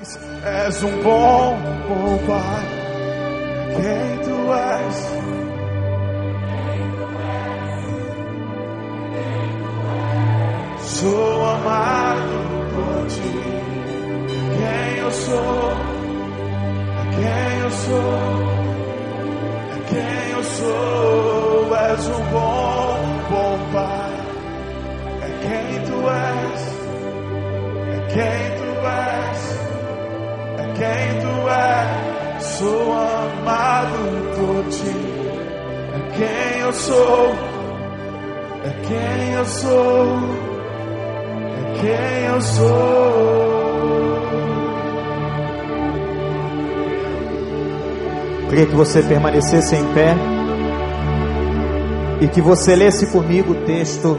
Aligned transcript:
És 0.00 0.82
um 0.84 1.02
bom, 1.02 1.56
bom 1.88 2.18
Pai. 2.24 2.64
Quem 3.74 4.18
tu 4.22 4.36
és? 4.54 4.96
Sou 10.80 11.46
amado 11.46 12.36
por 12.74 13.06
ti. 13.08 13.38
Quem 14.54 14.98
eu 14.98 15.10
sou? 15.10 15.72
Quem 17.16 17.58
eu 17.60 17.70
sou? 17.72 18.18
Quem 19.88 20.30
eu 20.30 20.44
sou? 20.44 21.76
És 21.76 22.06
um 22.06 22.24
bom, 22.30 22.98
bom 23.30 23.58
Pai. 23.72 24.14
É 25.22 25.28
quem 25.42 25.82
tu 25.86 25.98
és. 26.08 26.62
É 27.88 28.00
quem 28.12 28.58
tu 28.58 28.86
és. 28.86 29.17
É 30.80 31.10
quem 31.10 31.20
tu 31.20 31.48
és. 31.48 32.44
Sou 32.44 32.92
amado 32.92 34.00
por 34.36 34.64
ti. 34.70 34.96
É 35.94 35.98
quem 36.16 36.60
eu 36.60 36.72
sou. 36.72 37.34
É 38.64 38.70
quem 38.86 39.32
eu 39.34 39.44
sou 39.44 40.48
quem 41.80 42.24
eu 42.26 42.40
sou. 42.40 42.68
Queria 48.48 48.66
que 48.66 48.74
você 48.74 49.02
permanecesse 49.02 49.76
em 49.76 49.84
pé 49.92 50.16
e 52.20 52.28
que 52.28 52.40
você 52.40 52.74
lesse 52.74 53.06
comigo 53.06 53.52
o 53.52 53.64
texto 53.66 54.18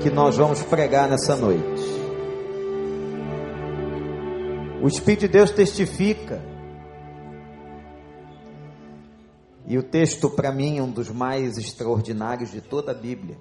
que 0.00 0.10
nós 0.10 0.36
vamos 0.36 0.62
pregar 0.62 1.08
nessa 1.08 1.36
noite. 1.36 1.77
O 4.80 4.86
Espírito 4.86 5.22
de 5.22 5.28
Deus 5.28 5.50
testifica. 5.50 6.40
E 9.66 9.76
o 9.76 9.82
texto, 9.82 10.30
para 10.30 10.52
mim, 10.52 10.78
é 10.78 10.82
um 10.82 10.90
dos 10.90 11.10
mais 11.10 11.58
extraordinários 11.58 12.50
de 12.50 12.60
toda 12.60 12.92
a 12.92 12.94
Bíblia. 12.94 13.36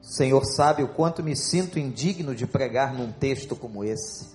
Senhor 0.00 0.44
sabe 0.44 0.82
o 0.82 0.88
quanto 0.88 1.22
me 1.22 1.36
sinto 1.36 1.78
indigno 1.78 2.34
de 2.34 2.46
pregar 2.46 2.94
num 2.94 3.10
texto 3.10 3.56
como 3.56 3.84
esse. 3.84 4.34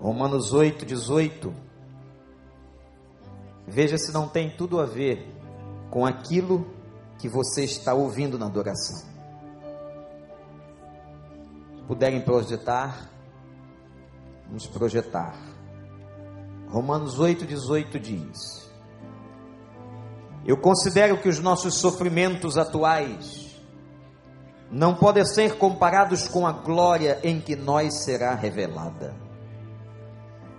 Romanos 0.00 0.52
8, 0.52 0.84
18. 0.84 1.52
Veja 3.66 3.96
se 3.96 4.12
não 4.12 4.28
tem 4.28 4.50
tudo 4.50 4.78
a 4.78 4.84
ver 4.84 5.26
com 5.90 6.04
aquilo 6.04 6.66
que 7.18 7.28
você 7.28 7.64
está 7.64 7.94
ouvindo 7.94 8.38
na 8.38 8.46
adoração. 8.46 9.08
Puderem 11.86 12.20
projetar, 12.20 13.10
vamos 14.50 14.66
projetar. 14.66 15.32
Romanos 16.68 17.20
8, 17.20 17.46
18 17.46 18.00
diz: 18.00 18.68
Eu 20.44 20.56
considero 20.56 21.18
que 21.18 21.28
os 21.28 21.38
nossos 21.38 21.74
sofrimentos 21.74 22.58
atuais 22.58 23.56
não 24.70 24.94
podem 24.94 25.24
ser 25.24 25.56
comparados 25.56 26.26
com 26.26 26.46
a 26.46 26.52
glória 26.52 27.20
em 27.22 27.40
que 27.40 27.54
nós 27.54 28.04
será 28.04 28.34
revelada. 28.34 29.14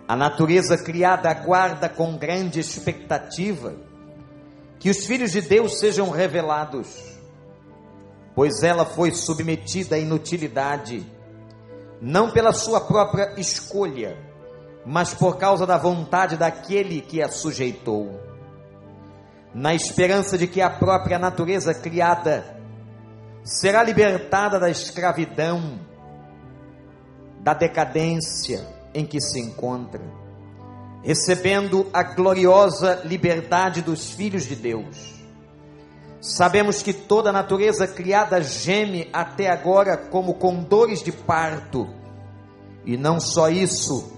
A 0.07 0.15
natureza 0.15 0.77
criada 0.77 1.29
aguarda 1.29 1.87
com 1.87 2.17
grande 2.17 2.59
expectativa 2.59 3.75
que 4.79 4.89
os 4.89 5.05
filhos 5.05 5.31
de 5.31 5.41
Deus 5.41 5.79
sejam 5.79 6.09
revelados, 6.09 7.19
pois 8.33 8.63
ela 8.63 8.85
foi 8.85 9.11
submetida 9.11 9.95
à 9.95 9.99
inutilidade, 9.99 11.05
não 12.01 12.31
pela 12.31 12.51
sua 12.51 12.81
própria 12.81 13.39
escolha, 13.39 14.17
mas 14.83 15.13
por 15.13 15.37
causa 15.37 15.67
da 15.67 15.77
vontade 15.77 16.35
daquele 16.35 16.99
que 16.99 17.21
a 17.21 17.29
sujeitou, 17.29 18.19
na 19.53 19.75
esperança 19.75 20.35
de 20.37 20.47
que 20.47 20.61
a 20.61 20.69
própria 20.69 21.19
natureza 21.19 21.73
criada 21.75 22.59
será 23.43 23.83
libertada 23.83 24.59
da 24.59 24.69
escravidão, 24.69 25.79
da 27.39 27.53
decadência 27.53 28.67
em 28.93 29.05
que 29.05 29.21
se 29.21 29.39
encontra, 29.39 30.01
recebendo 31.03 31.87
a 31.93 32.01
gloriosa 32.01 33.01
liberdade 33.03 33.81
dos 33.81 34.11
filhos 34.11 34.45
de 34.45 34.55
Deus. 34.55 35.20
Sabemos 36.21 36.83
que 36.83 36.93
toda 36.93 37.31
a 37.31 37.33
natureza 37.33 37.87
criada 37.87 38.39
geme 38.43 39.09
até 39.11 39.49
agora 39.49 39.97
como 39.97 40.35
com 40.35 40.61
dores 40.61 41.01
de 41.01 41.11
parto, 41.11 41.89
e 42.85 42.95
não 42.95 43.19
só 43.19 43.49
isso, 43.49 44.13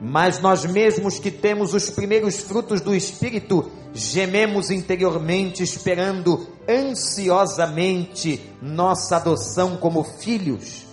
mas 0.00 0.40
nós 0.40 0.64
mesmos 0.64 1.18
que 1.18 1.32
temos 1.32 1.74
os 1.74 1.90
primeiros 1.90 2.36
frutos 2.36 2.80
do 2.80 2.94
Espírito, 2.94 3.72
gememos 3.92 4.70
interiormente, 4.70 5.64
esperando 5.64 6.46
ansiosamente 6.68 8.40
nossa 8.62 9.16
adoção 9.16 9.76
como 9.76 10.04
filhos, 10.04 10.86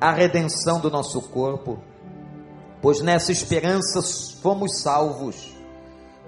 a 0.00 0.12
redenção 0.12 0.78
do 0.78 0.88
nosso 0.88 1.20
corpo. 1.20 1.80
Pois 2.80 3.00
nessa 3.00 3.32
esperança 3.32 4.00
fomos 4.40 4.80
salvos, 4.80 5.52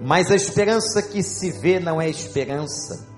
mas 0.01 0.33
a 0.33 0.35
esperança 0.35 1.01
que 1.01 1.23
se 1.23 1.53
vê 1.53 1.79
não 1.79 2.01
é 2.01 2.09
esperança. 2.09 3.18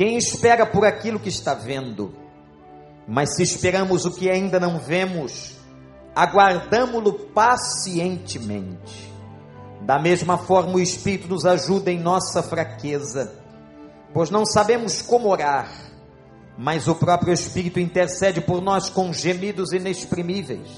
Quem 0.00 0.16
espera 0.16 0.64
por 0.64 0.86
aquilo 0.86 1.20
que 1.20 1.28
está 1.28 1.52
vendo? 1.52 2.14
Mas 3.06 3.36
se 3.36 3.42
esperamos 3.42 4.06
o 4.06 4.10
que 4.10 4.30
ainda 4.30 4.58
não 4.58 4.78
vemos, 4.78 5.58
aguardamo-lo 6.16 7.12
pacientemente. 7.12 9.12
Da 9.82 9.98
mesma 9.98 10.38
forma, 10.38 10.76
o 10.76 10.80
Espírito 10.80 11.28
nos 11.28 11.44
ajuda 11.44 11.90
em 11.90 12.00
nossa 12.00 12.42
fraqueza, 12.42 13.34
pois 14.14 14.30
não 14.30 14.46
sabemos 14.46 15.02
como 15.02 15.28
orar, 15.28 15.70
mas 16.56 16.88
o 16.88 16.94
próprio 16.94 17.34
Espírito 17.34 17.78
intercede 17.78 18.40
por 18.40 18.62
nós 18.62 18.88
com 18.88 19.12
gemidos 19.12 19.74
inexprimíveis. 19.74 20.70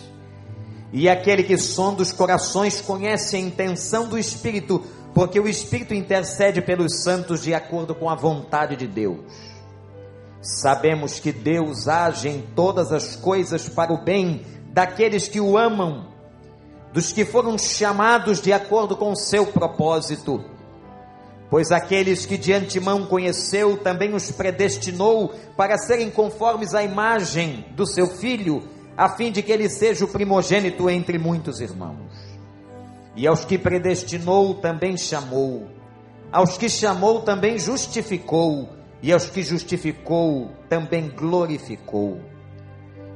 E 0.92 1.08
aquele 1.08 1.44
que 1.44 1.56
sonda 1.56 2.02
os 2.02 2.10
corações 2.10 2.80
conhece 2.80 3.36
a 3.36 3.38
intenção 3.38 4.08
do 4.08 4.18
Espírito, 4.18 4.82
porque 5.14 5.38
o 5.38 5.48
Espírito 5.48 5.94
intercede 5.94 6.62
pelos 6.62 7.02
santos 7.02 7.42
de 7.42 7.52
acordo 7.54 7.94
com 7.94 8.08
a 8.08 8.14
vontade 8.14 8.76
de 8.76 8.86
Deus. 8.86 9.18
Sabemos 10.40 11.20
que 11.20 11.30
Deus 11.30 11.86
age 11.86 12.28
em 12.28 12.42
todas 12.54 12.90
as 12.90 13.14
coisas 13.14 13.68
para 13.68 13.92
o 13.92 14.02
bem 14.02 14.44
daqueles 14.72 15.28
que 15.28 15.40
o 15.40 15.56
amam, 15.56 16.08
dos 16.92 17.12
que 17.12 17.24
foram 17.24 17.56
chamados 17.58 18.40
de 18.40 18.52
acordo 18.52 18.96
com 18.96 19.12
o 19.12 19.16
seu 19.16 19.46
propósito. 19.46 20.44
Pois 21.48 21.70
aqueles 21.70 22.24
que 22.24 22.38
de 22.38 22.52
antemão 22.52 23.04
conheceu, 23.04 23.76
também 23.76 24.14
os 24.14 24.30
predestinou 24.30 25.34
para 25.56 25.76
serem 25.76 26.10
conformes 26.10 26.74
à 26.74 26.82
imagem 26.82 27.66
do 27.76 27.86
seu 27.86 28.06
filho, 28.06 28.66
a 28.96 29.10
fim 29.10 29.30
de 29.30 29.42
que 29.42 29.52
ele 29.52 29.68
seja 29.68 30.04
o 30.04 30.08
primogênito 30.08 30.88
entre 30.88 31.18
muitos 31.18 31.60
irmãos. 31.60 32.21
E 33.14 33.26
aos 33.26 33.44
que 33.44 33.58
predestinou, 33.58 34.54
também 34.54 34.96
chamou. 34.96 35.68
Aos 36.30 36.56
que 36.56 36.68
chamou, 36.68 37.20
também 37.22 37.58
justificou. 37.58 38.70
E 39.02 39.12
aos 39.12 39.26
que 39.26 39.42
justificou, 39.42 40.50
também 40.68 41.08
glorificou. 41.10 42.20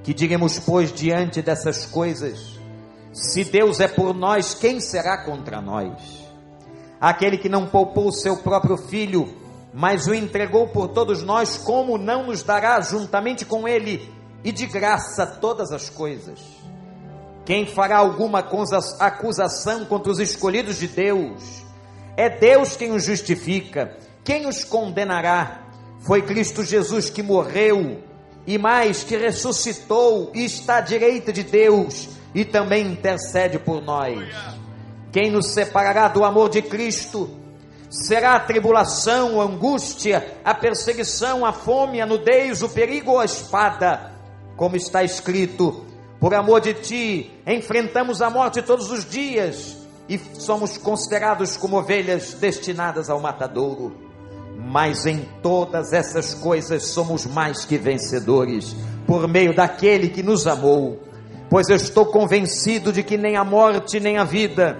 Que 0.02 0.12
diremos, 0.12 0.58
pois, 0.58 0.92
diante 0.92 1.40
dessas 1.40 1.86
coisas? 1.86 2.58
Se 3.12 3.44
Deus 3.44 3.80
é 3.80 3.88
por 3.88 4.14
nós, 4.14 4.54
quem 4.54 4.78
será 4.80 5.24
contra 5.24 5.60
nós? 5.60 6.26
Aquele 7.00 7.38
que 7.38 7.48
não 7.48 7.66
poupou 7.66 8.08
o 8.08 8.12
seu 8.12 8.36
próprio 8.36 8.76
filho, 8.76 9.34
mas 9.72 10.06
o 10.06 10.14
entregou 10.14 10.68
por 10.68 10.88
todos 10.88 11.22
nós, 11.22 11.56
como 11.56 11.96
não 11.96 12.26
nos 12.26 12.42
dará 12.42 12.80
juntamente 12.80 13.44
com 13.44 13.66
ele 13.66 14.12
e 14.44 14.52
de 14.52 14.66
graça 14.66 15.26
todas 15.26 15.72
as 15.72 15.88
coisas? 15.88 16.55
Quem 17.46 17.64
fará 17.64 17.98
alguma 17.98 18.40
acusação 18.40 19.84
contra 19.84 20.10
os 20.10 20.18
escolhidos 20.18 20.78
de 20.80 20.88
Deus? 20.88 21.64
É 22.16 22.28
Deus 22.28 22.76
quem 22.76 22.90
os 22.90 23.04
justifica. 23.04 23.96
Quem 24.24 24.48
os 24.48 24.64
condenará? 24.64 25.62
Foi 26.00 26.22
Cristo 26.22 26.64
Jesus 26.64 27.08
que 27.08 27.22
morreu 27.22 28.02
e 28.46 28.58
mais 28.58 29.04
que 29.04 29.16
ressuscitou 29.16 30.32
e 30.34 30.44
está 30.44 30.78
à 30.78 30.80
direita 30.80 31.32
de 31.32 31.44
Deus 31.44 32.08
e 32.34 32.44
também 32.44 32.84
intercede 32.84 33.60
por 33.60 33.80
nós. 33.80 34.28
Quem 35.12 35.30
nos 35.30 35.52
separará 35.54 36.08
do 36.08 36.24
amor 36.24 36.50
de 36.50 36.60
Cristo? 36.62 37.30
Será 37.88 38.34
a 38.34 38.40
tribulação, 38.40 39.40
a 39.40 39.44
angústia, 39.44 40.36
a 40.44 40.52
perseguição, 40.52 41.46
a 41.46 41.52
fome, 41.52 42.00
a 42.00 42.06
nudez, 42.06 42.60
o 42.62 42.68
perigo 42.68 43.12
ou 43.12 43.20
a 43.20 43.24
espada? 43.24 44.12
Como 44.56 44.74
está 44.74 45.04
escrito: 45.04 45.86
por 46.20 46.34
amor 46.34 46.60
de 46.60 46.74
ti, 46.74 47.30
enfrentamos 47.46 48.22
a 48.22 48.30
morte 48.30 48.62
todos 48.62 48.90
os 48.90 49.04
dias 49.04 49.76
e 50.08 50.18
somos 50.34 50.78
considerados 50.78 51.56
como 51.56 51.78
ovelhas 51.78 52.34
destinadas 52.34 53.10
ao 53.10 53.20
matadouro 53.20 54.06
mas 54.58 55.06
em 55.06 55.28
todas 55.42 55.92
essas 55.92 56.34
coisas 56.34 56.86
somos 56.86 57.26
mais 57.26 57.64
que 57.64 57.76
vencedores, 57.76 58.74
por 59.06 59.28
meio 59.28 59.54
daquele 59.54 60.08
que 60.08 60.22
nos 60.22 60.46
amou. 60.46 61.00
pois 61.48 61.68
eu 61.68 61.76
estou 61.76 62.06
convencido 62.06 62.92
de 62.92 63.02
que 63.02 63.16
nem 63.16 63.36
a 63.36 63.44
morte, 63.44 64.00
nem 64.00 64.18
a 64.18 64.24
vida, 64.24 64.76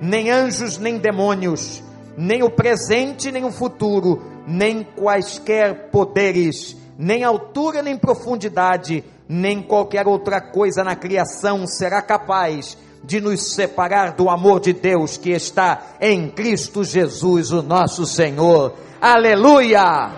nem 0.00 0.30
anjos, 0.30 0.76
nem 0.76 0.98
demônios, 0.98 1.82
nem 2.16 2.42
o 2.42 2.50
presente, 2.50 3.32
nem 3.32 3.44
o 3.44 3.50
futuro, 3.50 4.22
nem 4.46 4.82
quaisquer 4.82 5.90
poderes, 5.90 6.76
nem 6.98 7.24
altura, 7.24 7.82
nem 7.82 7.96
profundidade, 7.96 9.02
nem 9.32 9.62
qualquer 9.62 10.08
outra 10.08 10.40
coisa 10.40 10.82
na 10.82 10.96
criação 10.96 11.64
será 11.64 12.02
capaz 12.02 12.76
de 13.04 13.20
nos 13.20 13.54
separar 13.54 14.16
do 14.16 14.28
amor 14.28 14.58
de 14.58 14.72
Deus 14.72 15.16
que 15.16 15.30
está 15.30 15.94
em 16.00 16.28
Cristo 16.28 16.82
Jesus, 16.82 17.52
o 17.52 17.62
nosso 17.62 18.04
Senhor. 18.04 18.74
Aleluia! 19.00 20.10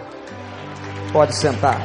Pode 1.13 1.37
sentar. 1.37 1.79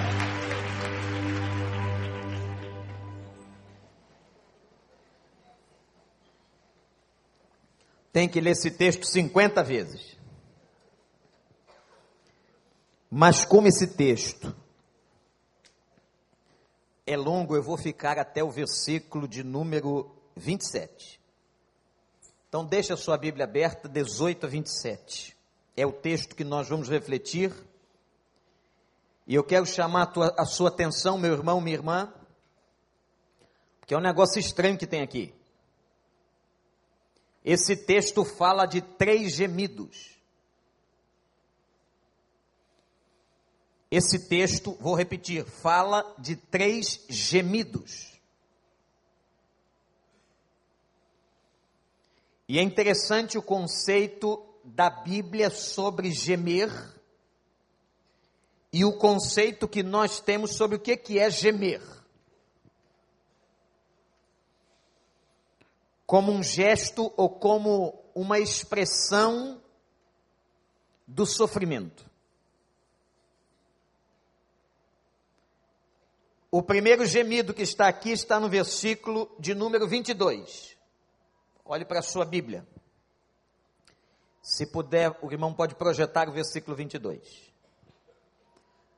tem 8.14 8.28
que 8.28 8.42
ler 8.42 8.52
esse 8.52 8.72
texto 8.72 9.06
50 9.06 9.62
vezes. 9.64 10.18
Mas 13.12 13.46
como 13.46 13.68
esse 13.68 13.86
texto 13.86 14.56
é 17.08 17.16
longo, 17.16 17.56
eu 17.56 17.64
vou 17.64 17.78
ficar 17.78 18.20
até 18.20 18.44
o 18.44 18.52
versículo 18.52 19.28
de 19.28 19.42
número 19.42 20.12
27. 20.36 21.20
Então 22.50 22.66
deixa 22.66 22.94
a 22.94 22.98
sua 22.98 23.18
Bíblia 23.18 23.46
aberta, 23.46 23.88
18 23.88 24.46
a 24.46 24.50
27. 24.50 25.36
É 25.76 25.86
o 25.86 25.92
texto 25.94 26.36
que 26.36 26.44
nós 26.44 26.68
vamos 26.68 26.90
refletir. 26.90 27.54
E 29.26 29.34
eu 29.34 29.44
quero 29.44 29.66
chamar 29.66 30.04
a, 30.04 30.06
tua, 30.06 30.36
a 30.38 30.46
sua 30.46 30.68
atenção, 30.68 31.18
meu 31.18 31.34
irmão, 31.34 31.62
minha 31.62 31.78
irmã, 31.78 32.14
porque 33.80 33.94
é 33.94 33.98
um 33.98 34.02
negócio 34.02 34.38
estranho 34.38 34.78
que 34.78 34.86
tem 34.86 35.02
aqui. 35.02 35.34
Esse 37.44 37.78
texto 37.78 38.26
fala 38.26 38.66
de 38.66 38.82
três 38.82 39.34
gemidos. 39.34 40.17
Esse 43.90 44.28
texto, 44.28 44.78
vou 44.80 44.96
repetir, 44.96 45.46
fala 45.46 46.16
de 46.20 46.36
três 46.36 47.06
gemidos. 47.10 48.20
E 52.48 52.60
é 52.60 52.62
interessante 52.62 53.38
o 53.38 53.42
conceito 53.42 54.44
da 54.64 54.90
Bíblia 54.90 55.50
sobre 55.50 56.12
gemer 56.12 56.70
e 58.72 58.84
o 58.84 58.98
conceito 58.98 59.68
que 59.68 59.84
nós 59.84 60.20
temos 60.20 60.56
sobre 60.56 60.76
o 60.76 60.80
que 60.80 61.20
é 61.20 61.30
gemer. 61.30 61.82
como 66.08 66.32
um 66.32 66.42
gesto 66.42 67.12
ou 67.18 67.30
como 67.30 68.02
uma 68.16 68.40
expressão 68.40 69.62
do 71.06 71.26
sofrimento. 71.26 72.10
O 76.50 76.64
primeiro 76.64 77.06
gemido 77.06 77.54
que 77.54 77.62
está 77.62 77.88
aqui 77.88 78.12
está 78.12 78.40
no 78.40 78.50
versículo 78.50 79.36
de 79.40 79.54
número 79.54 79.88
22. 79.88 80.78
Olhe 81.66 81.86
para 81.86 82.00
a 82.00 82.04
sua 82.04 82.26
Bíblia. 82.26 82.66
Se 84.42 84.66
puder, 84.66 85.18
o 85.22 85.32
irmão 85.32 85.54
pode 85.54 85.76
projetar 85.76 86.30
o 86.30 86.32
versículo 86.32 86.76
22. 86.76 87.52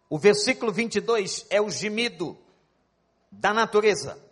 O 0.09 0.19
versículo 0.19 0.71
22 0.71 1.47
é 1.49 1.59
o 1.59 1.69
gemido 1.69 2.37
da 3.31 3.53
natureza. 3.53 4.29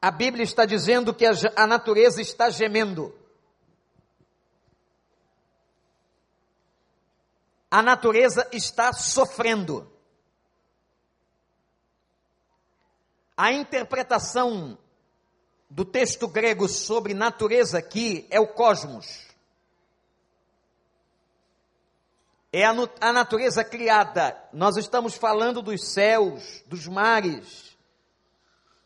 a 0.00 0.10
Bíblia 0.10 0.44
está 0.44 0.64
dizendo 0.64 1.12
que 1.12 1.26
a, 1.26 1.32
a 1.56 1.66
natureza 1.66 2.22
está 2.22 2.50
gemendo. 2.50 3.14
A 7.70 7.82
natureza 7.82 8.48
está 8.52 8.92
sofrendo. 8.92 9.90
A 13.36 13.52
interpretação 13.52 14.78
do 15.70 15.84
texto 15.84 16.26
grego 16.26 16.68
sobre 16.68 17.12
natureza 17.14 17.78
aqui 17.78 18.26
é 18.30 18.40
o 18.40 18.48
cosmos. 18.48 19.28
É 22.52 22.64
a, 22.64 22.74
a 23.00 23.12
natureza 23.12 23.62
criada. 23.62 24.36
Nós 24.52 24.76
estamos 24.76 25.14
falando 25.14 25.60
dos 25.60 25.92
céus, 25.92 26.64
dos 26.66 26.88
mares, 26.88 27.76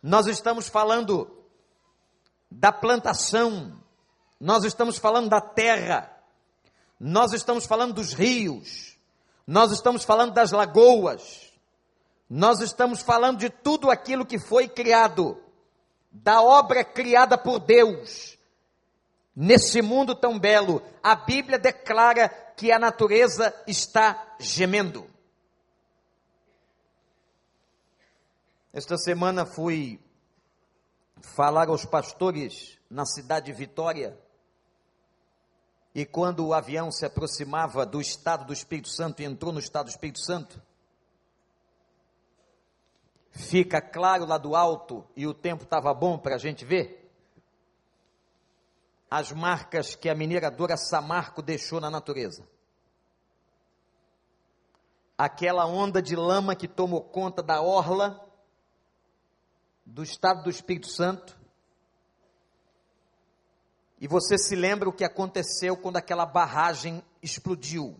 nós 0.02 0.26
estamos 0.26 0.68
falando 0.68 1.30
da 2.50 2.72
plantação, 2.72 3.80
nós 4.40 4.64
estamos 4.64 4.98
falando 4.98 5.28
da 5.28 5.40
terra, 5.40 6.10
nós 7.04 7.32
estamos 7.32 7.66
falando 7.66 7.94
dos 7.94 8.12
rios, 8.12 8.96
nós 9.44 9.72
estamos 9.72 10.04
falando 10.04 10.32
das 10.32 10.52
lagoas, 10.52 11.52
nós 12.30 12.60
estamos 12.60 13.02
falando 13.02 13.40
de 13.40 13.50
tudo 13.50 13.90
aquilo 13.90 14.24
que 14.24 14.38
foi 14.38 14.68
criado, 14.68 15.36
da 16.12 16.40
obra 16.40 16.84
criada 16.84 17.36
por 17.36 17.58
Deus. 17.58 18.38
Nesse 19.34 19.82
mundo 19.82 20.14
tão 20.14 20.38
belo, 20.38 20.80
a 21.02 21.16
Bíblia 21.16 21.58
declara 21.58 22.28
que 22.28 22.70
a 22.70 22.78
natureza 22.78 23.52
está 23.66 24.36
gemendo. 24.38 25.10
Esta 28.72 28.96
semana 28.96 29.44
fui 29.44 29.98
falar 31.20 31.68
aos 31.68 31.84
pastores 31.84 32.78
na 32.88 33.04
cidade 33.04 33.46
de 33.46 33.52
Vitória. 33.52 34.16
E 35.94 36.06
quando 36.06 36.46
o 36.46 36.54
avião 36.54 36.90
se 36.90 37.04
aproximava 37.04 37.84
do 37.84 38.00
estado 38.00 38.46
do 38.46 38.52
Espírito 38.52 38.88
Santo 38.88 39.20
e 39.20 39.24
entrou 39.24 39.52
no 39.52 39.58
estado 39.58 39.86
do 39.86 39.90
Espírito 39.90 40.20
Santo, 40.20 40.60
fica 43.30 43.80
claro 43.80 44.24
lá 44.24 44.38
do 44.38 44.56
alto, 44.56 45.06
e 45.16 45.26
o 45.26 45.34
tempo 45.34 45.64
estava 45.64 45.92
bom 45.92 46.18
para 46.18 46.36
a 46.36 46.38
gente 46.38 46.64
ver, 46.64 47.10
as 49.10 49.30
marcas 49.32 49.94
que 49.94 50.08
a 50.08 50.14
mineradora 50.14 50.76
Samarco 50.76 51.42
deixou 51.42 51.80
na 51.80 51.90
natureza 51.90 52.46
aquela 55.22 55.66
onda 55.66 56.02
de 56.02 56.16
lama 56.16 56.56
que 56.56 56.66
tomou 56.66 57.00
conta 57.00 57.42
da 57.42 57.62
orla 57.62 58.28
do 59.86 60.02
estado 60.02 60.42
do 60.42 60.50
Espírito 60.50 60.88
Santo. 60.88 61.38
E 64.02 64.08
você 64.08 64.36
se 64.36 64.56
lembra 64.56 64.88
o 64.88 64.92
que 64.92 65.04
aconteceu 65.04 65.76
quando 65.76 65.96
aquela 65.96 66.26
barragem 66.26 67.04
explodiu. 67.22 67.96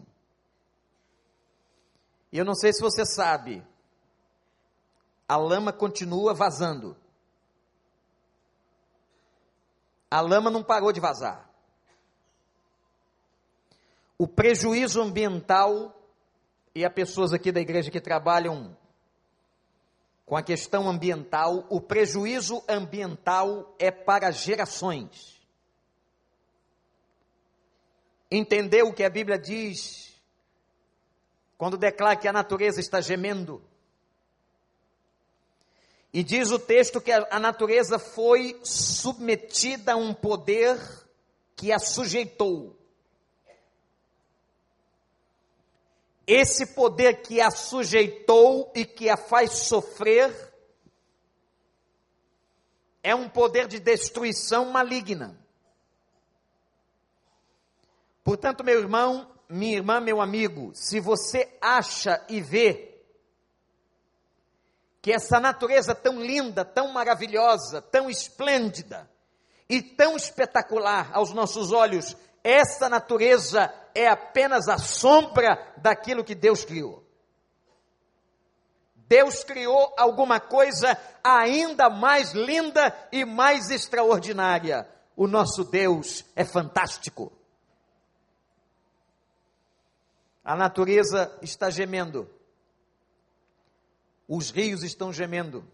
E 2.32 2.36
eu 2.36 2.44
não 2.44 2.56
sei 2.56 2.72
se 2.72 2.80
você 2.80 3.06
sabe, 3.06 3.64
a 5.28 5.36
lama 5.36 5.72
continua 5.72 6.34
vazando. 6.34 6.96
A 10.10 10.20
lama 10.20 10.50
não 10.50 10.64
parou 10.64 10.90
de 10.90 10.98
vazar. 10.98 11.48
O 14.18 14.26
prejuízo 14.26 15.00
ambiental, 15.00 15.96
e 16.74 16.84
há 16.84 16.90
pessoas 16.90 17.32
aqui 17.32 17.52
da 17.52 17.60
igreja 17.60 17.92
que 17.92 18.00
trabalham 18.00 18.76
com 20.26 20.36
a 20.36 20.42
questão 20.42 20.88
ambiental, 20.88 21.64
o 21.70 21.80
prejuízo 21.80 22.60
ambiental 22.68 23.72
é 23.78 23.92
para 23.92 24.32
gerações. 24.32 25.41
Entendeu 28.34 28.88
o 28.88 28.92
que 28.94 29.04
a 29.04 29.10
Bíblia 29.10 29.38
diz 29.38 30.20
quando 31.58 31.76
declara 31.76 32.16
que 32.16 32.26
a 32.26 32.32
natureza 32.32 32.80
está 32.80 33.00
gemendo? 33.00 33.62
E 36.12 36.22
diz 36.22 36.50
o 36.50 36.58
texto 36.58 37.00
que 37.00 37.12
a, 37.12 37.26
a 37.30 37.38
natureza 37.38 37.98
foi 37.98 38.58
submetida 38.62 39.92
a 39.92 39.96
um 39.96 40.12
poder 40.12 40.78
que 41.56 41.70
a 41.72 41.78
sujeitou. 41.78 42.76
esse 46.26 46.66
poder 46.66 47.22
que 47.22 47.40
a 47.40 47.50
sujeitou 47.50 48.70
e 48.74 48.84
que 48.84 49.08
a 49.08 49.16
faz 49.16 49.52
sofrer 49.52 50.32
é 53.02 53.14
um 53.14 53.28
poder 53.28 53.66
de 53.66 53.80
destruição 53.80 54.70
maligna. 54.70 55.38
Portanto, 58.24 58.62
meu 58.62 58.78
irmão, 58.78 59.30
minha 59.48 59.76
irmã, 59.76 60.00
meu 60.00 60.20
amigo, 60.20 60.70
se 60.74 61.00
você 61.00 61.56
acha 61.60 62.24
e 62.28 62.40
vê 62.40 62.92
que 65.00 65.12
essa 65.12 65.40
natureza 65.40 65.94
tão 65.94 66.20
linda, 66.20 66.64
tão 66.64 66.92
maravilhosa, 66.92 67.82
tão 67.82 68.08
esplêndida 68.08 69.10
e 69.68 69.82
tão 69.82 70.16
espetacular 70.16 71.10
aos 71.12 71.32
nossos 71.32 71.72
olhos, 71.72 72.16
essa 72.44 72.88
natureza 72.88 73.72
é 73.94 74.08
apenas 74.08 74.68
a 74.68 74.78
sombra 74.78 75.74
daquilo 75.76 76.24
que 76.24 76.34
Deus 76.34 76.64
criou. 76.64 77.02
Deus 78.94 79.44
criou 79.44 79.92
alguma 79.98 80.40
coisa 80.40 80.96
ainda 81.22 81.90
mais 81.90 82.32
linda 82.32 82.96
e 83.10 83.24
mais 83.24 83.70
extraordinária. 83.70 84.88
O 85.14 85.26
nosso 85.26 85.64
Deus 85.64 86.24
é 86.34 86.44
fantástico. 86.44 87.30
A 90.44 90.56
natureza 90.56 91.36
está 91.40 91.70
gemendo. 91.70 92.28
Os 94.26 94.50
rios 94.50 94.82
estão 94.82 95.12
gemendo. 95.12 95.64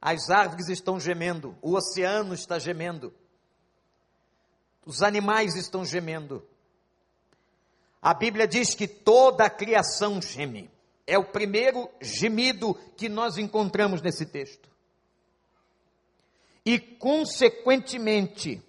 As 0.00 0.30
árvores 0.30 0.68
estão 0.68 0.98
gemendo. 0.98 1.56
O 1.60 1.74
oceano 1.74 2.32
está 2.32 2.58
gemendo. 2.58 3.12
Os 4.86 5.02
animais 5.02 5.56
estão 5.56 5.84
gemendo. 5.84 6.46
A 8.00 8.14
Bíblia 8.14 8.48
diz 8.48 8.74
que 8.74 8.88
toda 8.88 9.44
a 9.44 9.50
criação 9.50 10.22
geme. 10.22 10.70
É 11.06 11.18
o 11.18 11.24
primeiro 11.24 11.90
gemido 12.00 12.74
que 12.96 13.08
nós 13.08 13.36
encontramos 13.36 14.00
nesse 14.00 14.24
texto. 14.24 14.70
E, 16.64 16.78
consequentemente, 16.78 18.62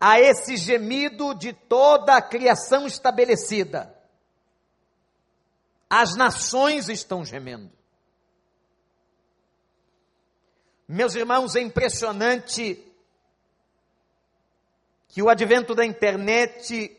a 0.00 0.20
esse 0.20 0.56
gemido 0.56 1.34
de 1.34 1.52
toda 1.52 2.16
a 2.16 2.22
criação 2.22 2.86
estabelecida, 2.86 3.94
as 5.90 6.14
nações 6.14 6.88
estão 6.88 7.24
gemendo. 7.24 7.70
Meus 10.86 11.14
irmãos, 11.14 11.54
é 11.56 11.60
impressionante 11.60 12.84
que 15.08 15.22
o 15.22 15.28
advento 15.28 15.74
da 15.74 15.84
internet 15.84 16.94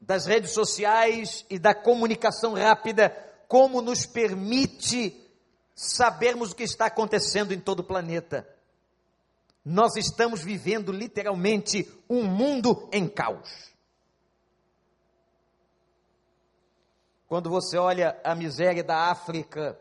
das 0.00 0.26
redes 0.26 0.52
sociais 0.52 1.44
e 1.48 1.58
da 1.58 1.74
comunicação 1.74 2.54
rápida, 2.54 3.10
como 3.48 3.80
nos 3.80 4.06
permite 4.06 5.20
sabermos 5.74 6.52
o 6.52 6.54
que 6.54 6.62
está 6.62 6.86
acontecendo 6.86 7.52
em 7.52 7.58
todo 7.58 7.80
o 7.80 7.84
planeta. 7.84 8.48
Nós 9.64 9.96
estamos 9.96 10.42
vivendo 10.42 10.92
literalmente 10.92 11.90
um 12.08 12.24
mundo 12.24 12.88
em 12.92 13.08
caos. 13.08 13.72
Quando 17.26 17.48
você 17.48 17.78
olha 17.78 18.20
a 18.22 18.34
miséria 18.34 18.84
da 18.84 19.10
África, 19.10 19.80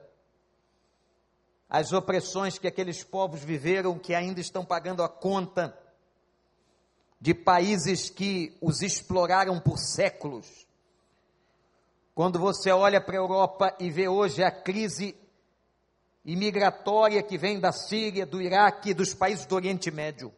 as 1.70 1.92
opressões 1.92 2.58
que 2.58 2.68
aqueles 2.68 3.04
povos 3.04 3.44
viveram, 3.44 4.00
que 4.00 4.16
ainda 4.16 4.40
estão 4.40 4.64
pagando 4.64 5.04
a 5.04 5.10
conta, 5.10 5.78
de 7.20 7.34
países 7.34 8.10
que 8.10 8.58
os 8.62 8.82
exploraram 8.82 9.60
por 9.60 9.78
séculos. 9.78 10.68
Quando 12.14 12.38
você 12.38 12.72
olha 12.72 13.02
para 13.02 13.16
a 13.16 13.22
Europa 13.22 13.76
e 13.80 13.90
vê 13.90 14.08
hoje 14.08 14.44
a 14.44 14.52
crise 14.52 15.16
imigratória 16.26 17.22
que 17.22 17.38
vem 17.38 17.60
da 17.60 17.72
Síria, 17.72 18.26
do 18.26 18.42
Iraque 18.42 18.92
e 18.92 18.94
dos 18.94 19.14
países 19.14 19.46
do 19.46 19.56
Oriente 19.56 19.92
Médio. 19.92 20.34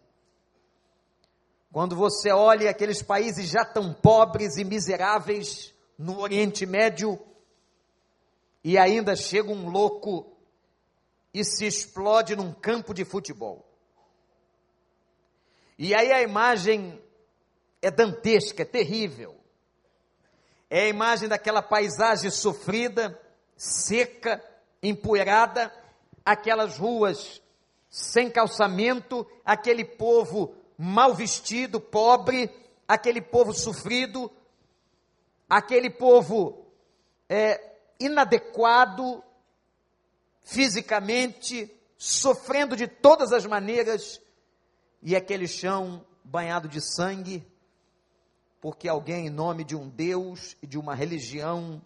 Quando 1.72 1.96
você 1.96 2.32
olha 2.32 2.70
aqueles 2.70 3.01
países 3.01 3.50
já 3.50 3.65
tão 3.65 3.94
pobres 3.94 4.58
e 4.58 4.63
miseráveis 4.63 5.74
no 5.98 6.20
Oriente 6.20 6.65
Médio, 6.65 7.20
e 8.63 8.77
ainda 8.77 9.15
chega 9.15 9.51
um 9.51 9.70
louco 9.70 10.36
e 11.34 11.44
se 11.44 11.68
explode 11.68 12.36
num 12.36 12.54
campo 12.54 12.94
de 12.94 13.06
futebol. 13.06 13.70
E 15.77 15.94
aí 15.94 16.12
a 16.12 16.22
imagem 16.22 17.00
é 17.82 17.92
dantesca, 17.92 18.63
é 18.63 18.65
terrível. 18.65 19.36
É 20.70 20.84
a 20.84 20.88
imagem 20.88 21.27
daquela 21.27 21.62
paisagem 21.62 22.32
sofrida, 22.32 23.20
seca, 23.56 24.44
empoeirada, 24.88 25.74
aquelas 26.24 26.77
ruas 26.77 27.42
sem 27.89 28.30
calçamento, 28.30 29.25
aquele 29.44 29.86
povo 29.86 30.56
mal 30.77 31.13
vestido, 31.13 31.80
pobre, 31.80 32.50
aquele 32.88 33.22
povo 33.22 33.54
sofrido, 33.54 34.30
aquele 35.50 35.89
povo 35.89 36.65
é, 37.30 37.77
inadequado 38.00 39.24
fisicamente, 40.42 41.72
sofrendo 41.98 42.75
de 42.75 42.88
todas 42.88 43.32
as 43.32 43.46
maneiras, 43.46 44.22
e 45.01 45.15
aquele 45.15 45.48
chão 45.48 46.06
banhado 46.24 46.68
de 46.68 46.82
sangue, 46.82 47.46
porque 48.60 48.88
alguém, 48.88 49.27
em 49.27 49.30
nome 49.30 49.63
de 49.63 49.75
um 49.75 49.88
Deus 49.88 50.58
e 50.62 50.68
de 50.68 50.77
uma 50.77 50.96
religião 50.96 51.82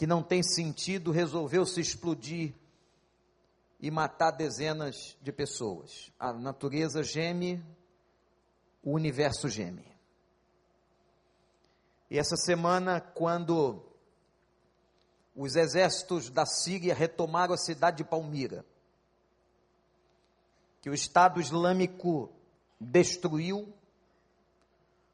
que 0.00 0.06
não 0.06 0.22
tem 0.22 0.42
sentido, 0.42 1.12
resolveu 1.12 1.66
se 1.66 1.78
explodir 1.78 2.54
e 3.78 3.90
matar 3.90 4.30
dezenas 4.30 5.14
de 5.20 5.30
pessoas. 5.30 6.10
A 6.18 6.32
natureza 6.32 7.02
geme, 7.02 7.62
o 8.82 8.92
universo 8.92 9.46
geme. 9.46 9.84
E 12.10 12.18
essa 12.18 12.34
semana, 12.34 12.98
quando 12.98 13.84
os 15.36 15.54
exércitos 15.54 16.30
da 16.30 16.46
Síria 16.46 16.94
retomaram 16.94 17.52
a 17.52 17.58
cidade 17.58 17.98
de 17.98 18.04
Palmira, 18.04 18.64
que 20.80 20.88
o 20.88 20.94
Estado 20.94 21.42
Islâmico 21.42 22.32
destruiu, 22.80 23.70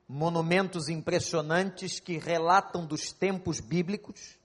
monumentos 0.06 0.88
impressionantes 0.88 1.98
que 1.98 2.18
relatam 2.18 2.86
dos 2.86 3.10
tempos 3.10 3.58
bíblicos, 3.58 4.38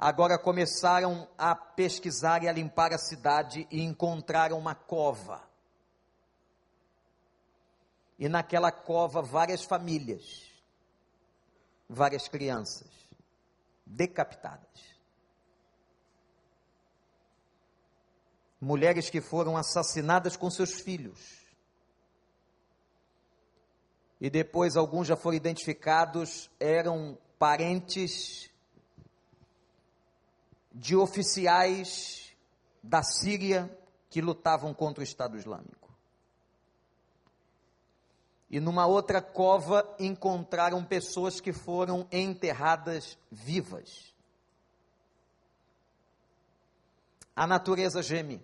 agora 0.00 0.38
começaram 0.38 1.28
a 1.36 1.54
pesquisar 1.54 2.42
e 2.42 2.48
a 2.48 2.52
limpar 2.52 2.94
a 2.94 2.98
cidade 2.98 3.68
e 3.70 3.82
encontraram 3.82 4.58
uma 4.58 4.74
cova. 4.74 5.42
E 8.18 8.26
naquela 8.26 8.72
cova, 8.72 9.20
várias 9.20 9.62
famílias, 9.62 10.50
várias 11.86 12.28
crianças 12.28 12.88
decapitadas. 13.84 14.90
mulheres 18.60 19.08
que 19.08 19.20
foram 19.22 19.56
assassinadas 19.56 20.36
com 20.36 20.50
seus 20.50 20.80
filhos. 20.80 21.40
E 24.20 24.28
depois 24.28 24.76
alguns 24.76 25.06
já 25.06 25.16
foram 25.16 25.36
identificados, 25.36 26.50
eram 26.60 27.16
parentes 27.38 28.49
de 30.72 30.96
oficiais 30.96 32.34
da 32.82 33.02
Síria 33.02 33.70
que 34.08 34.20
lutavam 34.20 34.72
contra 34.74 35.00
o 35.00 35.04
Estado 35.04 35.36
Islâmico. 35.36 35.90
E 38.48 38.58
numa 38.58 38.86
outra 38.86 39.22
cova 39.22 39.94
encontraram 39.98 40.84
pessoas 40.84 41.40
que 41.40 41.52
foram 41.52 42.06
enterradas 42.10 43.16
vivas. 43.30 44.14
A 47.34 47.46
natureza 47.46 48.02
geme 48.02 48.42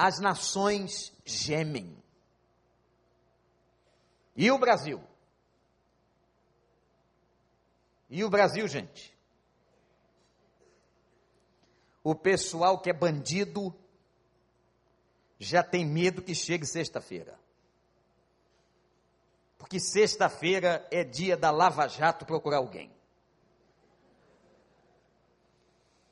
as 0.00 0.18
nações 0.18 1.12
gemem. 1.26 1.94
E 4.34 4.50
o 4.50 4.56
Brasil? 4.56 5.04
E 8.08 8.24
o 8.24 8.30
Brasil, 8.30 8.66
gente? 8.66 9.09
O 12.02 12.14
pessoal 12.14 12.78
que 12.78 12.90
é 12.90 12.92
bandido 12.92 13.74
já 15.38 15.62
tem 15.62 15.84
medo 15.84 16.22
que 16.22 16.34
chegue 16.34 16.66
sexta-feira. 16.66 17.38
Porque 19.58 19.78
sexta-feira 19.78 20.86
é 20.90 21.04
dia 21.04 21.36
da 21.36 21.50
Lava 21.50 21.86
Jato 21.86 22.24
procurar 22.24 22.58
alguém. 22.58 22.90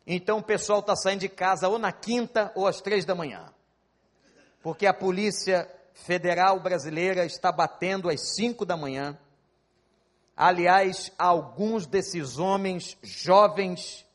Então 0.07 0.39
o 0.39 0.43
pessoal 0.43 0.81
está 0.81 0.97
saindo 0.97 1.21
de 1.21 1.29
casa 1.29 1.69
ou 1.69 1.79
na 1.79 1.93
quinta 1.93 2.53
ou 2.55 2.67
às 2.67 2.81
três 2.81 3.05
da 3.05 3.15
manhã 3.15 3.53
porque 4.63 4.87
a 4.87 4.95
Polícia 4.95 5.67
Federal 5.95 6.61
Brasileira 6.61 7.25
está 7.25 7.51
batendo 7.51 8.09
às 8.09 8.35
5 8.35 8.65
da 8.65 8.77
manhã. 8.77 9.19
Aliás, 10.37 11.13
alguns 11.19 11.87
desses 11.87 12.39
homens 12.39 12.97
jovens 13.03 14.07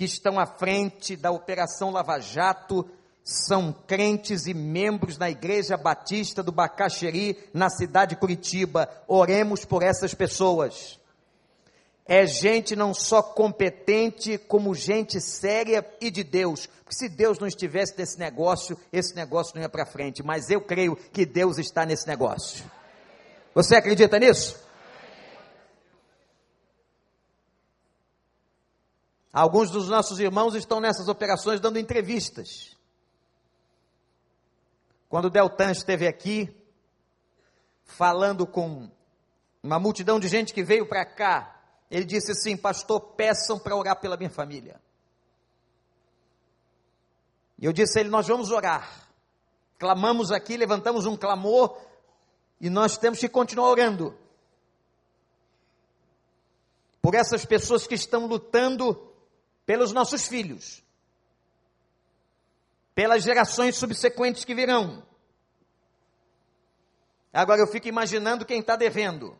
que 0.00 0.06
estão 0.06 0.40
à 0.40 0.46
frente 0.46 1.14
da 1.14 1.30
Operação 1.30 1.90
Lava 1.90 2.18
Jato 2.20 2.88
são 3.22 3.70
crentes 3.86 4.46
e 4.46 4.54
membros 4.54 5.18
na 5.18 5.28
Igreja 5.28 5.76
Batista 5.76 6.42
do 6.42 6.50
Bacaxeri, 6.50 7.36
na 7.52 7.68
cidade 7.68 8.14
de 8.14 8.16
Curitiba. 8.16 8.88
Oremos 9.06 9.66
por 9.66 9.82
essas 9.82 10.14
pessoas 10.14 10.98
é 12.06 12.26
gente 12.26 12.74
não 12.74 12.94
só 12.94 13.22
competente, 13.22 14.38
como 14.38 14.74
gente 14.74 15.20
séria 15.20 15.86
e 16.00 16.10
de 16.10 16.24
Deus. 16.24 16.66
Porque 16.66 16.96
se 16.96 17.08
Deus 17.08 17.38
não 17.38 17.46
estivesse 17.46 17.94
nesse 17.96 18.18
negócio, 18.18 18.76
esse 18.90 19.14
negócio 19.14 19.54
não 19.54 19.62
ia 19.62 19.68
para 19.68 19.84
frente. 19.84 20.22
Mas 20.22 20.48
eu 20.48 20.62
creio 20.62 20.96
que 21.12 21.26
Deus 21.26 21.58
está 21.58 21.84
nesse 21.84 22.08
negócio. 22.08 22.64
Você 23.54 23.76
acredita 23.76 24.18
nisso? 24.18 24.58
Alguns 29.32 29.70
dos 29.70 29.88
nossos 29.88 30.18
irmãos 30.18 30.54
estão 30.54 30.80
nessas 30.80 31.06
operações 31.06 31.60
dando 31.60 31.78
entrevistas. 31.78 32.76
Quando 35.08 35.26
o 35.26 35.30
Deltan 35.30 35.70
esteve 35.70 36.06
aqui, 36.06 36.52
falando 37.84 38.46
com 38.46 38.90
uma 39.62 39.78
multidão 39.78 40.18
de 40.18 40.26
gente 40.26 40.52
que 40.52 40.64
veio 40.64 40.88
para 40.88 41.04
cá, 41.04 41.60
ele 41.90 42.04
disse 42.04 42.32
assim: 42.32 42.56
Pastor, 42.56 43.00
peçam 43.14 43.58
para 43.58 43.76
orar 43.76 44.00
pela 44.00 44.16
minha 44.16 44.30
família. 44.30 44.80
E 47.58 47.66
eu 47.66 47.72
disse 47.72 47.98
a 47.98 48.00
ele: 48.00 48.10
Nós 48.10 48.26
vamos 48.26 48.50
orar. 48.50 49.08
Clamamos 49.78 50.30
aqui, 50.32 50.56
levantamos 50.56 51.06
um 51.06 51.16
clamor, 51.16 51.80
e 52.60 52.68
nós 52.68 52.98
temos 52.98 53.18
que 53.18 53.28
continuar 53.28 53.70
orando. 53.70 54.16
Por 57.00 57.14
essas 57.14 57.44
pessoas 57.44 57.86
que 57.86 57.94
estão 57.94 58.26
lutando 58.26 59.09
pelos 59.70 59.92
nossos 59.92 60.26
filhos, 60.26 60.82
pelas 62.92 63.22
gerações 63.22 63.76
subsequentes 63.76 64.44
que 64.44 64.52
virão. 64.52 65.06
Agora 67.32 67.60
eu 67.60 67.68
fico 67.68 67.86
imaginando 67.86 68.44
quem 68.44 68.58
está 68.58 68.74
devendo, 68.74 69.38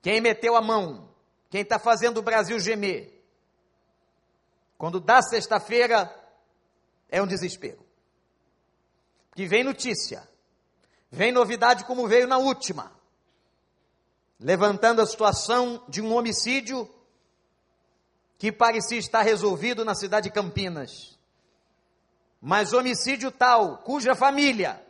quem 0.00 0.20
meteu 0.20 0.54
a 0.54 0.62
mão, 0.62 1.12
quem 1.50 1.62
está 1.62 1.80
fazendo 1.80 2.18
o 2.18 2.22
Brasil 2.22 2.60
gemer. 2.60 3.12
Quando 4.76 5.00
dá 5.00 5.20
sexta-feira, 5.20 6.08
é 7.08 7.20
um 7.20 7.26
desespero. 7.26 7.84
Que 9.34 9.46
vem 9.48 9.64
notícia, 9.64 10.22
vem 11.10 11.32
novidade 11.32 11.84
como 11.84 12.06
veio 12.06 12.28
na 12.28 12.38
última, 12.38 12.92
levantando 14.38 15.02
a 15.02 15.06
situação 15.06 15.84
de 15.88 16.00
um 16.00 16.14
homicídio 16.14 16.88
que 18.38 18.52
parecia 18.52 18.98
estar 18.98 19.22
resolvido 19.22 19.84
na 19.84 19.96
cidade 19.96 20.28
de 20.28 20.34
Campinas. 20.34 21.18
Mas 22.40 22.72
homicídio 22.72 23.32
tal, 23.32 23.78
cuja 23.78 24.14
família 24.14 24.80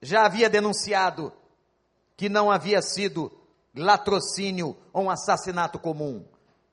já 0.00 0.24
havia 0.24 0.48
denunciado 0.48 1.32
que 2.16 2.30
não 2.30 2.50
havia 2.50 2.80
sido 2.80 3.30
latrocínio 3.74 4.76
ou 4.92 5.04
um 5.04 5.10
assassinato 5.10 5.78
comum, 5.78 6.24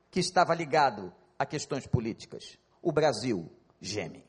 que 0.10 0.20
estava 0.20 0.56
ligado 0.56 1.14
a 1.38 1.46
questões 1.46 1.86
políticas. 1.86 2.58
O 2.82 2.92
Brasil 2.92 3.52
geme. 3.82 4.24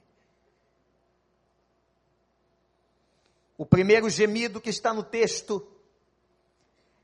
O 3.57 3.65
primeiro 3.65 4.11
gemido 4.11 4.61
que 4.61 4.71
está 4.71 4.93
no 4.93 5.05
texto 5.05 5.65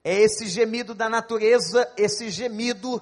é 0.03 0.15
esse 0.15 0.49
gemido 0.49 0.95
da 0.95 1.09
natureza, 1.09 1.93
esse 1.97 2.31
gemido 2.31 3.01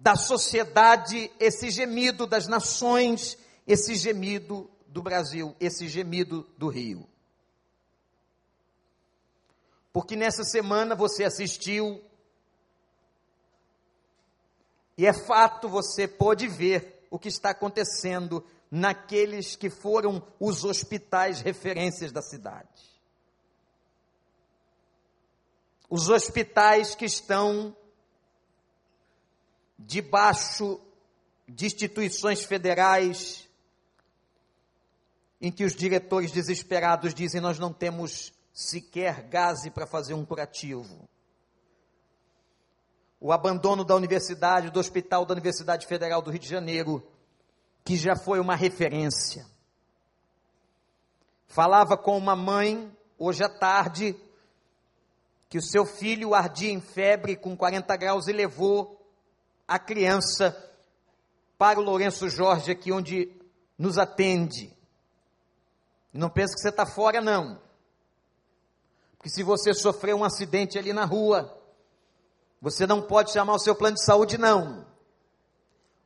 da 0.00 0.16
sociedade, 0.16 1.30
esse 1.38 1.70
gemido 1.70 2.26
das 2.26 2.46
nações, 2.48 3.36
esse 3.66 3.94
gemido 3.94 4.68
do 4.86 5.02
Brasil, 5.02 5.54
esse 5.60 5.86
gemido 5.88 6.48
do 6.56 6.68
Rio. 6.68 7.06
Porque 9.92 10.16
nessa 10.16 10.42
semana 10.42 10.94
você 10.94 11.22
assistiu, 11.22 12.02
e 14.96 15.04
é 15.04 15.12
fato, 15.12 15.68
você 15.68 16.08
pode 16.08 16.48
ver 16.48 17.06
o 17.10 17.18
que 17.18 17.28
está 17.28 17.50
acontecendo 17.50 18.42
naqueles 18.70 19.54
que 19.54 19.68
foram 19.68 20.22
os 20.38 20.64
hospitais 20.64 21.42
referências 21.42 22.10
da 22.10 22.22
cidade. 22.22 22.88
Os 25.90 26.08
hospitais 26.08 26.94
que 26.94 27.04
estão 27.04 27.76
debaixo 29.86 30.80
de 31.48 31.66
instituições 31.66 32.44
federais, 32.44 33.48
em 35.40 35.50
que 35.50 35.64
os 35.64 35.74
diretores 35.74 36.30
desesperados 36.30 37.14
dizem: 37.14 37.40
Nós 37.40 37.58
não 37.58 37.72
temos 37.72 38.32
sequer 38.52 39.22
gás 39.22 39.68
para 39.70 39.86
fazer 39.86 40.14
um 40.14 40.24
curativo. 40.24 41.08
O 43.18 43.32
abandono 43.32 43.84
da 43.84 43.94
universidade, 43.94 44.70
do 44.70 44.80
hospital 44.80 45.26
da 45.26 45.32
Universidade 45.32 45.86
Federal 45.86 46.22
do 46.22 46.30
Rio 46.30 46.40
de 46.40 46.48
Janeiro, 46.48 47.06
que 47.84 47.96
já 47.96 48.16
foi 48.16 48.40
uma 48.40 48.56
referência. 48.56 49.46
Falava 51.46 51.96
com 51.98 52.16
uma 52.16 52.36
mãe, 52.36 52.90
hoje 53.18 53.42
à 53.42 53.48
tarde, 53.48 54.16
que 55.48 55.58
o 55.58 55.62
seu 55.62 55.84
filho 55.84 56.34
ardia 56.34 56.70
em 56.70 56.80
febre 56.80 57.36
com 57.36 57.56
40 57.56 57.94
graus 57.96 58.28
e 58.28 58.32
levou 58.32 58.99
a 59.70 59.78
criança 59.78 60.68
para 61.56 61.78
o 61.78 61.82
Lourenço 61.84 62.28
Jorge, 62.28 62.72
aqui 62.72 62.90
onde 62.90 63.30
nos 63.78 63.98
atende. 63.98 64.76
Não 66.12 66.28
pense 66.28 66.56
que 66.56 66.60
você 66.60 66.70
está 66.70 66.84
fora, 66.84 67.20
não. 67.20 67.62
Porque 69.12 69.30
se 69.30 69.44
você 69.44 69.72
sofreu 69.72 70.16
um 70.16 70.24
acidente 70.24 70.76
ali 70.76 70.92
na 70.92 71.04
rua, 71.04 71.56
você 72.60 72.84
não 72.84 73.00
pode 73.00 73.30
chamar 73.30 73.54
o 73.54 73.60
seu 73.60 73.76
plano 73.76 73.94
de 73.94 74.04
saúde, 74.04 74.36
não. 74.36 74.84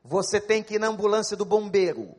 Você 0.02 0.38
tem 0.38 0.62
que 0.62 0.74
ir 0.74 0.78
na 0.78 0.88
ambulância 0.88 1.34
do 1.34 1.46
bombeiro, 1.46 2.14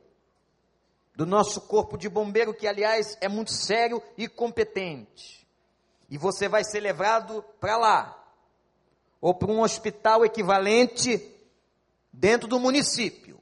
do 1.15 1.27
nosso 1.27 1.61
corpo 1.61 1.95
de 1.95 2.09
bombeiro, 2.09 2.55
que 2.55 2.67
aliás 2.67 3.15
é 3.21 3.29
muito 3.29 3.53
sério 3.53 4.01
e 4.17 4.27
competente. 4.27 5.47
E 6.09 6.17
você 6.17 6.49
vai 6.49 6.63
ser 6.63 6.79
levado 6.79 7.45
para 7.59 7.77
lá, 7.77 8.33
ou 9.21 9.35
para 9.35 9.51
um 9.51 9.61
hospital 9.61 10.25
equivalente 10.25 11.34
dentro 12.17 12.47
do 12.47 12.59
município. 12.59 13.41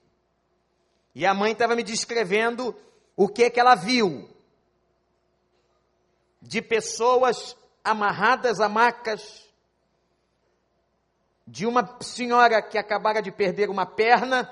E 1.16 1.26
a 1.26 1.34
mãe 1.34 1.52
estava 1.52 1.76
me 1.76 1.84
descrevendo 1.84 2.76
o 3.16 3.28
que 3.28 3.50
que 3.50 3.60
ela 3.60 3.76
viu 3.76 4.30
de 6.42 6.62
pessoas 6.62 7.56
amarradas 7.84 8.60
a 8.60 8.68
macas, 8.68 9.48
de 11.46 11.66
uma 11.66 11.98
senhora 12.02 12.62
que 12.62 12.78
acabara 12.78 13.22
de 13.22 13.32
perder 13.32 13.70
uma 13.70 13.86
perna, 13.86 14.52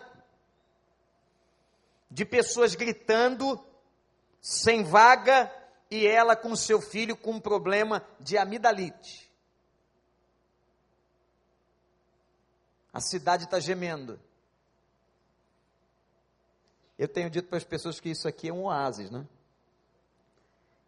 de 2.10 2.26
pessoas 2.26 2.76
gritando, 2.76 3.60
sem 4.40 4.84
vaga, 4.84 5.52
e 5.90 6.06
ela 6.06 6.36
com 6.36 6.56
seu 6.56 6.80
filho 6.80 7.18
com 7.18 7.32
um 7.32 7.40
problema 7.40 8.06
de 8.20 8.38
amidalite. 8.38 9.31
A 12.94 13.00
cidade 13.00 13.46
está 13.46 13.60
gemendo. 13.60 14.20
Eu 16.98 17.08
tenho 17.08 17.30
dito 17.30 17.48
para 17.48 17.58
as 17.58 17.64
pessoas 17.64 18.00
que 18.00 18.10
isso 18.10 18.28
aqui 18.28 18.50
é 18.50 18.54
um 18.54 18.66
oásis, 18.66 19.10
né? 19.10 19.26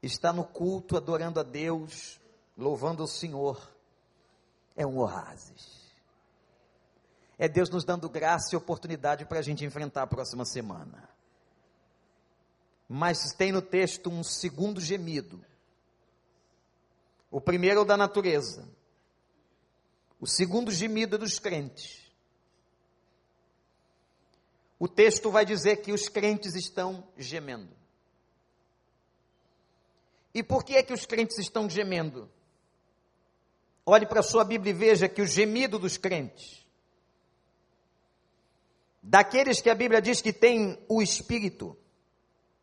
Está 0.02 0.34
no 0.34 0.44
culto, 0.44 0.98
adorando 0.98 1.40
a 1.40 1.44
Deus, 1.44 2.20
louvando 2.58 3.04
o 3.04 3.08
Senhor. 3.08 3.72
É 4.76 4.86
um 4.86 5.00
oásis. 5.00 5.84
É 7.38 7.48
Deus 7.48 7.70
nos 7.70 7.84
dando 7.84 8.10
graça 8.10 8.54
e 8.54 8.58
oportunidade 8.58 9.26
para 9.26 9.40
a 9.40 9.42
gente 9.42 9.66
enfrentar 9.66 10.04
a 10.04 10.08
próxima 10.08 10.46
semana. 10.46 11.10
Mas 12.88 13.34
tem 13.34 13.52
no 13.52 13.62
texto 13.62 14.10
um 14.10 14.24
segundo 14.24 14.80
gemido. 14.80 15.44
O 17.32 17.42
primeiro 17.42 17.80
é 17.80 17.82
o 17.82 17.86
da 17.86 17.98
natureza. 17.98 18.68
O 20.24 20.26
segundo 20.26 20.72
gemido 20.72 21.18
é 21.18 21.20
dos 21.20 21.38
crentes. 21.38 22.02
O 24.80 24.88
texto 24.88 25.30
vai 25.30 25.46
dizer 25.46 25.82
que 25.82 25.92
os 25.92 26.08
crentes 26.08 26.56
estão 26.56 27.06
gemendo. 27.18 27.76
E 30.34 30.42
por 30.42 30.64
que 30.64 30.78
é 30.78 30.82
que 30.82 30.94
os 30.94 31.06
crentes 31.06 31.38
estão 31.40 31.70
gemendo? 31.70 32.32
Olhe 33.86 34.06
para 34.06 34.22
a 34.22 34.24
sua 34.24 34.46
Bíblia 34.46 34.72
e 34.72 34.74
veja 34.74 35.10
que 35.10 35.22
o 35.22 35.28
gemido 35.28 35.78
dos 35.78 35.98
crentes, 35.98 36.66
daqueles 39.02 39.60
que 39.60 39.70
a 39.70 39.76
Bíblia 39.76 40.02
diz 40.02 40.22
que 40.22 40.32
tem 40.32 40.82
o 40.88 41.02
Espírito, 41.02 41.78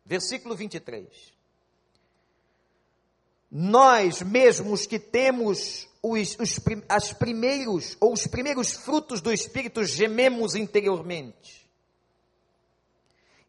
versículo 0.03 0.55
23. 0.55 1.30
Nós 3.51 4.21
mesmos 4.21 4.85
que 4.85 4.97
temos 4.97 5.89
os, 6.01 6.37
os 6.39 6.57
as 6.87 7.11
primeiros, 7.11 7.97
ou 7.99 8.13
os 8.13 8.25
primeiros 8.25 8.71
frutos 8.71 9.19
do 9.19 9.29
Espírito 9.29 9.83
gememos 9.83 10.55
interiormente, 10.55 11.69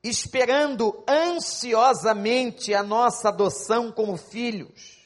esperando 0.03 1.05
ansiosamente 1.09 2.75
a 2.75 2.83
nossa 2.83 3.29
adoção 3.29 3.93
como 3.93 4.17
filhos, 4.17 4.99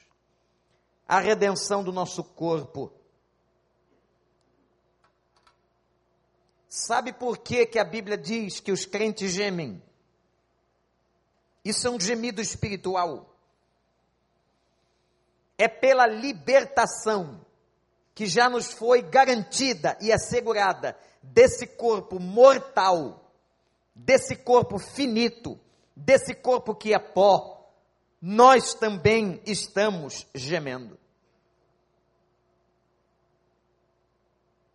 a 1.07 1.21
redenção 1.21 1.85
do 1.85 1.93
nosso 1.93 2.25
corpo. 2.25 2.91
Sabe 6.71 7.13
por 7.13 7.37
que, 7.37 7.67
que 7.67 7.79
a 7.79 7.85
Bíblia 7.85 8.17
diz 8.17 8.61
que 8.61 8.73
os 8.73 8.87
crentes 8.87 9.31
gemem? 9.31 9.83
Isso 11.63 11.87
é 11.87 11.91
um 11.91 12.01
gemido 12.01 12.41
espiritual 12.41 13.36
é 15.59 15.69
pela 15.69 16.07
libertação 16.07 17.45
que 18.15 18.27
já 18.27 18.49
nos 18.49 18.73
foi 18.73 19.03
garantida 19.03 19.97
e 20.01 20.13
assegurada 20.13 20.97
desse 21.23 21.67
corpo 21.67 22.19
mortal, 22.19 23.31
desse 23.95 24.37
corpo 24.37 24.79
finito, 24.79 25.59
desse 25.95 26.35
corpo 26.35 26.75
que 26.75 26.95
é 26.95 26.99
pó, 26.99 27.71
nós 28.21 28.75
também 28.75 29.41
estamos 29.45 30.27
gemendo. 30.35 30.99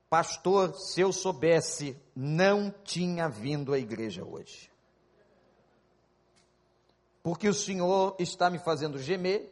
Pastor, 0.10 0.76
se 0.76 1.02
eu 1.02 1.14
soubesse, 1.14 1.98
não 2.16 2.70
tinha 2.84 3.30
vindo 3.30 3.74
à 3.74 3.80
igreja 3.80 4.26
hoje. 4.26 4.70
Porque 7.24 7.48
o 7.48 7.54
Senhor 7.54 8.16
está 8.20 8.50
me 8.50 8.60
fazendo 8.60 9.00
gemer, 9.00 9.50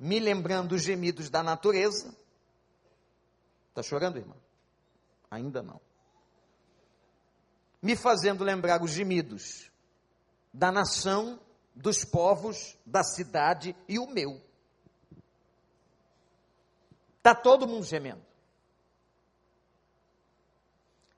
me 0.00 0.18
lembrando 0.18 0.72
os 0.72 0.82
gemidos 0.82 1.28
da 1.28 1.42
natureza. 1.42 2.16
Está 3.68 3.82
chorando, 3.82 4.16
irmã? 4.16 4.34
Ainda 5.30 5.62
não. 5.62 5.78
Me 7.82 7.94
fazendo 7.94 8.42
lembrar 8.42 8.82
os 8.82 8.92
gemidos 8.92 9.70
da 10.52 10.72
nação, 10.72 11.38
dos 11.74 12.02
povos, 12.02 12.78
da 12.84 13.04
cidade 13.04 13.76
e 13.86 13.98
o 13.98 14.06
meu. 14.06 14.42
Está 17.18 17.34
todo 17.34 17.68
mundo 17.68 17.84
gemendo. 17.84 18.24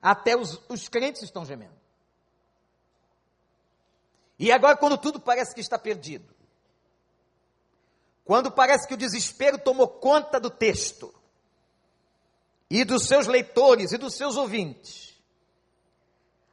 Até 0.01 0.35
os, 0.35 0.61
os 0.67 0.89
crentes 0.89 1.21
estão 1.23 1.45
gemendo. 1.45 1.81
E 4.37 4.51
agora, 4.51 4.75
quando 4.75 4.97
tudo 4.97 5.21
parece 5.21 5.55
que 5.55 5.61
está 5.61 5.79
perdido, 5.79 6.32
quando 8.23 8.51
parece 8.51 8.87
que 8.87 8.93
o 8.93 8.97
desespero 8.97 9.57
tomou 9.57 9.87
conta 9.87 10.39
do 10.39 10.49
texto, 10.49 11.13
e 12.69 12.83
dos 12.83 13.05
seus 13.05 13.27
leitores 13.27 13.91
e 13.91 13.99
dos 13.99 14.15
seus 14.15 14.35
ouvintes, 14.35 15.15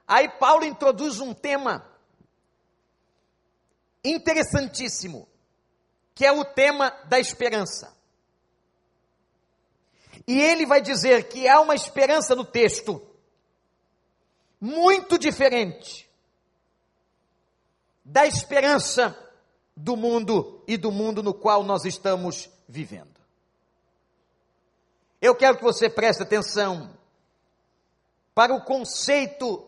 aí 0.07 0.29
Paulo 0.29 0.67
introduz 0.67 1.19
um 1.19 1.33
tema 1.33 1.83
interessantíssimo, 4.05 5.27
que 6.15 6.27
é 6.27 6.31
o 6.31 6.45
tema 6.45 6.91
da 7.07 7.19
esperança. 7.19 7.97
E 10.27 10.39
ele 10.39 10.67
vai 10.67 10.83
dizer 10.83 11.29
que 11.29 11.49
há 11.49 11.59
uma 11.61 11.75
esperança 11.75 12.37
no 12.37 12.45
texto 12.45 13.01
muito 14.61 15.19
diferente 15.19 16.07
da 18.05 18.27
esperança 18.27 19.17
do 19.81 19.97
mundo 19.97 20.63
e 20.67 20.77
do 20.77 20.93
mundo 20.93 21.23
no 21.23 21.33
qual 21.33 21.65
nós 21.65 21.85
estamos 21.85 22.51
vivendo. 22.69 23.19
Eu 25.21 25.35
quero 25.35 25.57
que 25.57 25.63
você 25.63 25.89
preste 25.89 26.23
atenção 26.23 26.95
para 28.35 28.55
o 28.55 28.63
conceito 28.63 29.67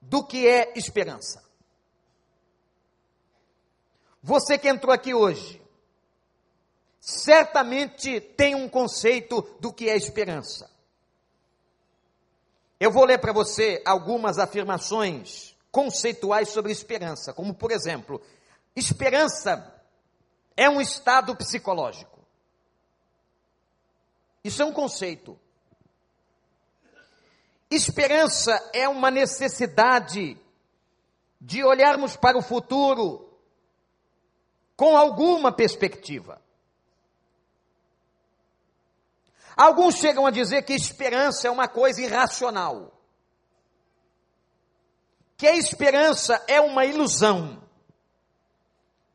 do 0.00 0.24
que 0.24 0.46
é 0.46 0.72
esperança. 0.76 1.44
Você 4.22 4.58
que 4.58 4.68
entrou 4.68 4.92
aqui 4.92 5.12
hoje, 5.14 5.60
certamente 6.98 8.20
tem 8.20 8.54
um 8.54 8.68
conceito 8.68 9.42
do 9.60 9.72
que 9.72 9.88
é 9.88 9.96
esperança. 9.96 10.70
Eu 12.80 12.90
vou 12.90 13.04
ler 13.04 13.18
para 13.18 13.32
você 13.32 13.82
algumas 13.84 14.38
afirmações 14.38 15.54
conceituais 15.70 16.48
sobre 16.48 16.72
esperança, 16.72 17.32
como 17.32 17.54
por 17.54 17.70
exemplo, 17.70 18.20
esperança 18.76 19.82
é 20.56 20.68
um 20.68 20.80
estado 20.80 21.34
psicológico. 21.36 22.14
Isso 24.42 24.62
é 24.62 24.64
um 24.64 24.72
conceito. 24.72 25.38
Esperança 27.70 28.70
é 28.72 28.88
uma 28.88 29.10
necessidade 29.10 30.38
de 31.40 31.64
olharmos 31.64 32.16
para 32.16 32.38
o 32.38 32.42
futuro 32.42 33.38
com 34.76 34.96
alguma 34.96 35.50
perspectiva. 35.50 36.40
Alguns 39.56 39.96
chegam 39.96 40.26
a 40.26 40.30
dizer 40.30 40.62
que 40.62 40.72
esperança 40.72 41.48
é 41.48 41.50
uma 41.50 41.68
coisa 41.68 42.02
irracional. 42.02 42.92
Que 45.36 45.46
a 45.46 45.56
esperança 45.56 46.42
é 46.46 46.60
uma 46.60 46.84
ilusão. 46.84 47.63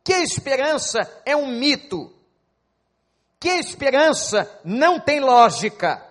Que 0.09 0.15
esperança 0.23 1.21
é 1.23 1.35
um 1.35 1.45
mito. 1.45 2.11
Que 3.39 3.47
esperança 3.47 4.59
não 4.65 4.99
tem 4.99 5.19
lógica. 5.19 6.03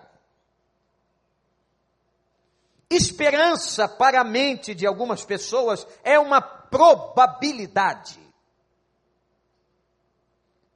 Esperança 2.89 3.89
para 3.89 4.21
a 4.21 4.25
mente 4.25 4.73
de 4.73 4.87
algumas 4.87 5.25
pessoas 5.25 5.85
é 6.05 6.17
uma 6.17 6.41
probabilidade. 6.41 8.21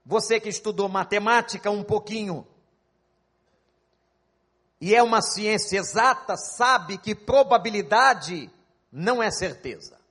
Você 0.05 0.41
que 0.41 0.49
estudou 0.49 0.89
matemática 0.89 1.71
um 1.71 1.85
pouquinho, 1.85 2.45
e 4.81 4.97
é 4.97 5.01
uma 5.01 5.23
ciência 5.23 5.79
exata, 5.79 6.37
sabe 6.37 6.99
que 6.99 7.15
probabilidade 7.15 8.51
não 8.91 9.23
é 9.23 9.31
certeza. 9.31 10.02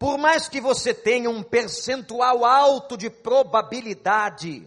Por 0.00 0.16
mais 0.16 0.48
que 0.48 0.60
você 0.62 0.94
tenha 0.94 1.28
um 1.28 1.42
percentual 1.42 2.42
alto 2.42 2.96
de 2.96 3.10
probabilidade, 3.10 4.66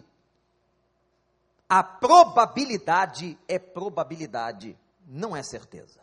a 1.67 1.81
probabilidade 1.81 3.35
é 3.47 3.57
probabilidade, 3.57 4.77
não 5.07 5.35
é 5.35 5.41
certeza. 5.41 5.99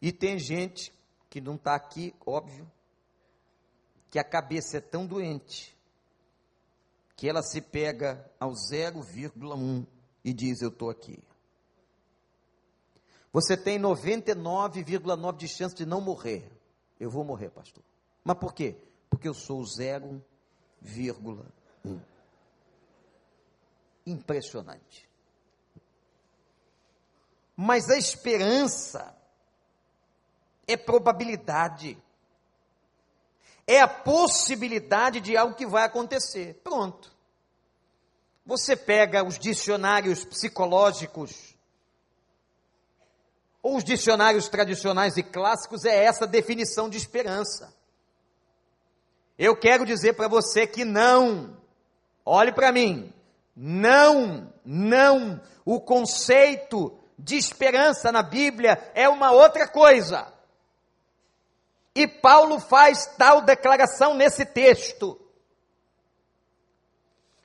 E 0.00 0.10
tem 0.12 0.38
gente 0.38 0.92
que 1.30 1.40
não 1.40 1.54
está 1.54 1.74
aqui, 1.74 2.14
óbvio, 2.26 2.70
que 4.10 4.18
a 4.18 4.22
cabeça 4.22 4.76
é 4.76 4.80
tão 4.82 5.06
doente 5.06 5.73
que 7.16 7.28
ela 7.28 7.42
se 7.42 7.60
pega 7.60 8.30
ao 8.38 8.52
0,1 8.52 9.86
e 10.24 10.32
diz: 10.32 10.60
Eu 10.60 10.68
estou 10.68 10.90
aqui. 10.90 11.22
Você 13.32 13.56
tem 13.56 13.80
99,9 13.80 15.36
de 15.36 15.48
chance 15.48 15.74
de 15.74 15.84
não 15.84 16.00
morrer. 16.00 16.48
Eu 17.00 17.10
vou 17.10 17.24
morrer, 17.24 17.50
pastor. 17.50 17.82
Mas 18.22 18.38
por 18.38 18.54
quê? 18.54 18.76
Porque 19.10 19.28
eu 19.28 19.34
sou 19.34 19.60
0,1. 19.62 20.22
Impressionante. 24.06 25.08
Mas 27.56 27.88
a 27.90 27.98
esperança 27.98 29.16
é 30.66 30.76
probabilidade. 30.76 31.98
É 33.66 33.80
a 33.80 33.88
possibilidade 33.88 35.20
de 35.20 35.36
algo 35.36 35.54
que 35.54 35.66
vai 35.66 35.84
acontecer. 35.84 36.60
Pronto. 36.62 37.12
Você 38.44 38.76
pega 38.76 39.24
os 39.24 39.38
dicionários 39.38 40.24
psicológicos, 40.24 41.54
ou 43.62 43.76
os 43.76 43.84
dicionários 43.84 44.48
tradicionais 44.48 45.16
e 45.16 45.22
clássicos, 45.22 45.86
é 45.86 46.04
essa 46.04 46.26
definição 46.26 46.90
de 46.90 46.98
esperança. 46.98 47.72
Eu 49.38 49.56
quero 49.56 49.86
dizer 49.86 50.12
para 50.12 50.28
você 50.28 50.66
que 50.66 50.84
não, 50.84 51.56
olhe 52.24 52.52
para 52.52 52.70
mim, 52.70 53.10
não, 53.56 54.52
não, 54.62 55.40
o 55.64 55.80
conceito 55.80 56.96
de 57.18 57.36
esperança 57.36 58.12
na 58.12 58.22
Bíblia 58.22 58.92
é 58.94 59.08
uma 59.08 59.30
outra 59.30 59.66
coisa. 59.66 60.30
E 61.94 62.08
Paulo 62.08 62.58
faz 62.58 63.06
tal 63.16 63.40
declaração 63.40 64.14
nesse 64.14 64.44
texto. 64.44 65.20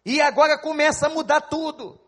E 0.03 0.19
agora 0.21 0.57
começa 0.57 1.05
a 1.05 1.09
mudar 1.09 1.41
tudo. 1.41 1.99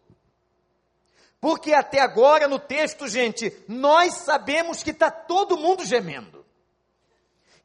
Porque 1.39 1.73
até 1.73 1.99
agora 1.99 2.47
no 2.47 2.57
texto, 2.59 3.07
gente, 3.07 3.51
nós 3.67 4.13
sabemos 4.15 4.81
que 4.81 4.91
está 4.91 5.11
todo 5.11 5.57
mundo 5.57 5.85
gemendo. 5.85 6.43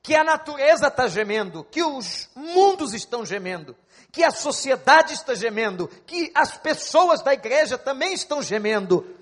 Que 0.03 0.15
a 0.15 0.23
natureza 0.23 0.89
está 0.89 1.09
gemendo, 1.09 1.65
que 1.65 1.83
os 1.83 2.29
mundos 2.35 2.95
estão 2.95 3.25
gemendo, 3.27 3.77
que 4.13 4.23
a 4.23 4.31
sociedade 4.31 5.15
está 5.15 5.35
gemendo, 5.35 5.89
que 6.07 6.31
as 6.35 6.57
pessoas 6.57 7.23
da 7.23 7.35
igreja 7.35 7.77
também 7.77 8.13
estão 8.13 8.41
gemendo. 8.41 9.15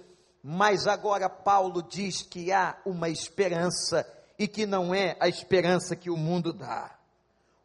Mas 0.42 0.86
agora 0.86 1.28
Paulo 1.28 1.82
diz 1.82 2.22
que 2.22 2.52
há 2.52 2.76
uma 2.84 3.08
esperança 3.08 4.06
e 4.38 4.48
que 4.48 4.66
não 4.66 4.94
é 4.94 5.16
a 5.20 5.28
esperança 5.28 5.94
que 5.94 6.10
o 6.10 6.16
mundo 6.16 6.52
dá. 6.52 6.96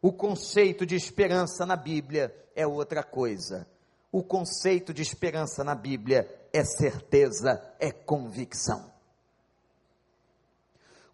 O 0.02 0.12
conceito 0.12 0.86
de 0.86 0.94
esperança 0.94 1.66
na 1.66 1.76
Bíblia 1.76 2.34
é 2.54 2.66
outra 2.66 3.02
coisa. 3.02 3.66
O 4.10 4.22
conceito 4.22 4.92
de 4.94 5.02
esperança 5.02 5.62
na 5.62 5.74
Bíblia 5.74 6.28
é 6.52 6.64
certeza, 6.64 7.62
é 7.78 7.92
convicção. 7.92 8.90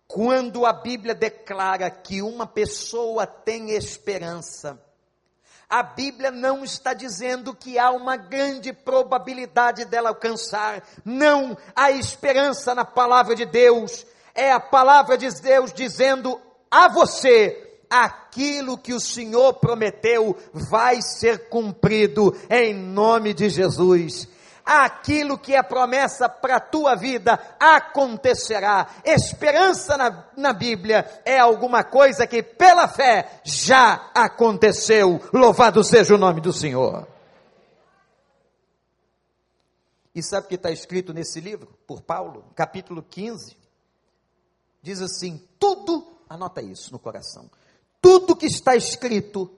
Quando 0.06 0.64
a 0.64 0.72
Bíblia 0.72 1.14
declara 1.14 1.90
que 1.90 2.22
uma 2.22 2.46
pessoa 2.46 3.26
tem 3.26 3.70
esperança, 3.70 4.80
a 5.68 5.82
Bíblia 5.82 6.30
não 6.30 6.62
está 6.62 6.94
dizendo 6.94 7.52
que 7.52 7.76
há 7.76 7.90
uma 7.90 8.16
grande 8.16 8.72
probabilidade 8.72 9.84
dela 9.84 10.10
alcançar. 10.10 10.86
Não, 11.04 11.58
há 11.74 11.90
esperança 11.90 12.72
na 12.72 12.84
palavra 12.84 13.34
de 13.34 13.44
Deus. 13.44 14.06
É 14.36 14.52
a 14.52 14.60
palavra 14.60 15.16
de 15.16 15.28
Deus 15.40 15.72
dizendo 15.72 16.40
a 16.70 16.88
você: 16.88 17.80
aquilo 17.90 18.78
que 18.78 18.92
o 18.92 19.00
Senhor 19.00 19.54
prometeu 19.54 20.36
vai 20.52 21.00
ser 21.02 21.48
cumprido 21.48 22.36
em 22.50 22.74
nome 22.74 23.32
de 23.34 23.48
Jesus 23.48 24.28
aquilo 24.66 25.38
que 25.38 25.54
é 25.54 25.62
promessa 25.62 26.28
para 26.28 26.56
a 26.56 26.60
tua 26.60 26.96
vida 26.96 27.38
acontecerá. 27.60 28.88
Esperança 29.04 29.96
na, 29.96 30.24
na 30.36 30.52
Bíblia 30.52 31.08
é 31.24 31.38
alguma 31.38 31.84
coisa 31.84 32.26
que 32.26 32.42
pela 32.42 32.88
fé 32.88 33.40
já 33.44 34.10
aconteceu. 34.12 35.20
Louvado 35.32 35.84
seja 35.84 36.16
o 36.16 36.18
nome 36.18 36.40
do 36.40 36.52
Senhor. 36.52 37.06
E 40.12 40.22
sabe 40.22 40.46
o 40.46 40.48
que 40.48 40.54
está 40.56 40.70
escrito 40.70 41.12
nesse 41.12 41.40
livro, 41.40 41.78
por 41.86 42.02
Paulo, 42.02 42.46
capítulo 42.56 43.02
15? 43.02 43.65
Diz 44.86 45.02
assim: 45.02 45.44
tudo, 45.58 46.16
anota 46.28 46.62
isso 46.62 46.92
no 46.92 46.98
coração, 47.00 47.50
tudo 48.00 48.36
que 48.36 48.46
está 48.46 48.76
escrito 48.76 49.52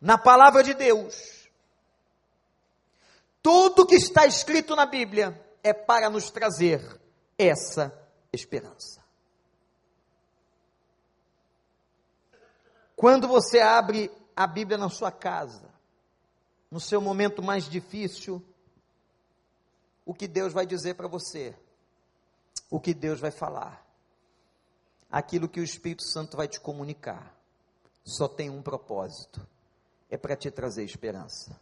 na 0.00 0.18
palavra 0.18 0.64
de 0.64 0.74
Deus, 0.74 1.48
tudo 3.40 3.86
que 3.86 3.94
está 3.94 4.26
escrito 4.26 4.74
na 4.74 4.84
Bíblia 4.84 5.40
é 5.62 5.72
para 5.72 6.10
nos 6.10 6.28
trazer 6.28 7.00
essa 7.38 7.96
esperança. 8.32 9.00
Quando 12.96 13.28
você 13.28 13.60
abre 13.60 14.10
a 14.34 14.44
Bíblia 14.44 14.76
na 14.76 14.88
sua 14.88 15.12
casa, 15.12 15.72
no 16.68 16.80
seu 16.80 17.00
momento 17.00 17.44
mais 17.44 17.70
difícil, 17.70 18.44
o 20.04 20.12
que 20.12 20.26
Deus 20.26 20.52
vai 20.52 20.66
dizer 20.66 20.94
para 20.94 21.06
você? 21.06 21.54
O 22.70 22.78
que 22.80 22.94
Deus 22.94 23.20
vai 23.20 23.30
falar? 23.30 23.86
Aquilo 25.10 25.48
que 25.48 25.60
o 25.60 25.64
Espírito 25.64 26.04
Santo 26.04 26.36
vai 26.36 26.46
te 26.46 26.60
comunicar. 26.60 27.34
Só 28.04 28.28
tem 28.28 28.48
um 28.48 28.62
propósito: 28.62 29.44
é 30.08 30.16
para 30.16 30.36
te 30.36 30.50
trazer 30.50 30.84
esperança. 30.84 31.58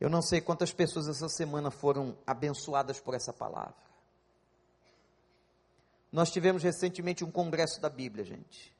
Eu 0.00 0.08
não 0.08 0.22
sei 0.22 0.40
quantas 0.40 0.72
pessoas 0.72 1.08
essa 1.08 1.28
semana 1.28 1.70
foram 1.70 2.16
abençoadas 2.26 2.98
por 3.00 3.14
essa 3.14 3.32
palavra. 3.32 3.90
Nós 6.10 6.30
tivemos 6.30 6.62
recentemente 6.62 7.22
um 7.22 7.30
congresso 7.30 7.80
da 7.80 7.88
Bíblia, 7.88 8.24
gente. 8.24 8.74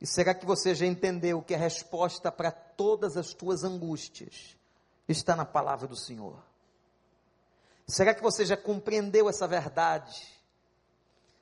E 0.00 0.06
será 0.06 0.34
que 0.34 0.46
você 0.46 0.74
já 0.74 0.86
entendeu 0.86 1.42
que 1.42 1.54
a 1.54 1.58
resposta 1.58 2.32
para 2.32 2.50
todas 2.50 3.16
as 3.16 3.34
tuas 3.34 3.62
angústias 3.62 4.56
está 5.06 5.36
na 5.36 5.44
palavra 5.44 5.86
do 5.86 5.96
Senhor? 5.96 6.42
Será 7.90 8.14
que 8.14 8.22
você 8.22 8.44
já 8.44 8.56
compreendeu 8.56 9.28
essa 9.28 9.48
verdade? 9.48 10.24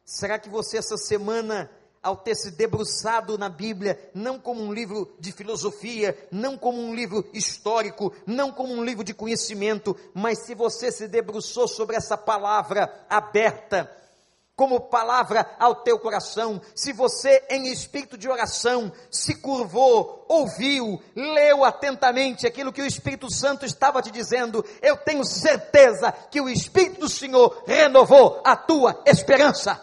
Será 0.05 0.39
que 0.39 0.49
você 0.49 0.79
essa 0.79 0.97
semana 0.97 1.71
ao 2.03 2.17
ter 2.17 2.35
se 2.35 2.53
debruçado 2.53 3.37
na 3.37 3.51
Bíblia, 3.51 4.11
não 4.15 4.39
como 4.39 4.63
um 4.63 4.73
livro 4.73 5.15
de 5.21 5.31
filosofia, 5.31 6.17
não 6.31 6.57
como 6.57 6.81
um 6.81 6.95
livro 6.95 7.29
histórico, 7.35 8.15
não 8.27 8.51
como 8.51 8.73
um 8.73 8.83
livro 8.83 9.05
de 9.05 9.13
conhecimento, 9.13 9.95
mas 10.15 10.47
se 10.47 10.55
você 10.55 10.91
se 10.91 11.07
debruçou 11.07 11.69
sobre 11.69 11.97
essa 11.97 12.17
palavra 12.17 13.05
aberta, 13.11 13.91
como 14.59 14.81
palavra 14.81 15.49
ao 15.57 15.73
teu 15.77 16.01
coração, 16.01 16.61
se 16.75 16.93
você 16.93 17.45
em 17.49 17.71
espírito 17.71 18.19
de 18.19 18.29
oração 18.29 18.91
se 19.09 19.37
curvou, 19.37 20.27
ouviu, 20.29 21.01
leu 21.15 21.65
atentamente 21.65 22.45
aquilo 22.45 22.73
que 22.73 22.83
o 22.83 22.87
Espírito 22.87 23.33
Santo 23.33 23.65
estava 23.65 24.03
te 24.03 24.11
dizendo, 24.11 24.65
eu 24.83 24.97
tenho 24.97 25.25
certeza 25.25 26.11
que 26.29 26.41
o 26.41 26.49
Espírito 26.49 27.03
do 27.03 27.09
Senhor 27.09 27.63
renovou 27.69 28.43
a 28.45 28.57
tua 28.57 29.01
esperança. 29.07 29.81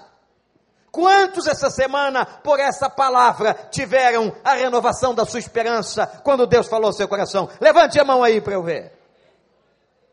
Quantos 0.92 1.48
essa 1.48 1.70
semana, 1.70 2.26
por 2.26 2.60
essa 2.60 2.90
palavra, 2.90 3.54
tiveram 3.72 4.36
a 4.44 4.56
renovação 4.56 5.16
da 5.16 5.26
sua 5.26 5.40
esperança 5.40 6.06
quando 6.22 6.46
Deus 6.46 6.68
falou 6.68 6.88
ao 6.88 6.94
seu 6.94 7.08
coração? 7.08 7.50
Levante 7.62 7.98
a 7.98 8.04
mão 8.04 8.22
aí 8.22 8.42
para 8.42 8.56
eu 8.56 8.62
ver. 8.62 8.92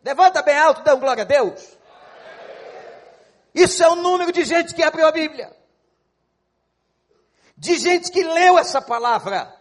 Levanta 0.05 0.40
bem 0.40 0.57
alto, 0.57 0.85
dê 0.85 0.92
um 0.92 1.01
glória 1.01 1.25
a 1.25 1.27
Deus. 1.27 1.82
Isso 3.55 3.83
é 3.83 3.88
o 3.88 3.97
número 3.97 4.33
de 4.33 4.45
gente 4.45 4.75
que 4.75 4.83
abriu 4.83 5.07
a 5.07 5.12
Bíblia, 5.12 5.55
de 7.57 7.79
gente 7.79 8.11
que 8.11 8.23
leu 8.23 8.59
essa 8.59 8.81
palavra, 8.81 9.55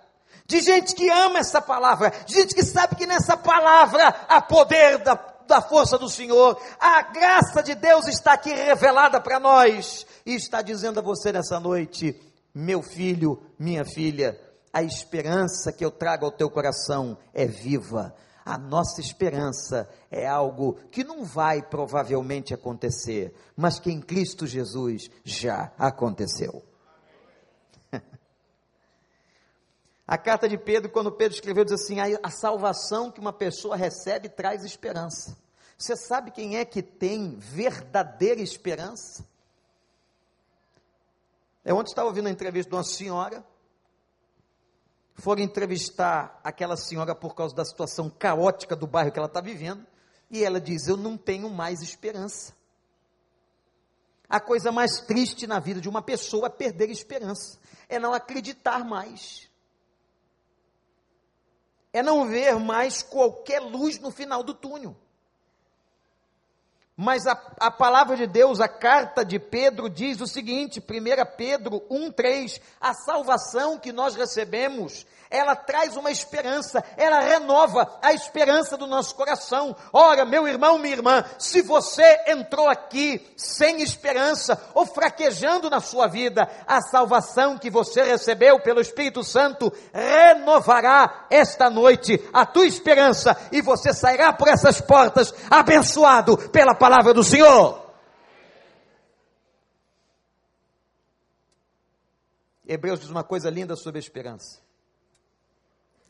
de 0.45 0.59
gente 0.61 0.95
que 0.95 1.09
ama 1.09 1.39
essa 1.39 1.61
palavra, 1.61 2.11
de 2.25 2.33
gente 2.33 2.55
que 2.55 2.63
sabe 2.63 2.95
que 2.95 3.05
nessa 3.05 3.37
palavra 3.37 4.07
há 4.27 4.41
poder 4.41 4.97
da, 4.99 5.15
da 5.47 5.61
força 5.61 5.97
do 5.97 6.09
Senhor, 6.09 6.61
a 6.79 7.01
graça 7.03 7.61
de 7.61 7.75
Deus 7.75 8.07
está 8.07 8.33
aqui 8.33 8.53
revelada 8.53 9.19
para 9.19 9.39
nós. 9.39 10.05
E 10.25 10.35
está 10.35 10.61
dizendo 10.61 10.99
a 10.99 11.03
você 11.03 11.31
nessa 11.31 11.59
noite: 11.59 12.19
meu 12.53 12.81
filho, 12.81 13.41
minha 13.57 13.83
filha, 13.83 14.39
a 14.73 14.81
esperança 14.81 15.71
que 15.71 15.83
eu 15.83 15.91
trago 15.91 16.25
ao 16.25 16.31
teu 16.31 16.49
coração 16.49 17.17
é 17.33 17.45
viva. 17.45 18.15
A 18.43 18.57
nossa 18.57 18.99
esperança 18.99 19.87
é 20.09 20.27
algo 20.27 20.73
que 20.91 21.03
não 21.03 21.23
vai 21.23 21.61
provavelmente 21.61 22.53
acontecer, 22.53 23.33
mas 23.55 23.79
que 23.79 23.91
em 23.91 24.01
Cristo 24.01 24.47
Jesus 24.47 25.09
já 25.23 25.71
aconteceu. 25.77 26.63
A 30.07 30.17
carta 30.17 30.49
de 30.49 30.57
Pedro, 30.57 30.91
quando 30.91 31.11
Pedro 31.11 31.35
escreveu, 31.35 31.63
diz 31.63 31.73
assim: 31.73 31.97
a 32.01 32.29
salvação 32.29 33.09
que 33.09 33.19
uma 33.19 33.31
pessoa 33.31 33.77
recebe 33.77 34.27
traz 34.27 34.65
esperança. 34.65 35.37
Você 35.77 35.95
sabe 35.95 36.31
quem 36.31 36.57
é 36.57 36.65
que 36.65 36.83
tem 36.83 37.37
verdadeira 37.37 38.41
esperança? 38.41 39.25
É 41.63 41.73
ontem 41.73 41.91
estava 41.91 42.07
ouvindo 42.07 42.27
a 42.27 42.31
entrevista 42.31 42.69
de 42.69 42.75
uma 42.75 42.83
senhora. 42.83 43.45
Foram 45.21 45.43
entrevistar 45.43 46.41
aquela 46.43 46.75
senhora 46.75 47.13
por 47.13 47.35
causa 47.35 47.55
da 47.55 47.63
situação 47.63 48.09
caótica 48.09 48.75
do 48.75 48.87
bairro 48.87 49.11
que 49.11 49.19
ela 49.19 49.27
está 49.27 49.39
vivendo. 49.39 49.85
E 50.31 50.43
ela 50.43 50.59
diz: 50.59 50.87
Eu 50.87 50.97
não 50.97 51.15
tenho 51.15 51.47
mais 51.47 51.83
esperança. 51.83 52.55
A 54.27 54.39
coisa 54.39 54.71
mais 54.71 55.01
triste 55.01 55.45
na 55.45 55.59
vida 55.59 55.79
de 55.79 55.87
uma 55.87 56.01
pessoa 56.01 56.47
é 56.47 56.49
perder 56.49 56.89
esperança, 56.89 57.59
é 57.87 57.99
não 57.99 58.13
acreditar 58.13 58.83
mais, 58.83 59.47
é 61.93 62.01
não 62.01 62.27
ver 62.27 62.55
mais 62.55 63.03
qualquer 63.03 63.59
luz 63.59 63.99
no 63.99 64.09
final 64.09 64.41
do 64.41 64.55
túnel. 64.55 64.95
Mas 66.95 67.25
a, 67.25 67.31
a 67.59 67.71
palavra 67.71 68.15
de 68.15 68.27
Deus, 68.27 68.59
a 68.59 68.67
carta 68.67 69.23
de 69.23 69.39
Pedro 69.39 69.89
diz 69.89 70.19
o 70.21 70.27
seguinte, 70.27 70.79
1 70.79 71.35
Pedro 71.37 71.81
1,3: 71.89 72.61
a 72.79 72.93
salvação 72.93 73.79
que 73.79 73.91
nós 73.91 74.15
recebemos 74.15 75.05
ela 75.31 75.55
traz 75.55 75.95
uma 75.95 76.11
esperança, 76.11 76.83
ela 76.97 77.21
renova 77.21 77.97
a 78.01 78.13
esperança 78.13 78.75
do 78.77 78.85
nosso 78.85 79.15
coração. 79.15 79.73
Ora, 79.93 80.25
meu 80.25 80.45
irmão, 80.45 80.77
minha 80.77 80.93
irmã, 80.93 81.23
se 81.39 81.61
você 81.61 82.19
entrou 82.27 82.67
aqui 82.67 83.25
sem 83.37 83.81
esperança 83.81 84.61
ou 84.73 84.85
fraquejando 84.85 85.69
na 85.69 85.79
sua 85.79 86.07
vida, 86.07 86.47
a 86.67 86.81
salvação 86.81 87.57
que 87.57 87.69
você 87.69 88.03
recebeu 88.03 88.59
pelo 88.59 88.81
Espírito 88.81 89.23
Santo 89.23 89.71
renovará 89.93 91.27
esta 91.29 91.69
noite 91.69 92.21
a 92.33 92.45
tua 92.45 92.67
esperança 92.67 93.37
e 93.53 93.61
você 93.61 93.93
sairá 93.93 94.33
por 94.33 94.49
essas 94.49 94.81
portas 94.81 95.33
abençoado 95.49 96.37
pela 96.49 96.75
palavra 96.81 97.13
do 97.13 97.23
Senhor. 97.23 97.89
Hebreus 102.67 102.99
diz 102.99 103.09
uma 103.09 103.23
coisa 103.23 103.49
linda 103.49 103.75
sobre 103.75 103.99
a 103.99 104.03
esperança 104.03 104.61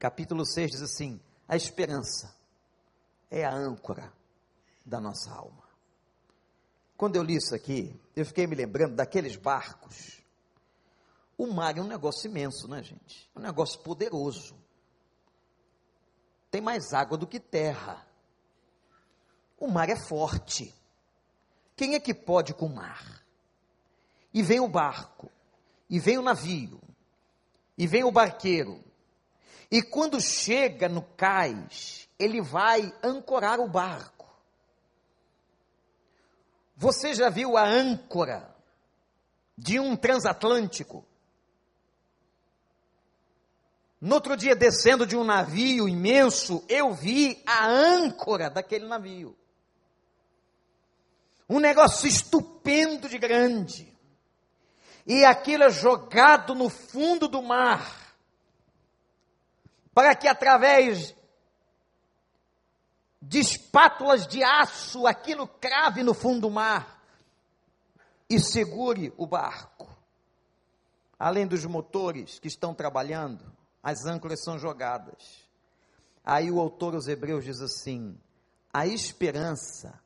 capítulo 0.01 0.43
6 0.43 0.71
diz 0.71 0.81
assim: 0.81 1.21
a 1.47 1.55
esperança 1.55 2.35
é 3.29 3.45
a 3.45 3.53
âncora 3.53 4.11
da 4.83 4.99
nossa 4.99 5.31
alma. 5.31 5.61
Quando 6.97 7.17
eu 7.17 7.23
li 7.23 7.35
isso 7.35 7.53
aqui, 7.53 7.95
eu 8.15 8.25
fiquei 8.25 8.47
me 8.47 8.55
lembrando 8.55 8.95
daqueles 8.95 9.35
barcos. 9.35 10.19
O 11.37 11.45
mar 11.47 11.77
é 11.77 11.81
um 11.81 11.87
negócio 11.87 12.27
imenso, 12.27 12.67
né, 12.67 12.81
gente? 12.81 13.29
É 13.35 13.39
um 13.39 13.41
negócio 13.43 13.79
poderoso. 13.81 14.55
Tem 16.49 16.61
mais 16.61 16.93
água 16.93 17.15
do 17.15 17.27
que 17.27 17.39
terra. 17.39 18.05
O 19.61 19.67
mar 19.67 19.89
é 19.89 19.95
forte. 19.95 20.73
Quem 21.75 21.93
é 21.93 21.99
que 21.99 22.15
pode 22.15 22.51
com 22.51 22.65
o 22.65 22.75
mar? 22.75 23.23
E 24.33 24.41
vem 24.41 24.59
o 24.59 24.67
barco, 24.67 25.31
e 25.87 25.99
vem 25.99 26.17
o 26.17 26.21
navio, 26.23 26.81
e 27.77 27.85
vem 27.85 28.03
o 28.03 28.11
barqueiro, 28.11 28.83
e 29.69 29.83
quando 29.83 30.19
chega 30.19 30.89
no 30.89 31.03
cais, 31.03 32.09
ele 32.17 32.41
vai 32.41 32.91
ancorar 33.03 33.59
o 33.59 33.67
barco. 33.67 34.27
Você 36.75 37.13
já 37.13 37.29
viu 37.29 37.55
a 37.55 37.63
âncora 37.63 38.55
de 39.55 39.79
um 39.79 39.95
transatlântico? 39.95 41.05
No 43.99 44.15
outro 44.15 44.35
dia, 44.35 44.55
descendo 44.55 45.05
de 45.05 45.15
um 45.15 45.23
navio 45.23 45.87
imenso, 45.87 46.65
eu 46.67 46.95
vi 46.95 47.43
a 47.45 47.67
âncora 47.67 48.49
daquele 48.49 48.87
navio. 48.87 49.37
Um 51.51 51.59
negócio 51.59 52.07
estupendo 52.07 53.09
de 53.09 53.17
grande. 53.17 53.93
E 55.05 55.25
aquilo 55.25 55.65
é 55.65 55.69
jogado 55.69 56.55
no 56.55 56.69
fundo 56.69 57.27
do 57.27 57.41
mar. 57.41 58.15
Para 59.93 60.15
que 60.15 60.29
através 60.29 61.13
de 63.21 63.39
espátulas 63.39 64.25
de 64.25 64.41
aço 64.41 65.05
aquilo 65.05 65.45
crave 65.45 66.03
no 66.03 66.13
fundo 66.13 66.47
do 66.47 66.49
mar 66.49 67.03
e 68.29 68.39
segure 68.39 69.13
o 69.17 69.27
barco. 69.27 69.93
Além 71.19 71.45
dos 71.45 71.65
motores 71.65 72.39
que 72.39 72.47
estão 72.47 72.73
trabalhando, 72.73 73.43
as 73.83 74.05
âncoras 74.05 74.41
são 74.41 74.57
jogadas. 74.57 75.43
Aí 76.23 76.49
o 76.49 76.61
autor 76.61 76.95
aos 76.95 77.09
Hebreus 77.09 77.43
diz 77.43 77.59
assim: 77.59 78.17
a 78.71 78.87
esperança 78.87 80.00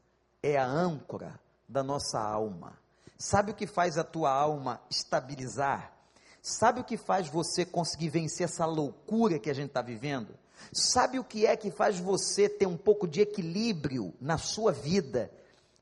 é 0.46 0.58
a 0.58 0.66
âncora 0.66 1.40
da 1.68 1.82
nossa 1.82 2.20
alma. 2.20 2.78
Sabe 3.18 3.52
o 3.52 3.56
que 3.56 3.66
faz 3.66 3.98
a 3.98 4.04
tua 4.04 4.32
alma 4.32 4.80
estabilizar? 4.90 5.92
Sabe 6.40 6.82
o 6.82 6.84
que 6.84 6.98
faz 6.98 7.28
você 7.28 7.66
conseguir 7.66 8.10
vencer 8.10 8.46
essa 8.46 8.66
loucura 8.66 9.40
que 9.40 9.50
a 9.50 9.54
gente 9.54 9.70
está 9.70 9.82
vivendo? 9.82 10.38
Sabe 10.72 11.18
o 11.18 11.24
que 11.24 11.48
é 11.48 11.58
que 11.58 11.72
faz 11.72 12.00
você 12.00 12.48
ter 12.48 12.68
um 12.68 12.78
pouco 12.78 13.08
de 13.08 13.22
equilíbrio 13.22 14.14
na 14.22 14.38
sua 14.38 14.72
vida? 14.72 15.32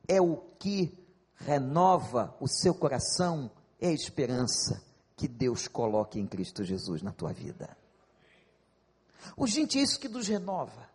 É 0.08 0.20
o 0.20 0.38
que 0.58 0.98
renova 1.36 2.34
o 2.40 2.48
seu 2.48 2.74
coração, 2.74 3.50
é 3.78 3.88
a 3.88 3.92
esperança 3.92 4.82
que 5.14 5.28
Deus 5.28 5.68
coloque 5.68 6.18
em 6.18 6.26
Cristo 6.26 6.64
Jesus 6.64 7.02
na 7.02 7.12
tua 7.12 7.34
vida. 7.34 7.76
O 9.36 9.46
gente, 9.46 9.78
é 9.78 9.82
isso 9.82 10.00
que 10.00 10.08
nos 10.08 10.26
renova. 10.26 10.93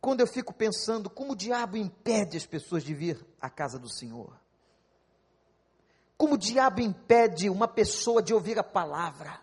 Quando 0.00 0.20
eu 0.20 0.26
fico 0.26 0.54
pensando 0.54 1.10
como 1.10 1.32
o 1.32 1.36
diabo 1.36 1.76
impede 1.76 2.36
as 2.36 2.46
pessoas 2.46 2.82
de 2.82 2.94
vir 2.94 3.24
à 3.40 3.50
casa 3.50 3.78
do 3.78 3.88
Senhor. 3.88 4.32
Como 6.16 6.34
o 6.34 6.38
diabo 6.38 6.80
impede 6.80 7.50
uma 7.50 7.68
pessoa 7.68 8.22
de 8.22 8.32
ouvir 8.32 8.58
a 8.58 8.64
palavra. 8.64 9.40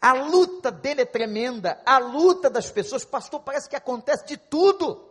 A 0.00 0.12
luta 0.12 0.70
dele 0.70 1.02
é 1.02 1.04
tremenda, 1.04 1.80
a 1.84 1.98
luta 1.98 2.48
das 2.48 2.70
pessoas, 2.70 3.04
pastor, 3.04 3.40
parece 3.40 3.68
que 3.68 3.76
acontece 3.76 4.24
de 4.26 4.36
tudo 4.36 5.10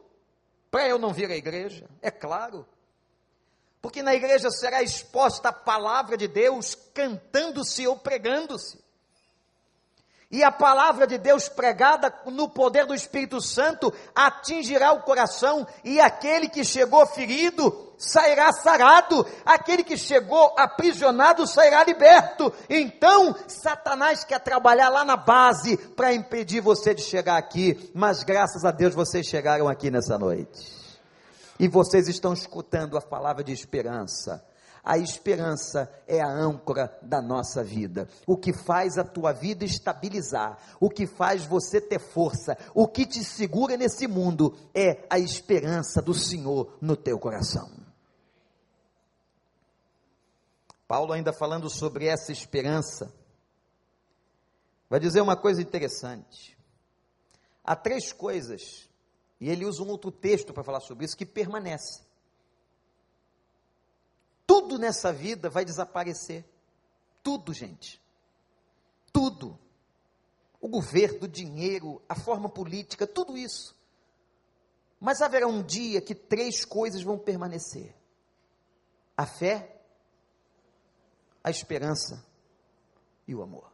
para 0.72 0.88
eu 0.88 0.98
não 0.98 1.14
vir 1.14 1.30
à 1.30 1.36
igreja, 1.36 1.88
é 2.02 2.10
claro. 2.10 2.66
Porque 3.82 4.02
na 4.02 4.14
igreja 4.14 4.50
será 4.50 4.82
exposta 4.82 5.50
a 5.50 5.54
palavra 5.54 6.18
de 6.18 6.28
Deus 6.28 6.76
cantando-se 6.94 7.88
ou 7.88 7.98
pregando-se. 7.98 8.84
E 10.32 10.44
a 10.44 10.52
palavra 10.52 11.08
de 11.08 11.18
Deus 11.18 11.50
pregada 11.50 12.14
no 12.28 12.48
poder 12.48 12.86
do 12.86 12.94
Espírito 12.94 13.42
Santo 13.42 13.92
atingirá 14.14 14.92
o 14.92 15.02
coração, 15.02 15.66
e 15.84 16.00
aquele 16.00 16.48
que 16.48 16.64
chegou 16.64 17.04
ferido 17.08 17.94
sairá 17.98 18.52
sarado, 18.52 19.26
aquele 19.44 19.84
que 19.84 19.98
chegou 19.98 20.54
aprisionado 20.56 21.48
sairá 21.48 21.84
liberto. 21.84 22.54
Então, 22.70 23.36
Satanás 23.48 24.24
quer 24.24 24.40
trabalhar 24.40 24.90
lá 24.90 25.04
na 25.04 25.18
base 25.18 25.76
para 25.78 26.14
impedir 26.14 26.62
você 26.62 26.94
de 26.94 27.02
chegar 27.02 27.38
aqui, 27.38 27.92
mas 27.96 28.24
graças 28.24 28.64
a 28.64 28.70
Deus 28.70 28.94
vocês 28.94 29.26
chegaram 29.26 29.68
aqui 29.68 29.90
nessa 29.90 30.16
noite. 30.20 30.78
E 31.60 31.68
vocês 31.68 32.08
estão 32.08 32.34
escutando 32.34 32.98
a 32.98 33.02
palavra 33.02 33.44
de 33.44 33.52
esperança 33.52 34.48
a 34.90 34.98
esperança 34.98 35.88
é 36.08 36.20
a 36.20 36.28
âncora 36.28 36.98
da 37.04 37.22
nossa 37.22 37.64
vida. 37.64 38.10
O 38.26 38.36
que 38.36 38.52
faz 38.52 38.98
a 38.98 39.04
tua 39.04 39.32
vida 39.32 39.64
estabilizar, 39.64 40.58
o 40.80 40.90
que 40.90 41.06
faz 41.06 41.46
você 41.46 41.80
ter 41.80 42.00
força, 42.00 42.58
o 42.74 42.88
que 42.88 43.06
te 43.06 43.24
segura 43.24 43.78
nesse 43.78 44.08
mundo 44.08 44.58
é 44.74 45.06
a 45.08 45.20
esperança 45.20 46.02
do 46.02 46.16
Senhor 46.16 46.76
no 46.82 46.98
teu 46.98 47.20
coração. 47.20 47.70
Paulo, 50.88 51.14
ainda 51.14 51.32
falando 51.32 51.70
sobre 51.70 52.08
essa 52.08 52.32
esperança, 52.32 53.14
vai 54.90 55.00
dizer 55.00 55.22
uma 55.22 55.38
coisa 55.38 55.62
interessante. 55.62 56.58
Há 57.64 57.76
três 57.76 58.12
coisas, 58.12 58.90
e 59.40 59.52
ele 59.52 59.66
usa 59.66 59.84
um 59.84 59.90
outro 59.90 60.12
texto 60.12 60.52
para 60.52 60.64
falar 60.64 60.80
sobre 60.80 61.06
isso, 61.06 61.16
que 61.16 61.28
permanece 61.28 62.09
tudo 64.50 64.80
nessa 64.80 65.14
vida 65.14 65.48
vai 65.48 65.64
desaparecer. 65.64 66.44
Tudo, 67.22 67.54
gente. 67.54 68.02
Tudo. 69.14 69.60
O 70.60 70.68
governo, 70.68 71.26
o 71.26 71.28
dinheiro, 71.28 72.02
a 72.10 72.16
forma 72.16 72.50
política, 72.50 73.06
tudo 73.06 73.38
isso. 73.38 73.78
Mas 75.00 75.22
haverá 75.22 75.46
um 75.46 75.62
dia 75.62 76.02
que 76.02 76.16
três 76.16 76.66
coisas 76.66 77.04
vão 77.04 77.16
permanecer: 77.16 77.96
a 79.16 79.28
fé, 79.28 79.80
a 81.44 81.52
esperança 81.52 82.26
e 83.28 83.36
o 83.36 83.44
amor. 83.44 83.72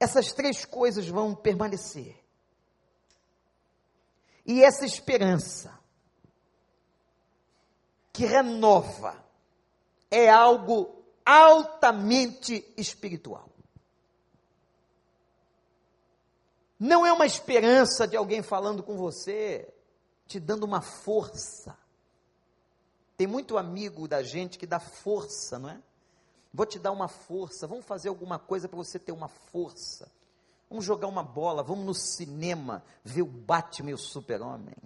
Essas 0.00 0.32
três 0.32 0.64
coisas 0.64 1.06
vão 1.06 1.34
permanecer. 1.34 2.18
E 4.46 4.64
essa 4.64 4.86
esperança 4.86 5.78
que 8.20 8.26
renova, 8.26 9.16
é 10.10 10.28
algo 10.28 11.02
altamente 11.24 12.70
espiritual. 12.76 13.48
Não 16.78 17.06
é 17.06 17.12
uma 17.14 17.24
esperança 17.24 18.06
de 18.06 18.18
alguém 18.18 18.42
falando 18.42 18.82
com 18.82 18.94
você, 18.94 19.66
te 20.26 20.38
dando 20.38 20.64
uma 20.64 20.82
força. 20.82 21.74
Tem 23.16 23.26
muito 23.26 23.56
amigo 23.56 24.06
da 24.06 24.22
gente 24.22 24.58
que 24.58 24.66
dá 24.66 24.78
força, 24.78 25.58
não 25.58 25.70
é? 25.70 25.80
Vou 26.52 26.66
te 26.66 26.78
dar 26.78 26.92
uma 26.92 27.08
força, 27.08 27.66
vamos 27.66 27.86
fazer 27.86 28.10
alguma 28.10 28.38
coisa 28.38 28.68
para 28.68 28.76
você 28.76 28.98
ter 28.98 29.12
uma 29.12 29.28
força. 29.28 30.12
Vamos 30.68 30.84
jogar 30.84 31.08
uma 31.08 31.22
bola, 31.22 31.62
vamos 31.62 31.86
no 31.86 31.94
cinema 31.94 32.84
ver 33.02 33.22
o 33.22 33.26
Batman 33.26 33.92
e 33.92 33.94
o 33.94 33.98
Super-Homem. 33.98 34.76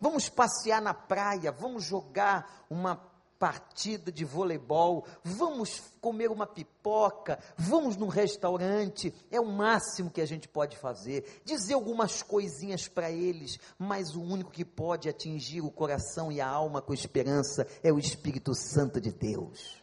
Vamos 0.00 0.28
passear 0.28 0.80
na 0.80 0.94
praia, 0.94 1.50
vamos 1.50 1.84
jogar 1.84 2.66
uma 2.70 2.96
partida 3.38 4.10
de 4.10 4.24
voleibol, 4.24 5.06
vamos 5.22 5.80
comer 6.00 6.30
uma 6.30 6.46
pipoca, 6.46 7.38
vamos 7.56 7.96
num 7.96 8.08
restaurante, 8.08 9.14
é 9.30 9.40
o 9.40 9.46
máximo 9.46 10.10
que 10.10 10.20
a 10.20 10.26
gente 10.26 10.48
pode 10.48 10.76
fazer. 10.76 11.40
Dizer 11.44 11.74
algumas 11.74 12.22
coisinhas 12.22 12.88
para 12.88 13.10
eles, 13.10 13.58
mas 13.78 14.16
o 14.16 14.22
único 14.22 14.50
que 14.50 14.64
pode 14.64 15.08
atingir 15.08 15.60
o 15.60 15.70
coração 15.70 16.32
e 16.32 16.40
a 16.40 16.48
alma 16.48 16.82
com 16.82 16.92
esperança 16.92 17.66
é 17.82 17.92
o 17.92 17.98
Espírito 17.98 18.54
Santo 18.54 19.00
de 19.00 19.12
Deus. 19.12 19.80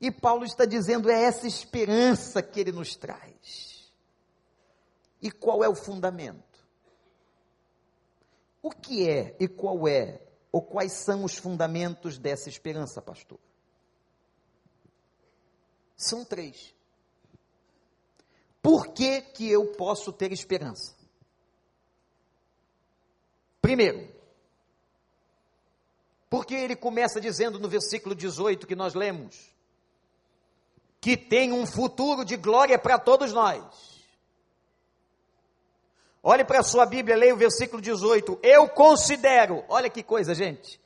E 0.00 0.10
Paulo 0.10 0.44
está 0.44 0.64
dizendo: 0.64 1.10
é 1.10 1.24
essa 1.24 1.46
esperança 1.46 2.42
que 2.42 2.60
ele 2.60 2.72
nos 2.72 2.94
traz. 2.94 3.77
E 5.20 5.30
qual 5.30 5.64
é 5.64 5.68
o 5.68 5.74
fundamento? 5.74 6.66
O 8.62 8.70
que 8.70 9.08
é 9.08 9.36
e 9.38 9.48
qual 9.48 9.86
é, 9.88 10.20
ou 10.52 10.62
quais 10.62 10.92
são 10.92 11.24
os 11.24 11.36
fundamentos 11.36 12.18
dessa 12.18 12.48
esperança, 12.48 13.00
pastor? 13.00 13.38
São 15.96 16.24
três. 16.24 16.74
Por 18.62 18.88
que, 18.88 19.20
que 19.20 19.48
eu 19.50 19.72
posso 19.72 20.12
ter 20.12 20.32
esperança? 20.32 20.94
Primeiro, 23.60 24.08
porque 26.30 26.54
ele 26.54 26.76
começa 26.76 27.20
dizendo 27.20 27.58
no 27.58 27.68
versículo 27.68 28.14
18 28.14 28.66
que 28.66 28.76
nós 28.76 28.94
lemos, 28.94 29.54
que 31.00 31.16
tem 31.16 31.52
um 31.52 31.66
futuro 31.66 32.24
de 32.24 32.36
glória 32.36 32.78
para 32.78 32.98
todos 32.98 33.32
nós. 33.32 33.97
Olhe 36.30 36.44
para 36.44 36.60
a 36.60 36.62
sua 36.62 36.84
Bíblia, 36.84 37.16
leia 37.16 37.32
o 37.32 37.38
versículo 37.38 37.80
18. 37.80 38.40
Eu 38.42 38.68
considero, 38.68 39.64
olha 39.66 39.88
que 39.88 40.02
coisa, 40.02 40.34
gente, 40.34 40.78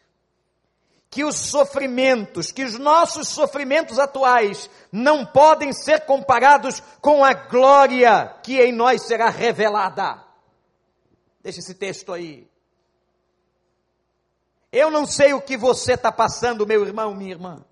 que 1.10 1.24
os 1.24 1.36
sofrimentos, 1.36 2.52
que 2.52 2.62
os 2.62 2.78
nossos 2.78 3.26
sofrimentos 3.26 3.98
atuais 3.98 4.70
não 4.92 5.26
podem 5.26 5.72
ser 5.72 6.06
comparados 6.06 6.80
com 7.00 7.24
a 7.24 7.34
glória 7.34 8.36
que 8.44 8.60
em 8.60 8.70
nós 8.70 9.02
será 9.02 9.30
revelada. 9.30 10.24
Deixa 11.42 11.58
esse 11.58 11.74
texto 11.74 12.12
aí. 12.12 12.48
Eu 14.70 14.92
não 14.92 15.04
sei 15.04 15.34
o 15.34 15.42
que 15.42 15.56
você 15.56 15.94
está 15.94 16.12
passando, 16.12 16.64
meu 16.64 16.86
irmão, 16.86 17.16
minha 17.16 17.32
irmã. 17.32 17.64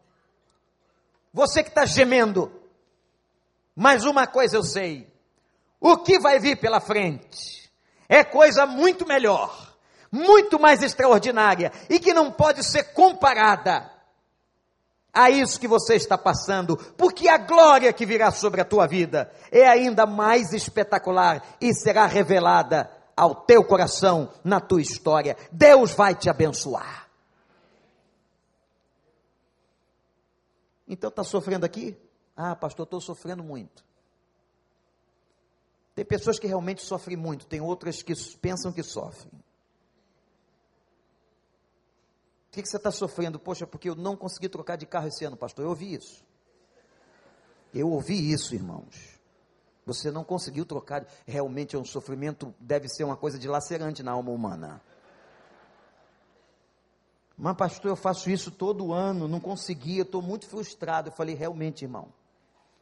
Você 1.33 1.63
que 1.63 1.69
está 1.69 1.87
gemendo. 1.87 2.51
Mas 3.77 4.05
uma 4.05 4.27
coisa 4.27 4.57
eu 4.57 4.65
sei: 4.65 5.09
o 5.81 5.99
que 5.99 6.19
vai 6.19 6.41
vir 6.41 6.59
pela 6.59 6.81
frente 6.81 7.60
é 8.11 8.25
coisa 8.25 8.67
muito 8.67 9.07
melhor, 9.07 9.73
muito 10.11 10.59
mais 10.59 10.83
extraordinária 10.83 11.73
e 11.89 12.01
que 12.01 12.13
não 12.13 12.33
pode 12.33 12.65
ser 12.65 12.93
comparada 12.93 13.89
a 15.13 15.31
isso 15.31 15.61
que 15.61 15.69
você 15.69 15.95
está 15.95 16.19
passando, 16.19 16.77
porque 16.77 17.29
a 17.29 17.39
glória 17.39 17.93
que 17.93 18.05
virá 18.05 18.33
sobre 18.33 18.61
a 18.61 18.65
tua 18.65 18.89
vida 18.89 19.33
é 19.53 19.69
ainda 19.69 20.07
mais 20.07 20.53
espetacular 20.53 21.57
e 21.61 21.73
será 21.73 22.07
revelada 22.07 22.91
ao 23.17 23.35
teu 23.35 23.63
coração, 23.63 24.33
na 24.43 24.61
tua 24.61 24.83
história. 24.83 25.37
Deus 25.53 25.93
vai 25.93 26.15
te 26.15 26.29
abençoar. 26.29 27.09
Então 30.89 31.11
está 31.11 31.23
sofrendo 31.23 31.65
aqui? 31.65 31.97
Ah, 32.37 32.57
pastor, 32.57 32.85
estou 32.85 33.01
sofrendo 33.01 33.45
muito. 33.45 33.85
Tem 36.01 36.07
pessoas 36.07 36.39
que 36.39 36.47
realmente 36.47 36.83
sofrem 36.83 37.15
muito, 37.15 37.45
tem 37.45 37.61
outras 37.61 38.03
que 38.03 38.15
pensam 38.39 38.73
que 38.73 38.83
sofrem. 38.83 39.31
O 42.49 42.53
que, 42.53 42.65
você 42.65 42.79
está 42.79 42.91
sofrendo? 42.91 43.39
Poxa, 43.39 43.67
porque 43.67 43.91
eu 43.91 43.95
não 43.95 44.17
consegui 44.17 44.49
trocar 44.49 44.77
de 44.77 44.87
carro 44.87 45.09
esse 45.09 45.27
ano, 45.27 45.37
pastor. 45.37 45.63
Eu 45.63 45.69
ouvi 45.69 45.93
isso. 45.93 46.25
Eu 47.75 47.91
ouvi 47.91 48.33
isso, 48.33 48.55
irmãos. 48.55 49.21
Você 49.85 50.11
não 50.11 50.25
conseguiu 50.25 50.65
trocar. 50.65 51.07
Realmente 51.27 51.77
é 51.77 51.79
um 51.79 51.85
sofrimento, 51.85 52.55
deve 52.59 52.89
ser 52.89 53.05
uma 53.05 53.15
coisa 53.19 53.39
dilacerante 53.39 54.03
na 54.03 54.13
alma 54.13 54.31
humana. 54.31 54.81
Mas, 57.37 57.59
pastor, 57.59 57.91
eu 57.91 57.97
faço 57.97 58.31
isso 58.31 58.51
todo 58.51 58.95
ano, 58.95 59.29
não 59.29 59.39
consegui, 59.39 59.99
eu 59.99 60.05
estou 60.05 60.23
muito 60.23 60.47
frustrado. 60.47 61.11
Eu 61.11 61.13
falei, 61.13 61.35
realmente, 61.35 61.85
irmão. 61.85 62.09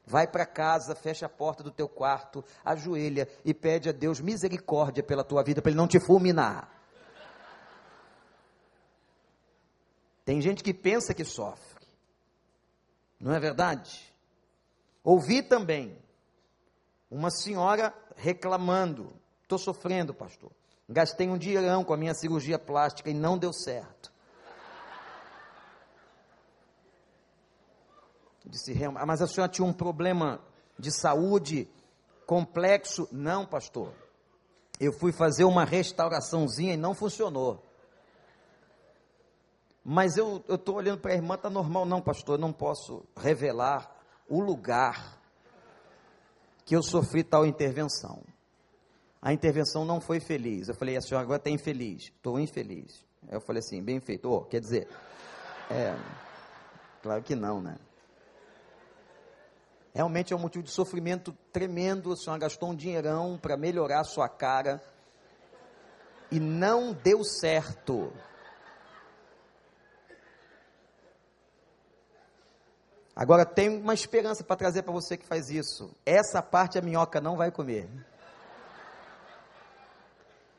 Vai 0.08 0.26
para 0.26 0.46
casa, 0.46 0.94
fecha 0.94 1.26
a 1.26 1.28
porta 1.28 1.62
do 1.62 1.70
teu 1.70 1.86
quarto, 1.86 2.42
ajoelha 2.64 3.28
e 3.44 3.52
pede 3.52 3.90
a 3.90 3.92
Deus 3.92 4.22
misericórdia 4.22 5.02
pela 5.02 5.22
tua 5.22 5.42
vida, 5.42 5.60
para 5.60 5.70
Ele 5.70 5.76
não 5.76 5.86
te 5.86 6.00
fulminar. 6.00 6.66
Tem 10.24 10.40
gente 10.40 10.64
que 10.64 10.72
pensa 10.72 11.12
que 11.12 11.24
sofre. 11.24 11.86
Não 13.20 13.34
é 13.34 13.38
verdade? 13.38 14.10
Ouvi 15.04 15.42
também 15.42 15.98
uma 17.10 17.30
senhora 17.30 17.92
reclamando: 18.16 19.12
estou 19.42 19.58
sofrendo, 19.58 20.14
pastor. 20.14 20.50
Gastei 20.88 21.28
um 21.28 21.36
dinheirão 21.36 21.84
com 21.84 21.92
a 21.92 21.98
minha 21.98 22.14
cirurgia 22.14 22.58
plástica 22.58 23.10
e 23.10 23.14
não 23.14 23.36
deu 23.36 23.52
certo. 23.52 24.10
Disse, 28.48 28.74
mas 29.06 29.20
a 29.20 29.26
senhora 29.26 29.52
tinha 29.52 29.66
um 29.66 29.72
problema 29.72 30.40
de 30.78 30.90
saúde 30.90 31.68
complexo? 32.26 33.06
Não, 33.12 33.44
pastor. 33.44 33.92
Eu 34.80 34.92
fui 34.92 35.12
fazer 35.12 35.44
uma 35.44 35.64
restauraçãozinha 35.64 36.74
e 36.74 36.76
não 36.76 36.94
funcionou. 36.94 37.62
Mas 39.84 40.16
eu 40.16 40.42
estou 40.48 40.76
olhando 40.76 41.00
para 41.00 41.12
a 41.12 41.16
irmã, 41.16 41.34
está 41.34 41.50
normal, 41.50 41.84
não, 41.84 42.00
pastor, 42.00 42.36
eu 42.36 42.40
não 42.40 42.52
posso 42.52 43.04
revelar 43.16 43.94
o 44.28 44.40
lugar 44.40 45.18
que 46.64 46.76
eu 46.76 46.82
sofri 46.82 47.24
tal 47.24 47.46
intervenção. 47.46 48.22
A 49.20 49.32
intervenção 49.32 49.84
não 49.84 50.00
foi 50.00 50.20
feliz. 50.20 50.68
Eu 50.68 50.74
falei, 50.74 50.96
a 50.96 51.00
senhora 51.00 51.24
agora 51.24 51.38
está 51.38 51.50
infeliz. 51.50 52.04
Estou 52.04 52.38
infeliz. 52.38 53.04
Eu 53.30 53.40
falei 53.40 53.60
assim, 53.60 53.82
bem 53.82 54.00
feito. 54.00 54.30
Oh, 54.30 54.42
quer 54.42 54.60
dizer, 54.60 54.88
é, 55.70 55.96
claro 57.02 57.22
que 57.22 57.34
não, 57.34 57.60
né? 57.60 57.76
Realmente 59.94 60.32
é 60.32 60.36
um 60.36 60.40
motivo 60.40 60.64
de 60.64 60.70
sofrimento 60.70 61.32
tremendo. 61.52 62.12
A 62.12 62.16
senhora 62.16 62.40
gastou 62.40 62.70
um 62.70 62.74
dinheirão 62.74 63.38
para 63.40 63.56
melhorar 63.56 64.00
a 64.00 64.04
sua 64.04 64.28
cara 64.28 64.82
e 66.30 66.38
não 66.38 66.92
deu 66.92 67.24
certo. 67.24 68.12
Agora 73.16 73.44
tem 73.44 73.68
uma 73.68 73.94
esperança 73.94 74.44
para 74.44 74.54
trazer 74.54 74.82
para 74.82 74.92
você 74.92 75.16
que 75.16 75.26
faz 75.26 75.50
isso. 75.50 75.90
Essa 76.06 76.40
parte 76.40 76.78
a 76.78 76.82
minhoca 76.82 77.20
não 77.20 77.36
vai 77.36 77.50
comer. 77.50 77.88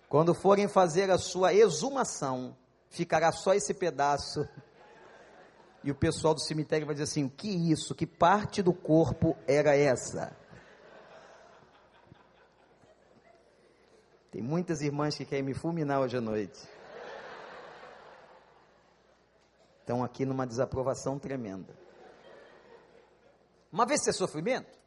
Quando 0.09 0.33
forem 0.33 0.67
fazer 0.67 1.09
a 1.09 1.17
sua 1.17 1.53
exumação, 1.53 2.57
ficará 2.89 3.31
só 3.31 3.53
esse 3.53 3.73
pedaço. 3.73 4.45
E 5.83 5.91
o 5.91 5.95
pessoal 5.95 6.33
do 6.33 6.41
cemitério 6.41 6.85
vai 6.85 6.93
dizer 6.93 7.05
assim: 7.05 7.25
o 7.25 7.29
que 7.29 7.49
isso? 7.71 7.95
Que 7.95 8.05
parte 8.05 8.61
do 8.61 8.73
corpo 8.73 9.37
era 9.47 9.75
essa? 9.75 10.35
Tem 14.31 14.41
muitas 14.41 14.81
irmãs 14.81 15.15
que 15.15 15.25
querem 15.25 15.43
me 15.43 15.53
fulminar 15.53 16.01
hoje 16.01 16.17
à 16.17 16.21
noite. 16.21 16.59
Estão 19.79 20.03
aqui 20.03 20.25
numa 20.25 20.45
desaprovação 20.45 21.17
tremenda. 21.17 21.73
Uma 23.71 23.85
vez 23.85 24.07
é 24.07 24.11
sofrimento, 24.11 24.77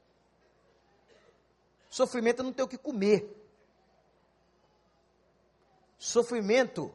sofrimento 1.89 2.41
é 2.41 2.45
não 2.45 2.53
ter 2.53 2.63
o 2.63 2.69
que 2.69 2.79
comer. 2.79 3.39
Sofrimento 5.99 6.93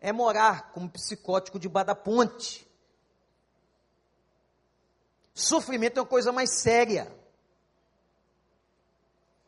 é 0.00 0.12
morar 0.12 0.72
como 0.72 0.88
psicótico 0.88 1.58
debaixo 1.58 1.88
da 1.88 1.94
ponte. 1.94 2.71
Sofrimento 5.34 5.98
é 5.98 6.02
uma 6.02 6.08
coisa 6.08 6.32
mais 6.32 6.60
séria. 6.60 7.10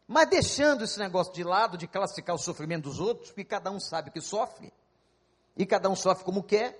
Mas 0.06 0.28
deixando 0.28 0.84
esse 0.84 0.98
negócio 0.98 1.32
de 1.32 1.42
lado, 1.42 1.78
de 1.78 1.86
classificar 1.86 2.34
o 2.34 2.38
sofrimento 2.38 2.84
dos 2.84 3.00
outros, 3.00 3.28
porque 3.28 3.44
cada 3.44 3.70
um 3.70 3.80
sabe 3.80 4.10
que 4.10 4.20
sofre, 4.20 4.72
e 5.56 5.64
cada 5.64 5.88
um 5.88 5.96
sofre 5.96 6.24
como 6.24 6.42
quer, 6.42 6.78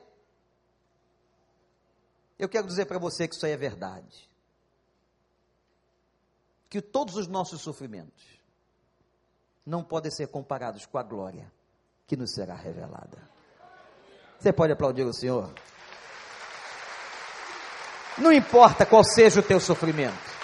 eu 2.38 2.48
quero 2.48 2.66
dizer 2.66 2.86
para 2.86 2.98
você 2.98 3.26
que 3.28 3.34
isso 3.34 3.46
aí 3.46 3.52
é 3.52 3.56
verdade 3.56 4.28
que 6.74 6.82
todos 6.82 7.14
os 7.14 7.28
nossos 7.28 7.62
sofrimentos 7.62 8.24
não 9.64 9.84
podem 9.84 10.10
ser 10.10 10.26
comparados 10.26 10.84
com 10.86 10.98
a 10.98 11.04
glória 11.04 11.52
que 12.04 12.16
nos 12.16 12.34
será 12.34 12.56
revelada. 12.56 13.30
Você 14.40 14.52
pode 14.52 14.72
aplaudir 14.72 15.04
o 15.04 15.12
Senhor? 15.12 15.54
Não 18.18 18.32
importa 18.32 18.86
qual 18.86 19.02
seja 19.04 19.40
o 19.40 19.42
teu 19.42 19.58
sofrimento. 19.58 20.34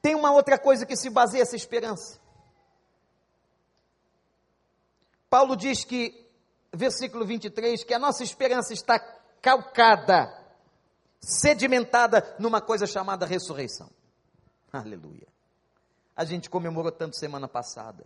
Tem 0.00 0.14
uma 0.14 0.30
outra 0.32 0.58
coisa 0.58 0.84
que 0.84 0.96
se 0.96 1.10
baseia 1.10 1.42
essa 1.42 1.56
esperança. 1.56 2.20
Paulo 5.28 5.56
diz 5.56 5.82
que, 5.82 6.28
versículo 6.72 7.26
23, 7.26 7.82
que 7.82 7.94
a 7.94 7.98
nossa 7.98 8.22
esperança 8.22 8.72
está 8.72 8.98
calcada 9.40 10.32
sedimentada 11.18 12.36
numa 12.38 12.60
coisa 12.60 12.86
chamada 12.86 13.26
ressurreição. 13.26 13.90
Aleluia. 14.72 15.26
A 16.14 16.24
gente 16.24 16.48
comemorou 16.48 16.92
tanto 16.92 17.16
semana 17.16 17.48
passada. 17.48 18.04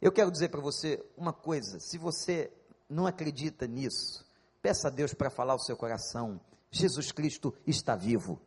Eu 0.00 0.12
quero 0.12 0.30
dizer 0.30 0.50
para 0.50 0.60
você 0.60 1.04
uma 1.16 1.32
coisa: 1.32 1.80
se 1.80 1.98
você 1.98 2.52
não 2.88 3.06
acredita 3.06 3.66
nisso, 3.66 4.24
peça 4.62 4.88
a 4.88 4.90
Deus 4.90 5.14
para 5.14 5.30
falar 5.30 5.54
o 5.54 5.60
seu 5.60 5.76
coração. 5.76 6.40
Jesus 6.70 7.12
Cristo 7.12 7.54
está 7.66 7.94
vivo. 7.94 8.40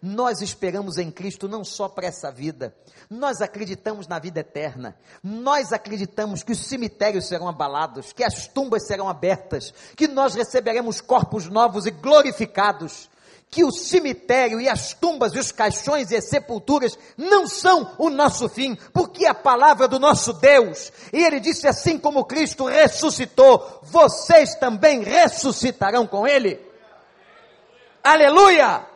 Nós 0.00 0.40
esperamos 0.40 0.98
em 0.98 1.10
Cristo 1.10 1.48
não 1.48 1.64
só 1.64 1.88
para 1.88 2.06
essa 2.06 2.30
vida, 2.30 2.74
nós 3.08 3.40
acreditamos 3.40 4.06
na 4.06 4.18
vida 4.18 4.40
eterna, 4.40 4.96
nós 5.22 5.72
acreditamos 5.72 6.42
que 6.42 6.52
os 6.52 6.66
cemitérios 6.66 7.26
serão 7.28 7.48
abalados, 7.48 8.12
que 8.12 8.22
as 8.22 8.46
tumbas 8.46 8.86
serão 8.86 9.08
abertas, 9.08 9.72
que 9.96 10.06
nós 10.06 10.34
receberemos 10.34 11.00
corpos 11.00 11.46
novos 11.46 11.86
e 11.86 11.90
glorificados, 11.90 13.10
que 13.50 13.64
o 13.64 13.72
cemitério 13.72 14.60
e 14.60 14.68
as 14.68 14.94
tumbas 14.94 15.34
e 15.34 15.38
os 15.38 15.50
caixões 15.50 16.10
e 16.10 16.16
as 16.16 16.28
sepulturas 16.28 16.96
não 17.16 17.46
são 17.46 17.94
o 17.98 18.08
nosso 18.08 18.48
fim, 18.48 18.76
porque 18.92 19.26
a 19.26 19.34
palavra 19.34 19.88
do 19.88 19.98
nosso 19.98 20.32
Deus, 20.34 20.92
e 21.12 21.22
ele 21.22 21.40
disse 21.40 21.66
assim 21.66 21.98
como 21.98 22.24
Cristo 22.24 22.66
ressuscitou, 22.66 23.80
vocês 23.82 24.54
também 24.54 25.02
ressuscitarão 25.02 26.06
com 26.06 26.26
ele. 26.26 26.60
Aleluia! 28.04 28.89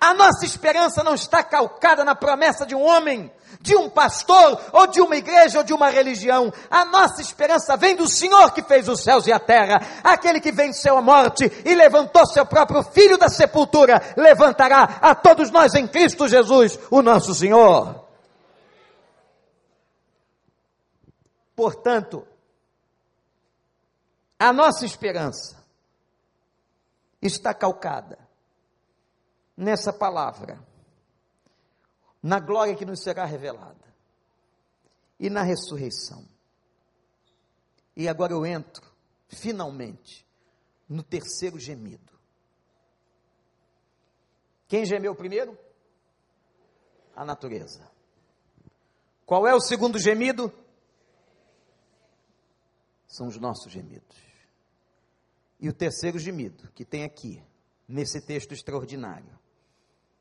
A 0.00 0.14
nossa 0.14 0.44
esperança 0.44 1.02
não 1.02 1.14
está 1.14 1.42
calcada 1.42 2.04
na 2.04 2.14
promessa 2.14 2.64
de 2.64 2.74
um 2.74 2.82
homem, 2.82 3.32
de 3.60 3.74
um 3.74 3.90
pastor, 3.90 4.60
ou 4.72 4.86
de 4.86 5.00
uma 5.00 5.16
igreja, 5.16 5.58
ou 5.58 5.64
de 5.64 5.72
uma 5.74 5.88
religião. 5.88 6.52
A 6.70 6.84
nossa 6.84 7.20
esperança 7.20 7.76
vem 7.76 7.96
do 7.96 8.08
Senhor 8.08 8.52
que 8.52 8.62
fez 8.62 8.88
os 8.88 9.02
céus 9.02 9.26
e 9.26 9.32
a 9.32 9.40
terra, 9.40 9.80
aquele 10.04 10.40
que 10.40 10.52
venceu 10.52 10.96
a 10.96 11.02
morte 11.02 11.50
e 11.64 11.74
levantou 11.74 12.24
seu 12.26 12.46
próprio 12.46 12.82
filho 12.84 13.18
da 13.18 13.28
sepultura, 13.28 14.00
levantará 14.16 14.98
a 15.02 15.14
todos 15.14 15.50
nós 15.50 15.74
em 15.74 15.86
Cristo 15.86 16.28
Jesus, 16.28 16.78
o 16.90 17.02
nosso 17.02 17.34
Senhor. 17.34 18.06
Portanto, 21.56 22.24
a 24.38 24.52
nossa 24.52 24.86
esperança 24.86 25.56
está 27.20 27.52
calcada 27.52 28.27
nessa 29.58 29.92
palavra, 29.92 30.64
na 32.22 32.38
glória 32.38 32.76
que 32.76 32.84
nos 32.84 33.02
será 33.02 33.24
revelada 33.24 33.84
e 35.18 35.28
na 35.28 35.42
ressurreição. 35.42 36.24
E 37.96 38.08
agora 38.08 38.32
eu 38.32 38.46
entro, 38.46 38.86
finalmente, 39.26 40.24
no 40.88 41.02
terceiro 41.02 41.58
gemido. 41.58 42.16
Quem 44.68 44.86
gemeu 44.86 45.12
primeiro? 45.16 45.58
A 47.16 47.24
natureza. 47.24 47.90
Qual 49.26 49.44
é 49.44 49.52
o 49.56 49.60
segundo 49.60 49.98
gemido? 49.98 50.52
São 53.08 53.26
os 53.26 53.36
nossos 53.38 53.72
gemidos. 53.72 54.16
E 55.58 55.68
o 55.68 55.72
terceiro 55.72 56.16
gemido, 56.16 56.70
que 56.70 56.84
tem 56.84 57.02
aqui, 57.02 57.42
nesse 57.88 58.20
texto 58.20 58.52
extraordinário, 58.52 59.37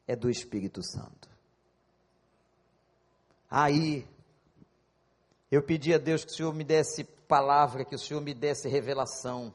é 0.08 0.16
do 0.16 0.30
Espírito 0.30 0.82
Santo. 0.82 1.30
Aí, 3.49 4.08
eu 5.51 5.62
pedi 5.62 5.93
a 5.93 5.97
Deus 5.97 6.24
que 6.24 6.32
o 6.32 6.36
Senhor 6.36 6.53
me 6.53 6.64
desse 6.64 7.03
palavra, 7.03 7.86
que 7.86 7.95
o 7.95 7.99
Senhor 7.99 8.22
me 8.22 8.34
desse 8.34 8.68
revelação. 8.70 9.53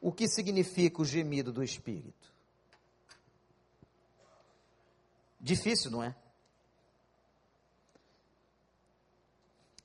O 0.00 0.12
que 0.12 0.28
significa 0.28 1.02
o 1.02 1.04
gemido 1.04 1.52
do 1.52 1.62
Espírito? 1.62 2.32
Difícil, 5.40 5.90
não 5.90 6.02
é? 6.02 6.14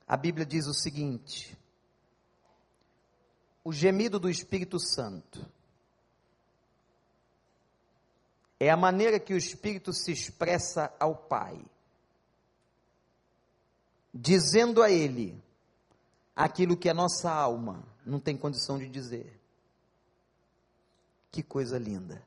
A 0.07 0.17
Bíblia 0.17 0.45
diz 0.45 0.65
o 0.65 0.73
seguinte: 0.73 1.57
o 3.63 3.71
gemido 3.71 4.19
do 4.19 4.29
Espírito 4.29 4.79
Santo 4.79 5.45
é 8.59 8.69
a 8.69 8.75
maneira 8.75 9.19
que 9.19 9.33
o 9.33 9.37
Espírito 9.37 9.93
se 9.93 10.11
expressa 10.11 10.93
ao 10.99 11.15
Pai, 11.15 11.63
dizendo 14.13 14.83
a 14.83 14.91
Ele 14.91 15.41
aquilo 16.35 16.75
que 16.75 16.89
a 16.89 16.93
nossa 16.93 17.31
alma 17.31 17.81
não 18.05 18.19
tem 18.19 18.35
condição 18.35 18.77
de 18.77 18.89
dizer. 18.89 19.39
Que 21.31 21.41
coisa 21.41 21.77
linda. 21.77 22.21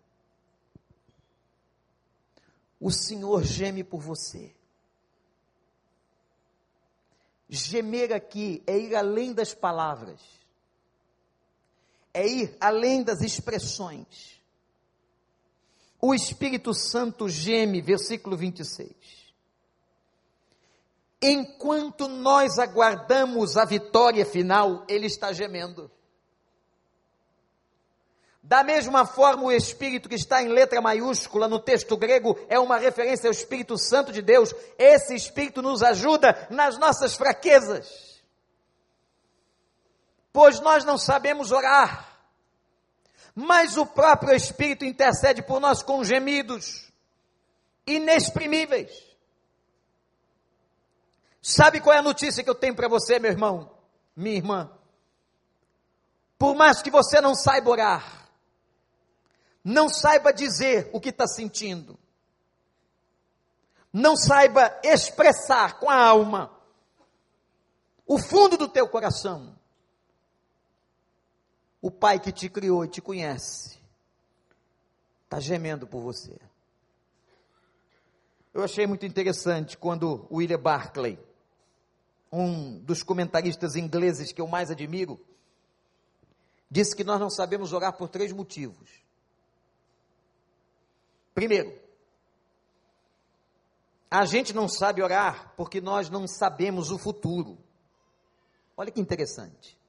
O 2.80 2.91
Senhor 2.91 3.43
geme 3.43 3.85
por 3.85 4.01
você. 4.01 4.55
Gemer 7.49 8.12
aqui 8.12 8.62
é 8.66 8.78
ir 8.78 8.95
além 8.95 9.35
das 9.35 9.53
palavras, 9.53 10.20
é 12.14 12.26
ir 12.26 12.57
além 12.59 13.03
das 13.03 13.20
expressões 13.20 14.41
o 16.05 16.12
Espírito 16.12 16.74
Santo 16.74 17.28
geme, 17.28 17.80
versículo 17.80 18.36
26. 18.36 18.90
Enquanto 21.22 22.09
nós 22.09 22.59
aguardamos 22.59 23.57
a 23.57 23.64
vitória 23.64 24.26
final, 24.26 24.84
ele 24.88 25.07
está 25.07 25.32
gemendo. 25.32 25.88
Da 28.42 28.64
mesma 28.64 29.07
forma, 29.07 29.44
o 29.44 29.53
Espírito 29.53 30.09
que 30.09 30.16
está 30.16 30.42
em 30.42 30.48
letra 30.48 30.80
maiúscula 30.80 31.46
no 31.46 31.61
texto 31.61 31.96
grego 31.96 32.36
é 32.48 32.59
uma 32.59 32.78
referência 32.78 33.28
ao 33.28 33.32
Espírito 33.32 33.78
Santo 33.78 34.11
de 34.11 34.20
Deus. 34.20 34.53
Esse 34.76 35.14
Espírito 35.14 35.62
nos 35.62 35.84
ajuda 35.84 36.48
nas 36.50 36.76
nossas 36.76 37.14
fraquezas. 37.14 38.20
Pois 40.32 40.59
nós 40.59 40.84
não 40.84 40.98
sabemos 40.98 41.53
orar 41.53 42.11
mas 43.35 43.76
o 43.76 43.87
próprio 43.87 44.35
Espírito 44.35 44.85
intercede 44.85 45.43
por 45.43 45.61
nós 45.61 45.83
com 45.83 46.05
gemidos 46.05 46.93
inexprimíveis. 47.87 48.91
Sabe 51.41 51.80
qual 51.80 51.97
é 51.97 51.99
a 51.99 52.03
notícia 52.03 52.45
que 52.45 52.51
eu 52.51 52.55
tenho 52.55 52.74
para 52.74 52.89
você, 52.89 53.18
meu 53.18 53.30
irmão, 53.30 53.70
minha 54.14 54.37
irmã? 54.37 54.70
Por 56.39 56.55
mais 56.55 56.83
que 56.83 56.91
você 56.91 57.20
não 57.20 57.35
saiba 57.35 57.70
orar, 57.70 58.28
não 59.64 59.89
saiba 59.89 60.33
dizer 60.33 60.91
o 60.93 61.01
que 61.01 61.09
está 61.09 61.26
sentindo, 61.26 61.99
não 63.93 64.16
saiba 64.16 64.78
expressar 64.85 65.78
com 65.78 65.89
a 65.91 65.97
alma 65.97 66.57
o 68.07 68.18
fundo 68.18 68.57
do 68.57 68.68
teu 68.68 68.89
coração, 68.89 69.57
o 71.83 71.91
pai 71.91 72.20
que 72.20 72.30
te 72.30 72.49
criou 72.49 72.85
e 72.85 72.89
te 72.89 73.03
conhece 73.03 73.83
está 75.24 75.41
gemendo 75.41 75.87
por 75.87 76.01
você. 76.01 76.39
Eu 78.55 78.62
achei 78.62 78.87
muito 78.87 79.05
interessante 79.05 79.76
quando 79.76 80.26
William 80.30 80.61
Barclay, 80.61 81.18
um 82.30 82.78
dos 82.78 83.03
comentaristas 83.03 83.74
ingleses 83.74 84.30
que 84.30 84.41
eu 84.41 84.47
mais 84.47 84.70
admiro, 84.70 85.18
disse 86.70 86.95
que 86.95 87.03
nós 87.03 87.18
não 87.18 87.28
sabemos 87.28 87.72
orar 87.72 87.95
por 87.95 88.09
três 88.09 88.30
motivos. 88.30 88.91
Primeiro, 91.35 91.76
a 94.11 94.24
gente 94.24 94.53
não 94.53 94.68
sabe 94.68 95.03
orar 95.03 95.53
porque 95.57 95.80
nós 95.80 96.09
não 96.11 96.28
sabemos 96.28 96.91
o 96.91 96.99
futuro. 96.99 97.59
Olha 98.76 98.91
que 98.91 99.01
interessante. 99.01 99.82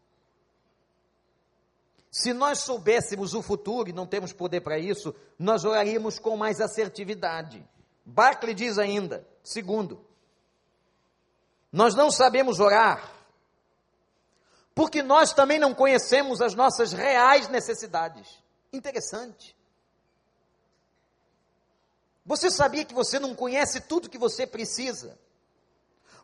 Se 2.14 2.32
nós 2.32 2.60
soubéssemos 2.60 3.34
o 3.34 3.42
futuro, 3.42 3.90
e 3.90 3.92
não 3.92 4.06
temos 4.06 4.32
poder 4.32 4.62
para 4.62 4.78
isso, 4.78 5.16
nós 5.38 5.66
oraríamos 5.66 6.20
com 6.20 6.38
mais 6.38 6.62
assertividade. 6.62 7.68
Barclay 8.06 8.54
diz 8.54 8.78
ainda, 8.78 9.28
segundo, 9.44 10.06
nós 11.72 11.96
não 11.96 12.12
sabemos 12.12 12.60
orar, 12.60 13.12
porque 14.76 15.02
nós 15.02 15.34
também 15.34 15.58
não 15.58 15.74
conhecemos 15.74 16.40
as 16.40 16.54
nossas 16.54 16.94
reais 16.94 17.48
necessidades. 17.48 18.40
Interessante. 18.72 19.58
Você 22.24 22.52
sabia 22.52 22.86
que 22.86 22.94
você 22.94 23.18
não 23.18 23.34
conhece 23.34 23.82
tudo 23.82 24.08
que 24.08 24.20
você 24.20 24.46
precisa? 24.46 25.18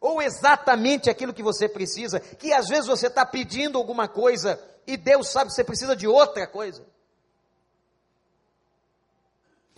Ou 0.01 0.21
exatamente 0.21 1.09
aquilo 1.09 1.33
que 1.33 1.43
você 1.43 1.67
precisa, 1.67 2.19
que 2.19 2.53
às 2.53 2.67
vezes 2.67 2.87
você 2.87 3.07
está 3.07 3.25
pedindo 3.25 3.77
alguma 3.77 4.07
coisa 4.07 4.61
e 4.87 4.95
Deus 4.95 5.29
sabe 5.29 5.49
que 5.49 5.55
você 5.55 5.63
precisa 5.63 5.95
de 5.95 6.07
outra 6.07 6.47
coisa. 6.47 6.85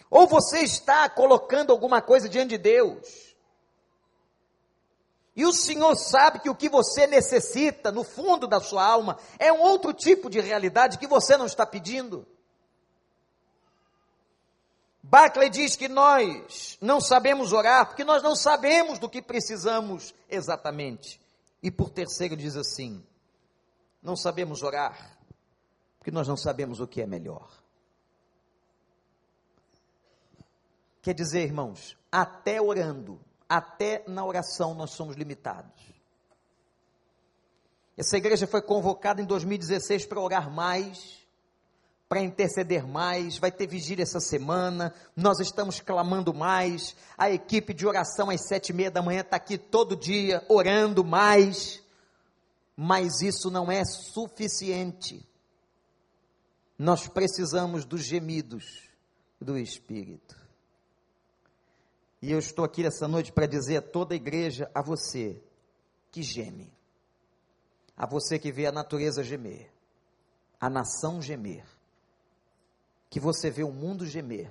Ou 0.09 0.28
você 0.28 0.59
está 0.59 1.09
colocando 1.09 1.72
alguma 1.72 2.01
coisa 2.01 2.30
diante 2.30 2.49
de 2.49 2.57
Deus. 2.57 3.32
E 5.36 5.45
o 5.45 5.53
Senhor 5.53 5.95
sabe 5.95 6.39
que 6.39 6.49
o 6.49 6.55
que 6.55 6.67
você 6.67 7.07
necessita 7.07 7.91
no 7.91 8.03
fundo 8.03 8.45
da 8.45 8.59
sua 8.59 8.86
alma 8.86 9.17
é 9.39 9.51
um 9.51 9.61
outro 9.61 9.93
tipo 9.93 10.30
de 10.30 10.39
realidade 10.41 10.97
que 10.97 11.07
você 11.07 11.38
não 11.38 11.45
está 11.45 11.65
pedindo. 11.65 12.28
Barclay 15.12 15.49
diz 15.49 15.76
que 15.76 15.89
nós 15.89 16.78
não 16.80 17.01
sabemos 17.01 17.51
orar 17.51 17.86
porque 17.86 18.05
nós 18.05 18.24
não 18.24 18.34
sabemos 18.34 18.97
do 18.97 19.09
que 19.09 19.22
precisamos 19.22 20.16
exatamente. 20.30 21.20
E 21.62 21.70
por 21.70 21.89
terceiro 21.89 22.38
diz 22.38 22.55
assim: 22.55 23.05
não 24.01 24.16
sabemos 24.16 24.64
orar, 24.64 25.18
porque 25.99 26.12
nós 26.12 26.30
não 26.30 26.38
sabemos 26.38 26.80
o 26.80 26.88
que 26.88 27.01
é 27.01 27.05
melhor. 27.05 27.51
Quer 31.01 31.14
dizer, 31.14 31.41
irmãos, 31.41 31.97
até 32.09 32.62
orando, 32.62 33.20
até 33.49 34.05
na 34.07 34.24
oração 34.24 34.74
nós 34.74 34.91
somos 34.91 35.18
limitados. 35.18 35.91
Essa 37.97 38.16
igreja 38.16 38.47
foi 38.47 38.62
convocada 38.62 39.22
em 39.22 39.26
2016 39.26 40.05
para 40.05 40.22
orar 40.22 40.49
mais, 40.49 41.20
para 42.12 42.20
interceder 42.20 42.86
mais, 42.86 43.38
vai 43.38 43.49
ter 43.49 43.66
vigília 43.66 44.03
essa 44.03 44.20
semana, 44.20 44.93
nós 45.16 45.39
estamos 45.39 45.80
clamando 45.80 46.34
mais, 46.34 46.93
a 47.18 47.32
equipe 47.32 47.74
de 47.74 47.88
oração 47.88 48.30
às 48.30 48.49
sete 48.49 48.72
e 48.72 48.74
meia 48.74 48.91
da 48.91 49.01
manhã 49.01 49.22
está 49.22 49.38
aqui 49.38 49.57
todo 49.57 49.95
dia, 49.95 50.45
orando 50.49 51.05
mais, 51.05 51.82
mas 52.76 53.22
isso 53.22 53.49
não 53.49 53.72
é 53.72 53.86
suficiente. 53.86 55.26
Nós 56.78 57.07
precisamos 57.07 57.86
dos 57.86 58.01
gemidos 58.01 58.89
do 59.39 59.57
Espírito. 59.57 60.36
E 62.22 62.30
eu 62.30 62.39
estou 62.39 62.66
aqui 62.66 62.86
essa 62.86 63.07
noite 63.07 63.32
para 63.32 63.45
dizer 63.45 63.78
a 63.78 63.82
toda 63.82 64.14
a 64.14 64.18
igreja, 64.18 64.70
a 64.76 64.82
você 64.82 65.41
que 66.12 66.22
geme, 66.22 66.74
a 67.95 68.05
você 68.05 68.38
que 68.38 68.51
vê 68.51 68.66
a 68.66 68.72
natureza 68.74 69.24
gemer, 69.24 69.72
a 70.59 70.70
nação 70.70 71.22
gemer, 71.22 71.64
que 73.12 73.20
você 73.20 73.51
vê 73.51 73.62
o 73.62 73.74
mundo 73.74 74.07
gemer, 74.07 74.49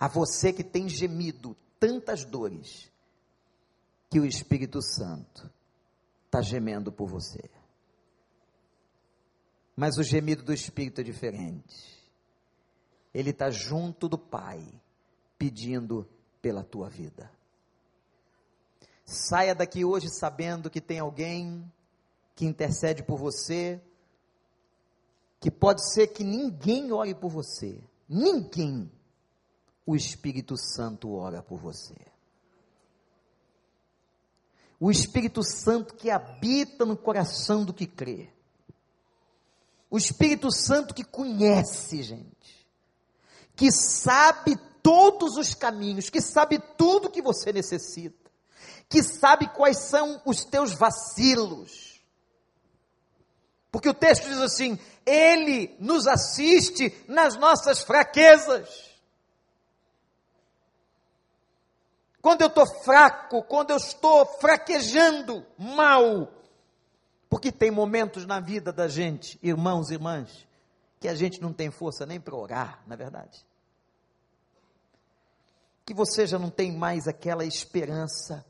a 0.00 0.08
você 0.08 0.50
que 0.50 0.64
tem 0.64 0.88
gemido 0.88 1.54
tantas 1.78 2.24
dores, 2.24 2.90
que 4.10 4.18
o 4.18 4.24
Espírito 4.24 4.80
Santo 4.82 5.48
está 6.24 6.40
gemendo 6.40 6.90
por 6.90 7.06
você. 7.06 7.50
Mas 9.76 9.98
o 9.98 10.02
gemido 10.02 10.42
do 10.42 10.54
Espírito 10.54 11.02
é 11.02 11.04
diferente. 11.04 12.00
Ele 13.12 13.28
está 13.28 13.50
junto 13.50 14.08
do 14.08 14.16
Pai, 14.16 14.66
pedindo 15.36 16.08
pela 16.40 16.64
tua 16.64 16.88
vida. 16.88 17.30
Saia 19.04 19.54
daqui 19.54 19.84
hoje 19.84 20.08
sabendo 20.08 20.70
que 20.70 20.80
tem 20.80 20.98
alguém 20.98 21.70
que 22.34 22.46
intercede 22.46 23.02
por 23.02 23.18
você, 23.18 23.82
que 25.42 25.50
pode 25.50 25.92
ser 25.92 26.06
que 26.06 26.22
ninguém 26.22 26.92
ore 26.92 27.16
por 27.16 27.28
você, 27.28 27.76
ninguém. 28.08 28.88
O 29.84 29.96
Espírito 29.96 30.56
Santo 30.56 31.12
ora 31.12 31.42
por 31.42 31.58
você. 31.58 31.96
O 34.78 34.88
Espírito 34.88 35.42
Santo 35.42 35.94
que 35.96 36.12
habita 36.12 36.86
no 36.86 36.96
coração 36.96 37.64
do 37.64 37.74
que 37.74 37.88
crê. 37.88 38.30
O 39.90 39.98
Espírito 39.98 40.52
Santo 40.52 40.94
que 40.94 41.02
conhece, 41.02 42.04
gente. 42.04 42.68
Que 43.56 43.72
sabe 43.72 44.56
todos 44.80 45.36
os 45.36 45.54
caminhos, 45.54 46.08
que 46.08 46.20
sabe 46.20 46.60
tudo 46.78 47.10
que 47.10 47.20
você 47.20 47.52
necessita. 47.52 48.30
Que 48.88 49.02
sabe 49.02 49.48
quais 49.48 49.78
são 49.78 50.22
os 50.24 50.44
teus 50.44 50.72
vacilos. 50.72 51.91
Porque 53.72 53.88
o 53.88 53.94
texto 53.94 54.28
diz 54.28 54.38
assim: 54.38 54.78
Ele 55.04 55.74
nos 55.80 56.06
assiste 56.06 56.94
nas 57.08 57.36
nossas 57.36 57.80
fraquezas. 57.80 58.92
quando 62.22 62.42
eu 62.42 62.46
estou 62.46 62.66
fraco, 62.84 63.42
quando 63.42 63.70
eu 63.70 63.76
estou 63.76 64.24
fraquejando 64.24 65.44
mal, 65.58 66.32
porque 67.28 67.50
tem 67.50 67.68
momentos 67.68 68.24
na 68.24 68.38
vida 68.38 68.72
da 68.72 68.86
gente, 68.86 69.38
irmãos 69.42 69.90
e 69.90 69.94
irmãs, 69.94 70.46
que 71.00 71.08
a 71.08 71.16
gente 71.16 71.42
não 71.42 71.52
tem 71.52 71.68
força 71.72 72.06
nem 72.06 72.20
para 72.20 72.36
orar, 72.36 72.80
na 72.86 72.94
é 72.94 72.96
verdade. 72.96 73.44
Que 75.84 75.92
você 75.92 76.24
já 76.24 76.38
não 76.38 76.48
tem 76.48 76.70
mais 76.70 77.08
aquela 77.08 77.44
esperança 77.44 78.46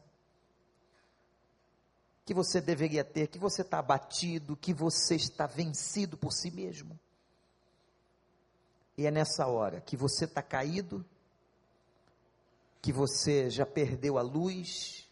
que 2.24 2.32
você 2.32 2.60
deveria 2.60 3.04
ter, 3.04 3.28
que 3.28 3.38
você 3.38 3.62
está 3.62 3.78
abatido, 3.78 4.56
que 4.56 4.72
você 4.72 5.16
está 5.16 5.46
vencido 5.46 6.16
por 6.16 6.32
si 6.32 6.50
mesmo. 6.50 6.98
E 8.96 9.06
é 9.06 9.10
nessa 9.10 9.46
hora 9.46 9.80
que 9.80 9.96
você 9.96 10.24
está 10.24 10.42
caído, 10.42 11.04
que 12.80 12.92
você 12.92 13.50
já 13.50 13.66
perdeu 13.66 14.18
a 14.18 14.22
luz, 14.22 15.08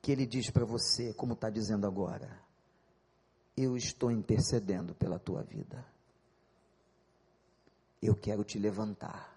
que 0.00 0.12
ele 0.12 0.26
diz 0.26 0.50
para 0.50 0.64
você, 0.64 1.12
como 1.14 1.34
está 1.34 1.50
dizendo 1.50 1.86
agora: 1.86 2.40
Eu 3.56 3.76
estou 3.76 4.10
intercedendo 4.10 4.94
pela 4.94 5.18
tua 5.18 5.42
vida. 5.42 5.84
Eu 8.00 8.14
quero 8.14 8.44
te 8.44 8.58
levantar. 8.58 9.34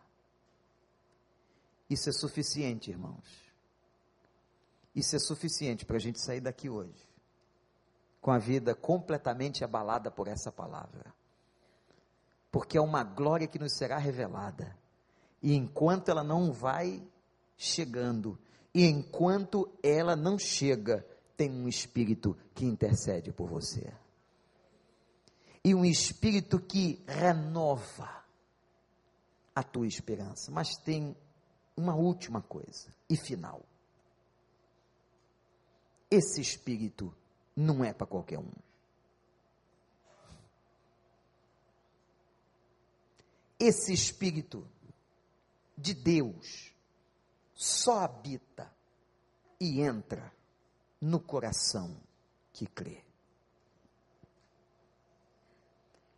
Isso 1.90 2.10
é 2.10 2.14
suficiente, 2.14 2.92
irmãos. 2.92 3.47
Isso 4.98 5.16
é 5.16 5.20
suficiente 5.20 5.86
para 5.86 5.98
a 5.98 6.00
gente 6.00 6.20
sair 6.20 6.42
daqui 6.42 6.70
hoje, 6.70 7.08
com 8.20 8.32
a 8.32 8.40
vida 8.40 8.74
completamente 8.74 9.64
abalada 9.64 10.10
por 10.10 10.28
essa 10.28 10.52
palavra. 10.52 11.14
Porque 12.52 12.80
é 12.80 12.82
uma 12.82 13.04
glória 13.04 13.48
que 13.48 13.60
nos 13.60 13.78
será 13.78 14.00
revelada 14.00 14.76
e 15.40 15.54
enquanto 15.54 16.10
ela 16.10 16.24
não 16.24 16.52
vai 16.52 17.08
chegando, 17.56 18.40
e 18.74 18.86
enquanto 18.86 19.72
ela 19.84 20.16
não 20.16 20.38
chega, 20.38 21.06
tem 21.36 21.52
um 21.52 21.68
espírito 21.68 22.36
que 22.56 22.66
intercede 22.66 23.32
por 23.32 23.48
você. 23.48 23.94
E 25.64 25.76
um 25.76 25.86
espírito 25.86 26.60
que 26.60 27.04
renova 27.08 28.24
a 29.54 29.62
tua 29.62 29.86
esperança. 29.86 30.50
Mas 30.50 30.76
tem 30.78 31.16
uma 31.76 31.94
última 31.96 32.42
coisa 32.42 32.92
e 33.08 33.16
final. 33.16 33.62
Esse 36.10 36.42
espírito 36.42 37.14
não 37.56 37.84
é 37.84 37.92
para 37.92 38.08
qualquer 38.08 38.40
um. 38.40 38.52
Esse 43.60 43.92
espírito 43.92 44.68
de 45.78 45.94
Deus 45.94 46.72
só 47.54 48.02
habita 48.02 48.72
e 49.60 49.82
entra 49.82 50.32
no 51.02 51.20
coração 51.20 51.98
que 52.54 52.68
crê. 52.68 53.04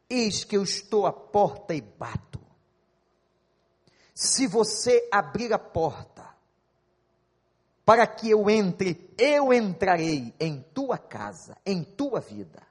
Eis 0.10 0.44
que 0.44 0.58
eu 0.58 0.64
estou 0.64 1.06
à 1.06 1.14
porta 1.14 1.74
e 1.74 1.82
bato. 1.82 2.40
Se 4.14 4.48
você 4.48 5.08
abrir 5.12 5.54
a 5.54 5.60
porta, 5.60 6.29
para 7.90 8.06
que 8.06 8.30
eu 8.30 8.48
entre, 8.52 9.12
eu 9.18 9.52
entrarei 9.52 10.32
em 10.40 10.62
tua 10.62 10.96
casa, 10.96 11.58
em 11.66 11.84
tua 11.84 12.20
vida, 12.20 12.62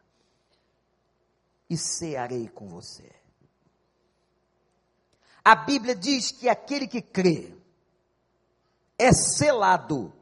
e 1.69 1.77
cearei 1.77 2.47
com 2.47 2.69
você. 2.69 3.11
A 5.45 5.57
Bíblia 5.57 5.97
diz 5.97 6.31
que 6.31 6.49
aquele 6.49 6.87
que 6.87 7.03
crê 7.03 7.53
é 8.97 9.13
selado 9.13 10.13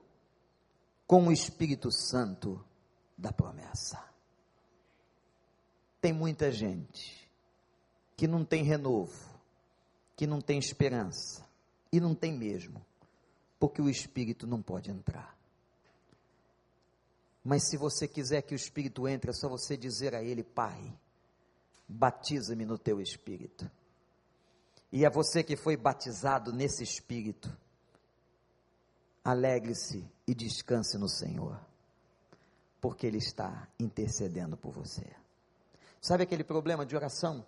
com 1.07 1.27
o 1.27 1.33
Espírito 1.33 1.93
Santo 1.93 2.65
da 3.19 3.31
promessa. 3.31 4.03
Tem 6.01 6.15
muita 6.15 6.51
gente 6.51 7.31
que 8.17 8.27
não 8.27 8.47
tem 8.47 8.63
renovo, 8.63 9.39
que 10.17 10.27
não 10.27 10.41
tem 10.41 10.59
esperança, 10.59 11.47
e 11.93 12.01
não 12.01 12.15
tem 12.15 12.33
mesmo, 12.33 12.83
porque 13.59 13.81
o 13.81 13.89
Espírito 13.89 14.47
não 14.47 14.63
pode 14.63 14.91
entrar. 14.91 15.37
Mas 17.45 17.69
se 17.69 17.77
você 17.77 18.09
quiser 18.09 18.43
que 18.43 18.55
o 18.55 18.57
Espírito 18.57 19.07
entre, 19.07 19.31
é 19.31 19.35
só 19.35 19.49
você 19.49 19.77
dizer 19.77 20.15
a 20.15 20.23
Ele: 20.23 20.43
Pai, 20.43 20.93
batiza-me 21.89 22.65
no 22.65 22.77
teu 22.77 23.01
Espírito. 23.01 23.71
E 24.93 25.05
a 25.05 25.11
você 25.11 25.43
que 25.43 25.57
foi 25.57 25.77
batizado 25.77 26.53
nesse 26.53 26.83
espírito, 26.83 27.55
alegre-se 29.25 30.09
e 30.27 30.35
descanse 30.35 30.97
no 30.97 31.09
Senhor, 31.09 31.61
porque 32.81 33.07
Ele 33.07 33.19
está 33.19 33.69
intercedendo 33.79 34.57
por 34.57 34.73
você. 34.73 35.05
Sabe 36.01 36.23
aquele 36.23 36.45
problema 36.45 36.87
de 36.87 36.95
oração? 36.95 37.45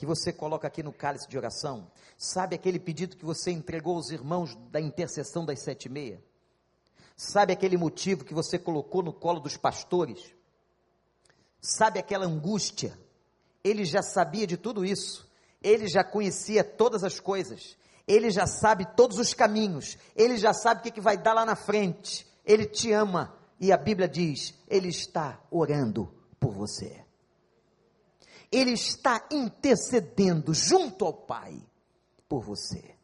Que 0.00 0.06
você 0.06 0.32
coloca 0.32 0.66
aqui 0.66 0.82
no 0.82 0.92
cálice 0.92 1.28
de 1.28 1.36
oração? 1.36 1.90
Sabe 2.16 2.56
aquele 2.56 2.80
pedido 2.80 3.16
que 3.16 3.24
você 3.24 3.50
entregou 3.50 3.96
aos 3.96 4.10
irmãos 4.10 4.56
da 4.72 4.80
intercessão 4.80 5.44
das 5.44 5.60
sete 5.60 5.84
e 5.84 5.88
meia? 5.90 6.24
Sabe 7.14 7.52
aquele 7.52 7.76
motivo 7.76 8.24
que 8.24 8.32
você 8.32 8.58
colocou 8.58 9.02
no 9.02 9.12
colo 9.12 9.38
dos 9.38 9.56
pastores? 9.56 10.34
Sabe 11.60 12.00
aquela 12.00 12.24
angústia? 12.24 12.98
Ele 13.62 13.84
já 13.84 14.02
sabia 14.02 14.46
de 14.46 14.56
tudo 14.56 14.84
isso 14.84 15.30
ele 15.62 15.88
já 15.88 16.02
conhecia 16.02 16.64
todas 16.64 17.04
as 17.04 17.20
coisas, 17.20 17.76
ele 18.06 18.30
já 18.30 18.46
sabe 18.46 18.86
todos 18.96 19.18
os 19.18 19.34
caminhos, 19.34 19.98
ele 20.16 20.36
já 20.36 20.52
sabe 20.52 20.80
o 20.80 20.82
que, 20.82 20.90
que 20.90 21.00
vai 21.00 21.18
dar 21.18 21.34
lá 21.34 21.44
na 21.44 21.54
frente, 21.54 22.26
ele 22.44 22.64
te 22.64 22.92
ama, 22.92 23.34
e 23.58 23.70
a 23.72 23.76
Bíblia 23.76 24.08
diz: 24.08 24.54
ele 24.68 24.88
está 24.88 25.38
orando 25.50 26.12
por 26.38 26.52
você, 26.52 27.04
ele 28.50 28.72
está 28.72 29.26
intercedendo 29.30 30.52
junto 30.52 31.04
ao 31.04 31.12
Pai 31.12 31.60
por 32.28 32.42
você, 32.42 32.94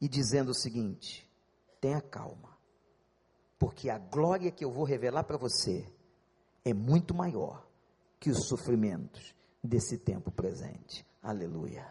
e 0.00 0.08
dizendo 0.08 0.50
o 0.50 0.54
seguinte: 0.54 1.28
tenha 1.80 2.00
calma, 2.00 2.56
porque 3.58 3.88
a 3.88 3.98
glória 3.98 4.50
que 4.50 4.64
eu 4.64 4.70
vou 4.72 4.84
revelar 4.84 5.24
para 5.24 5.38
você 5.38 5.86
é 6.64 6.74
muito 6.74 7.14
maior 7.14 7.66
que 8.18 8.30
os 8.30 8.46
sofrimentos 8.48 9.34
desse 9.62 9.96
tempo 9.96 10.30
presente. 10.30 11.06
Aleluia. 11.22 11.86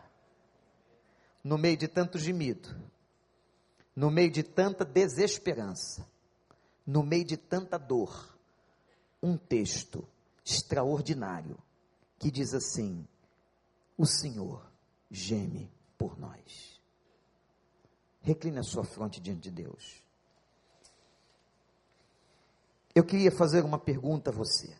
No 1.43 1.57
meio 1.57 1.77
de 1.77 1.87
tanto 1.87 2.19
gemido, 2.19 2.69
no 3.95 4.11
meio 4.11 4.29
de 4.29 4.43
tanta 4.43 4.85
desesperança, 4.85 6.07
no 6.85 7.01
meio 7.03 7.25
de 7.25 7.37
tanta 7.37 7.77
dor, 7.77 8.37
um 9.21 9.37
texto 9.37 10.07
extraordinário 10.45 11.57
que 12.21 12.29
diz 12.29 12.53
assim: 12.53 13.05
O 13.97 14.05
Senhor 14.05 14.71
geme 15.09 15.73
por 15.97 16.17
nós. 16.19 16.79
Recline 18.21 18.59
a 18.59 18.63
sua 18.63 18.83
fronte 18.83 19.19
diante 19.19 19.41
de 19.41 19.51
Deus. 19.51 19.99
Eu 22.93 23.03
queria 23.03 23.31
fazer 23.31 23.65
uma 23.65 23.79
pergunta 23.79 24.29
a 24.29 24.33
você. 24.33 24.77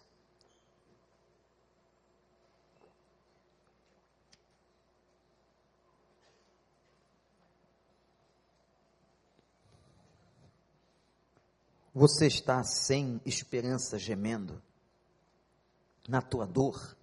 Você 11.93 12.27
está 12.27 12.63
sem 12.63 13.19
esperança 13.25 13.97
gemendo 13.97 14.61
na 16.07 16.21
tua 16.21 16.45
dor. 16.45 17.00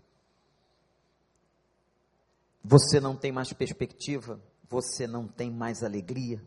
Você 2.71 3.01
não 3.01 3.17
tem 3.17 3.33
mais 3.33 3.51
perspectiva, 3.51 4.39
você 4.69 5.07
não 5.07 5.27
tem 5.27 5.51
mais 5.51 5.83
alegria. 5.83 6.47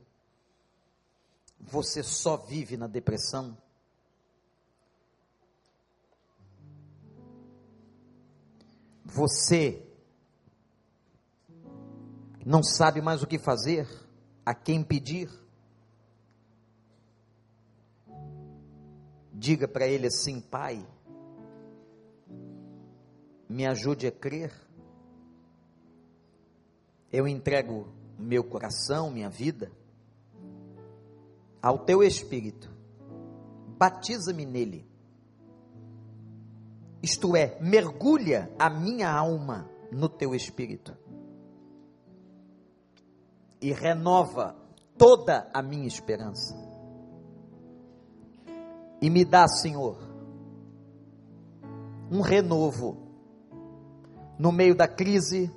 Você 1.59 2.03
só 2.03 2.37
vive 2.37 2.77
na 2.77 2.85
depressão. 2.85 3.57
Você 9.03 9.83
não 12.45 12.61
sabe 12.61 13.01
mais 13.01 13.23
o 13.23 13.27
que 13.27 13.39
fazer, 13.39 13.89
a 14.45 14.53
quem 14.53 14.83
pedir. 14.83 15.27
Diga 19.33 19.67
para 19.67 19.87
ele 19.87 20.05
assim, 20.05 20.39
Pai, 20.39 20.87
me 23.49 23.65
ajude 23.65 24.05
a 24.05 24.11
crer. 24.11 24.53
Eu 27.11 27.27
entrego 27.27 27.87
meu 28.17 28.43
coração, 28.43 29.11
minha 29.11 29.29
vida, 29.29 29.71
ao 31.61 31.79
teu 31.79 32.03
Espírito. 32.03 32.69
Batiza-me 33.77 34.45
nele. 34.45 34.89
Isto 37.01 37.35
é, 37.35 37.59
mergulha 37.59 38.53
a 38.57 38.69
minha 38.69 39.11
alma 39.11 39.69
no 39.91 40.07
teu 40.07 40.35
Espírito. 40.35 40.95
E 43.59 43.73
renova 43.73 44.55
toda 44.97 45.49
a 45.53 45.61
minha 45.61 45.87
esperança 45.87 46.71
e 49.01 49.09
me 49.09 49.25
dá, 49.25 49.47
Senhor, 49.47 49.97
um 52.11 52.21
renovo 52.21 52.97
no 54.37 54.51
meio 54.51 54.75
da 54.75 54.87
crise, 54.87 55.51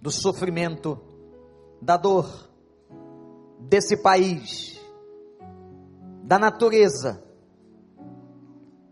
do 0.00 0.10
sofrimento, 0.10 0.98
da 1.80 1.96
dor, 1.96 2.48
desse 3.58 3.96
país, 4.02 4.80
da 6.24 6.38
natureza. 6.38 7.22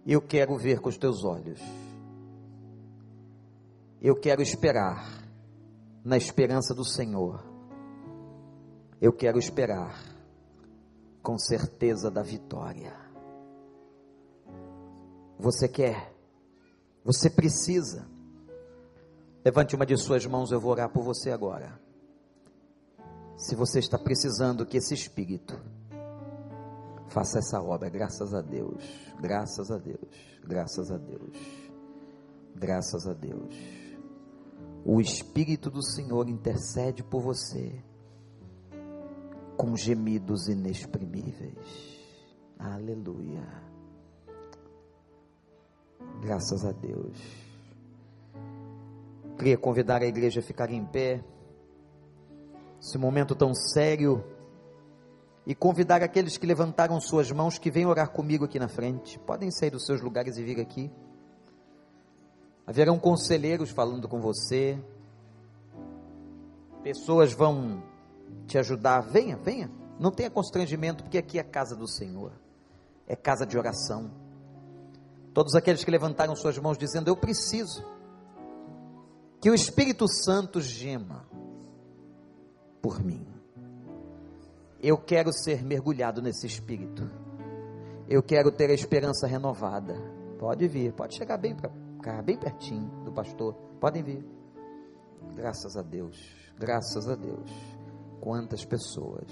Eu 0.07 0.21
quero 0.21 0.57
ver 0.57 0.81
com 0.81 0.89
os 0.89 0.97
teus 0.97 1.25
olhos. 1.25 1.61
Eu 4.01 4.15
quero 4.15 4.43
esperar 4.43 5.05
na 6.05 6.17
esperança 6.17 6.75
do 6.75 6.85
Senhor. 6.85 7.45
Eu 9.01 9.13
quero 9.13 9.39
esperar 9.39 10.01
com 11.23 11.37
certeza 11.37 12.11
da 12.11 12.23
vitória. 12.23 12.95
Você 15.39 15.69
quer, 15.69 16.15
você 17.05 17.29
precisa. 17.29 18.16
Levante 19.47 19.77
uma 19.77 19.87
de 19.87 19.97
suas 19.97 20.27
mãos, 20.27 20.51
eu 20.51 20.59
vou 20.59 20.73
orar 20.73 20.91
por 20.91 21.05
você 21.05 21.31
agora. 21.31 21.81
Se 23.37 23.55
você 23.55 23.79
está 23.79 23.97
precisando 23.97 24.67
que 24.67 24.77
esse 24.77 24.93
Espírito 24.93 25.57
faça 27.07 27.39
essa 27.39 27.63
obra, 27.63 27.89
graças 27.89 28.35
a 28.35 28.43
Deus, 28.43 28.83
graças 29.21 29.71
a 29.71 29.79
Deus, 29.79 30.41
graças 30.45 30.91
a 30.91 30.97
Deus, 30.97 31.31
graças 32.57 33.07
a 33.07 33.13
Deus. 33.13 33.55
O 34.85 35.01
Espírito 35.01 35.71
do 35.71 35.81
Senhor 35.81 36.29
intercede 36.29 37.05
por 37.05 37.23
você 37.23 37.85
com 39.57 39.77
gemidos 39.77 40.49
inexprimíveis. 40.49 42.01
Aleluia. 42.59 43.47
Graças 46.21 46.65
a 46.65 46.73
Deus. 46.73 47.46
Queria 49.37 49.59
convidar 49.59 50.01
a 50.01 50.07
igreja 50.07 50.41
a 50.41 50.43
ficar 50.43 50.71
em 50.71 50.85
pé. 50.85 51.23
Esse 52.81 52.97
momento 52.97 53.35
tão 53.35 53.55
sério. 53.55 54.25
E 55.47 55.55
convidar 55.55 56.03
aqueles 56.03 56.39
que 56.39 56.47
levantaram 56.47 56.99
suas 57.01 57.31
mãos 57.31 57.59
que 57.59 57.71
venham 57.71 57.91
orar 57.91 58.11
comigo 58.11 58.47
aqui 58.47 58.59
na 58.59 58.69
frente. 58.69 59.19
Podem 59.21 59.51
sair 59.51 59.71
dos 59.71 59.85
seus 59.85 60.01
lugares 60.01 60.39
e 60.39 60.43
vir 60.43 60.61
aqui. 60.61 60.91
Haverão 62.67 62.99
conselheiros 62.99 63.71
falando 63.71 64.09
com 64.09 64.21
você. 64.21 64.79
Pessoas 66.83 67.33
vão 67.33 67.83
te 68.47 68.59
ajudar. 68.59 69.01
Venha, 69.01 69.37
venha. 69.37 69.71
Não 70.01 70.11
tenha 70.11 70.31
constrangimento, 70.31 71.05
porque 71.05 71.19
aqui 71.19 71.39
é 71.39 71.45
casa 71.45 71.77
do 71.77 71.87
Senhor. 71.87 72.33
É 73.07 73.15
casa 73.15 73.47
de 73.47 73.57
oração. 73.57 74.11
Todos 75.33 75.55
aqueles 75.55 75.85
que 75.85 75.91
levantaram 75.91 76.35
suas 76.35 76.59
mãos 76.59 76.79
dizendo: 76.79 77.09
Eu 77.09 77.17
preciso 77.17 77.85
que 79.41 79.51
o 79.51 79.55
Espírito 79.55 80.07
Santo 80.09 80.61
gema 80.61 81.27
por 82.81 83.03
mim. 83.03 83.27
Eu 84.81 84.99
quero 84.99 85.33
ser 85.33 85.65
mergulhado 85.65 86.23
nesse 86.23 86.47
Espírito. 86.47 87.11
Eu 88.09 88.23
quero 88.23 88.53
ter 88.53 88.71
a 88.71 88.75
esperança 88.75 89.27
renovada. 89.27 89.95
Pode 90.39 90.69
vir, 90.69 90.93
pode 90.93 91.17
chegar 91.17 91.39
bem 91.39 91.55
para 91.55 91.71
cá, 92.03 92.23
bem 92.23 92.39
pertinho 92.39 92.89
do 93.05 93.13
pastor. 93.13 93.55
Podem 93.81 94.03
vir. 94.03 94.25
Graças 95.35 95.77
a 95.77 95.83
Deus, 95.83 96.17
graças 96.59 97.09
a 97.09 97.15
Deus. 97.15 97.51
Quantas 98.21 98.65
pessoas. 98.65 99.29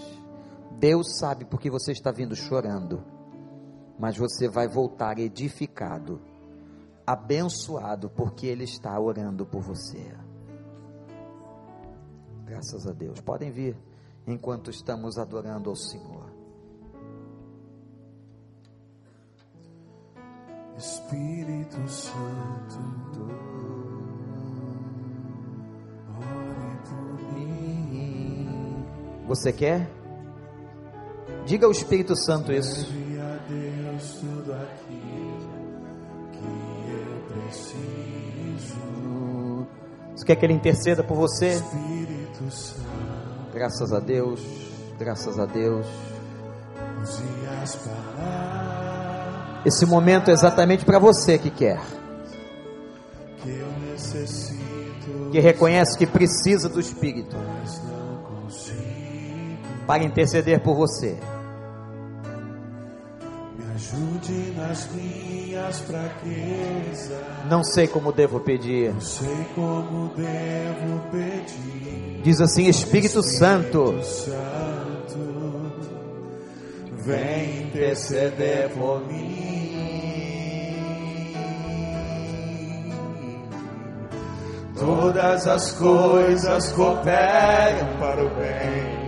Deus 0.78 1.18
sabe 1.18 1.44
porque 1.44 1.70
você 1.70 1.92
está 1.92 2.10
vindo 2.10 2.34
chorando 2.34 3.14
mas 3.98 4.16
você 4.16 4.48
vai 4.48 4.66
voltar 4.66 5.18
edificado, 5.18 6.20
abençoado, 7.06 8.08
porque 8.10 8.46
Ele 8.46 8.64
está 8.64 8.98
orando 8.98 9.44
por 9.44 9.62
você. 9.62 10.14
Graças 12.44 12.86
a 12.86 12.92
Deus. 12.92 13.20
Podem 13.20 13.50
vir 13.50 13.76
enquanto 14.26 14.70
estamos 14.70 15.18
adorando 15.18 15.70
ao 15.70 15.76
Senhor. 15.76 16.32
Espírito 20.76 21.88
Santo, 21.88 23.20
ore 26.18 26.78
por 26.88 27.32
mim. 27.34 28.84
Você 29.28 29.52
quer? 29.52 29.88
Diga 31.46 31.66
ao 31.66 31.72
Espírito 31.72 32.16
Santo 32.16 32.52
isso. 32.52 32.92
Você 40.24 40.28
quer 40.28 40.36
que 40.36 40.46
Ele 40.46 40.54
interceda 40.54 41.04
por 41.04 41.18
você? 41.18 41.48
Espírito 41.48 42.50
Santo, 42.50 42.80
Graças 43.52 43.92
a 43.92 44.00
Deus, 44.00 44.40
graças 44.98 45.38
a 45.38 45.44
Deus. 45.44 45.86
Esse 49.66 49.84
momento 49.84 50.30
é 50.30 50.32
exatamente 50.32 50.82
para 50.82 50.98
você 50.98 51.38
que 51.38 51.50
quer, 51.50 51.78
que 55.30 55.40
reconhece 55.40 55.98
que 55.98 56.06
precisa 56.06 56.70
do 56.70 56.80
Espírito 56.80 57.36
para 59.86 60.04
interceder 60.04 60.62
por 60.62 60.74
você. 60.74 61.18
Ajude 63.84 64.54
nas 64.56 64.88
minhas 64.92 65.80
fraquezas. 65.80 67.20
Não 67.50 67.62
sei 67.62 67.86
como 67.86 68.12
devo 68.12 68.40
pedir. 68.40 68.94
Não 68.94 69.00
sei 69.00 69.46
como 69.54 70.08
devo 70.14 71.00
pedir. 71.10 72.22
Diz 72.22 72.40
assim: 72.40 72.66
Espírito 72.66 73.22
Santo, 73.22 74.02
Santo, 74.02 75.72
vem 76.92 77.64
interceder 77.64 78.70
por 78.70 79.06
mim. 79.06 79.44
Todas 84.78 85.46
as 85.46 85.72
coisas 85.72 86.72
cooperam 86.72 87.98
para 87.98 88.24
o 88.24 88.30
bem 88.30 89.04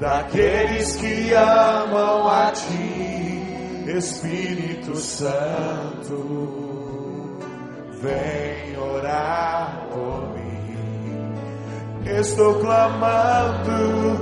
daqueles 0.00 0.96
que 0.96 1.32
amam 1.32 2.28
a 2.28 2.50
Ti, 2.50 3.03
Espírito 3.86 4.96
Santo. 4.96 6.16
Vem 8.00 8.78
orar 8.78 9.86
por 9.90 10.34
mim. 10.34 11.34
Estou 12.18 12.54
clamando, 12.60 14.18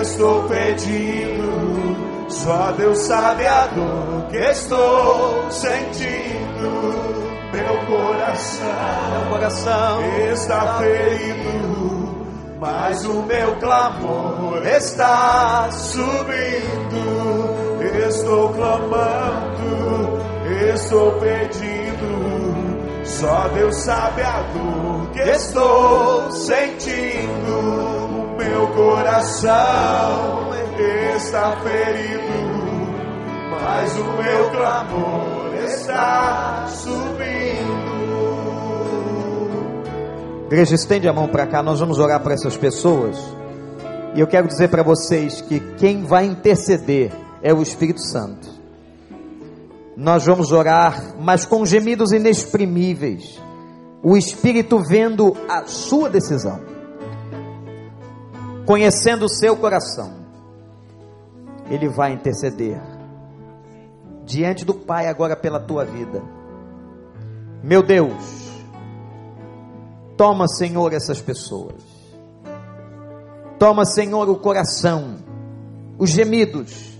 estou 0.00 0.44
pedindo. 0.44 2.28
Só 2.28 2.72
Deus 2.72 2.98
sabe 2.98 3.46
a 3.46 3.66
dor 3.66 4.28
que 4.30 4.36
estou 4.36 5.50
sentindo. 5.50 7.18
Meu 7.52 7.86
coração 7.86 9.08
meu 9.10 9.30
coração 9.30 10.00
está 10.32 10.78
ferido, 10.78 12.26
mas 12.60 13.04
o 13.04 13.22
meu 13.22 13.56
clamor 13.56 14.66
está 14.66 15.68
subindo. 15.70 17.07
Estou 18.08 18.48
clamando, 18.54 20.20
estou 20.74 21.12
pedindo. 21.20 22.58
Só 23.04 23.48
Deus 23.48 23.76
sabe 23.76 24.22
a 24.22 24.42
dor 24.42 25.10
que 25.12 25.20
estou 25.20 26.30
sentindo. 26.30 27.58
O 28.18 28.36
meu 28.36 28.66
coração 28.68 30.48
está 31.16 31.56
ferido, 31.62 32.22
mas 33.50 33.96
o 33.98 34.04
meu 34.04 34.50
clamor 34.50 35.54
está 35.64 36.66
subindo. 36.68 37.88
Igreja, 40.46 40.74
estende 40.74 41.08
a 41.08 41.12
mão 41.12 41.28
para 41.28 41.46
cá, 41.46 41.62
nós 41.62 41.80
vamos 41.80 41.98
orar 41.98 42.20
para 42.20 42.34
essas 42.34 42.56
pessoas. 42.56 43.18
E 44.14 44.20
eu 44.20 44.26
quero 44.26 44.48
dizer 44.48 44.68
para 44.68 44.82
vocês 44.82 45.42
que 45.42 45.60
quem 45.76 46.04
vai 46.04 46.24
interceder 46.24 47.12
é 47.42 47.52
o 47.52 47.62
Espírito 47.62 48.00
Santo. 48.00 48.48
Nós 49.96 50.24
vamos 50.26 50.52
orar, 50.52 51.16
mas 51.20 51.44
com 51.44 51.66
gemidos 51.66 52.12
inexprimíveis. 52.12 53.40
O 54.02 54.16
Espírito 54.16 54.78
vendo 54.78 55.36
a 55.48 55.66
sua 55.66 56.08
decisão, 56.08 56.60
conhecendo 58.64 59.24
o 59.24 59.28
seu 59.28 59.56
coração, 59.56 60.12
ele 61.68 61.88
vai 61.88 62.12
interceder 62.12 62.80
diante 64.24 64.64
do 64.64 64.74
Pai 64.74 65.08
agora 65.08 65.34
pela 65.34 65.58
tua 65.58 65.84
vida. 65.84 66.22
Meu 67.62 67.82
Deus, 67.82 68.48
Toma, 70.18 70.48
Senhor, 70.48 70.92
essas 70.92 71.20
pessoas. 71.20 71.80
Toma, 73.56 73.84
Senhor, 73.84 74.28
o 74.28 74.36
coração, 74.36 75.18
os 75.96 76.10
gemidos. 76.10 76.97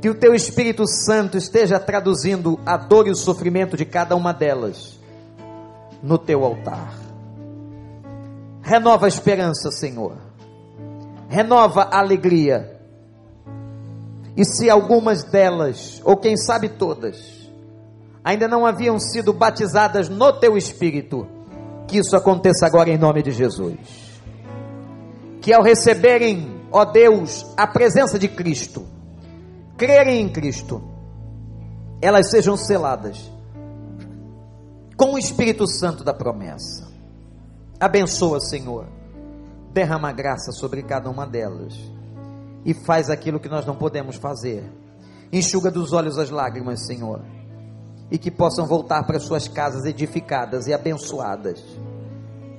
Que 0.00 0.08
o 0.08 0.14
teu 0.14 0.34
Espírito 0.34 0.86
Santo 0.86 1.36
esteja 1.36 1.78
traduzindo 1.78 2.58
a 2.64 2.76
dor 2.76 3.06
e 3.06 3.10
o 3.10 3.16
sofrimento 3.16 3.76
de 3.76 3.84
cada 3.84 4.16
uma 4.16 4.32
delas 4.32 4.98
no 6.02 6.16
teu 6.16 6.44
altar. 6.44 6.94
Renova 8.62 9.06
a 9.06 9.08
esperança, 9.08 9.70
Senhor. 9.70 10.16
Renova 11.28 11.82
a 11.82 11.98
alegria. 11.98 12.80
E 14.36 14.44
se 14.44 14.70
algumas 14.70 15.24
delas, 15.24 16.00
ou 16.04 16.16
quem 16.16 16.36
sabe 16.36 16.68
todas, 16.68 17.50
ainda 18.24 18.48
não 18.48 18.64
haviam 18.64 18.98
sido 18.98 19.32
batizadas 19.32 20.08
no 20.08 20.32
teu 20.32 20.56
Espírito, 20.56 21.26
que 21.86 21.98
isso 21.98 22.16
aconteça 22.16 22.66
agora 22.66 22.90
em 22.90 22.98
nome 22.98 23.22
de 23.22 23.32
Jesus. 23.32 23.76
Que 25.40 25.52
ao 25.52 25.62
receberem, 25.62 26.62
ó 26.70 26.84
Deus, 26.84 27.46
a 27.56 27.66
presença 27.66 28.18
de 28.18 28.28
Cristo, 28.28 28.86
crerem 29.80 30.20
em 30.20 30.28
Cristo, 30.28 30.82
elas 32.02 32.28
sejam 32.28 32.54
seladas 32.54 33.32
com 34.94 35.14
o 35.14 35.18
Espírito 35.18 35.66
Santo 35.66 36.04
da 36.04 36.12
promessa. 36.12 36.86
Abençoa, 37.80 38.38
Senhor. 38.40 38.86
Derrama 39.72 40.12
graça 40.12 40.52
sobre 40.52 40.82
cada 40.82 41.08
uma 41.08 41.26
delas. 41.26 41.74
E 42.62 42.74
faz 42.84 43.08
aquilo 43.08 43.40
que 43.40 43.48
nós 43.48 43.64
não 43.64 43.74
podemos 43.74 44.16
fazer. 44.16 44.70
Enxuga 45.32 45.70
dos 45.70 45.94
olhos 45.94 46.18
as 46.18 46.28
lágrimas, 46.28 46.84
Senhor 46.84 47.22
e 48.10 48.18
que 48.18 48.30
possam 48.30 48.66
voltar 48.66 49.04
para 49.04 49.20
suas 49.20 49.46
casas 49.46 49.84
edificadas 49.84 50.66
e 50.66 50.74
abençoadas 50.74 51.62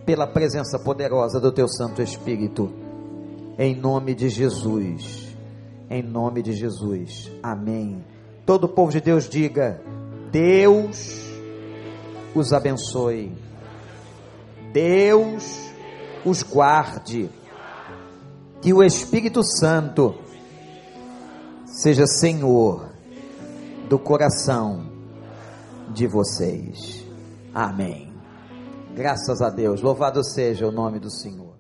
pela 0.06 0.26
presença 0.26 0.80
poderosa 0.80 1.42
do 1.42 1.52
teu 1.52 1.68
Santo 1.68 2.02
Espírito. 2.02 2.72
Em 3.60 3.76
nome 3.76 4.16
de 4.16 4.30
Jesus. 4.30 5.31
Em 5.92 6.02
nome 6.02 6.42
de 6.42 6.54
Jesus. 6.54 7.30
Amém. 7.44 8.02
Todo 8.46 8.64
o 8.64 8.70
povo 8.70 8.94
de 8.94 9.02
Deus 9.02 9.28
diga: 9.28 9.82
Deus 10.32 11.30
os 12.34 12.54
abençoe. 12.54 13.38
Deus 14.72 15.70
os 16.26 16.44
guarde. 16.44 17.30
Que 18.62 18.72
o 18.72 18.82
Espírito 18.82 19.44
Santo 19.44 20.16
seja 21.66 22.08
Senhor 22.08 22.90
do 23.90 24.00
coração 24.00 24.90
de 25.90 26.08
vocês. 26.08 27.06
Amém. 27.54 28.14
Graças 28.96 29.42
a 29.42 29.50
Deus. 29.50 29.82
Louvado 29.82 30.24
seja 30.24 30.66
o 30.66 30.72
nome 30.72 31.00
do 31.00 31.12
Senhor. 31.12 31.51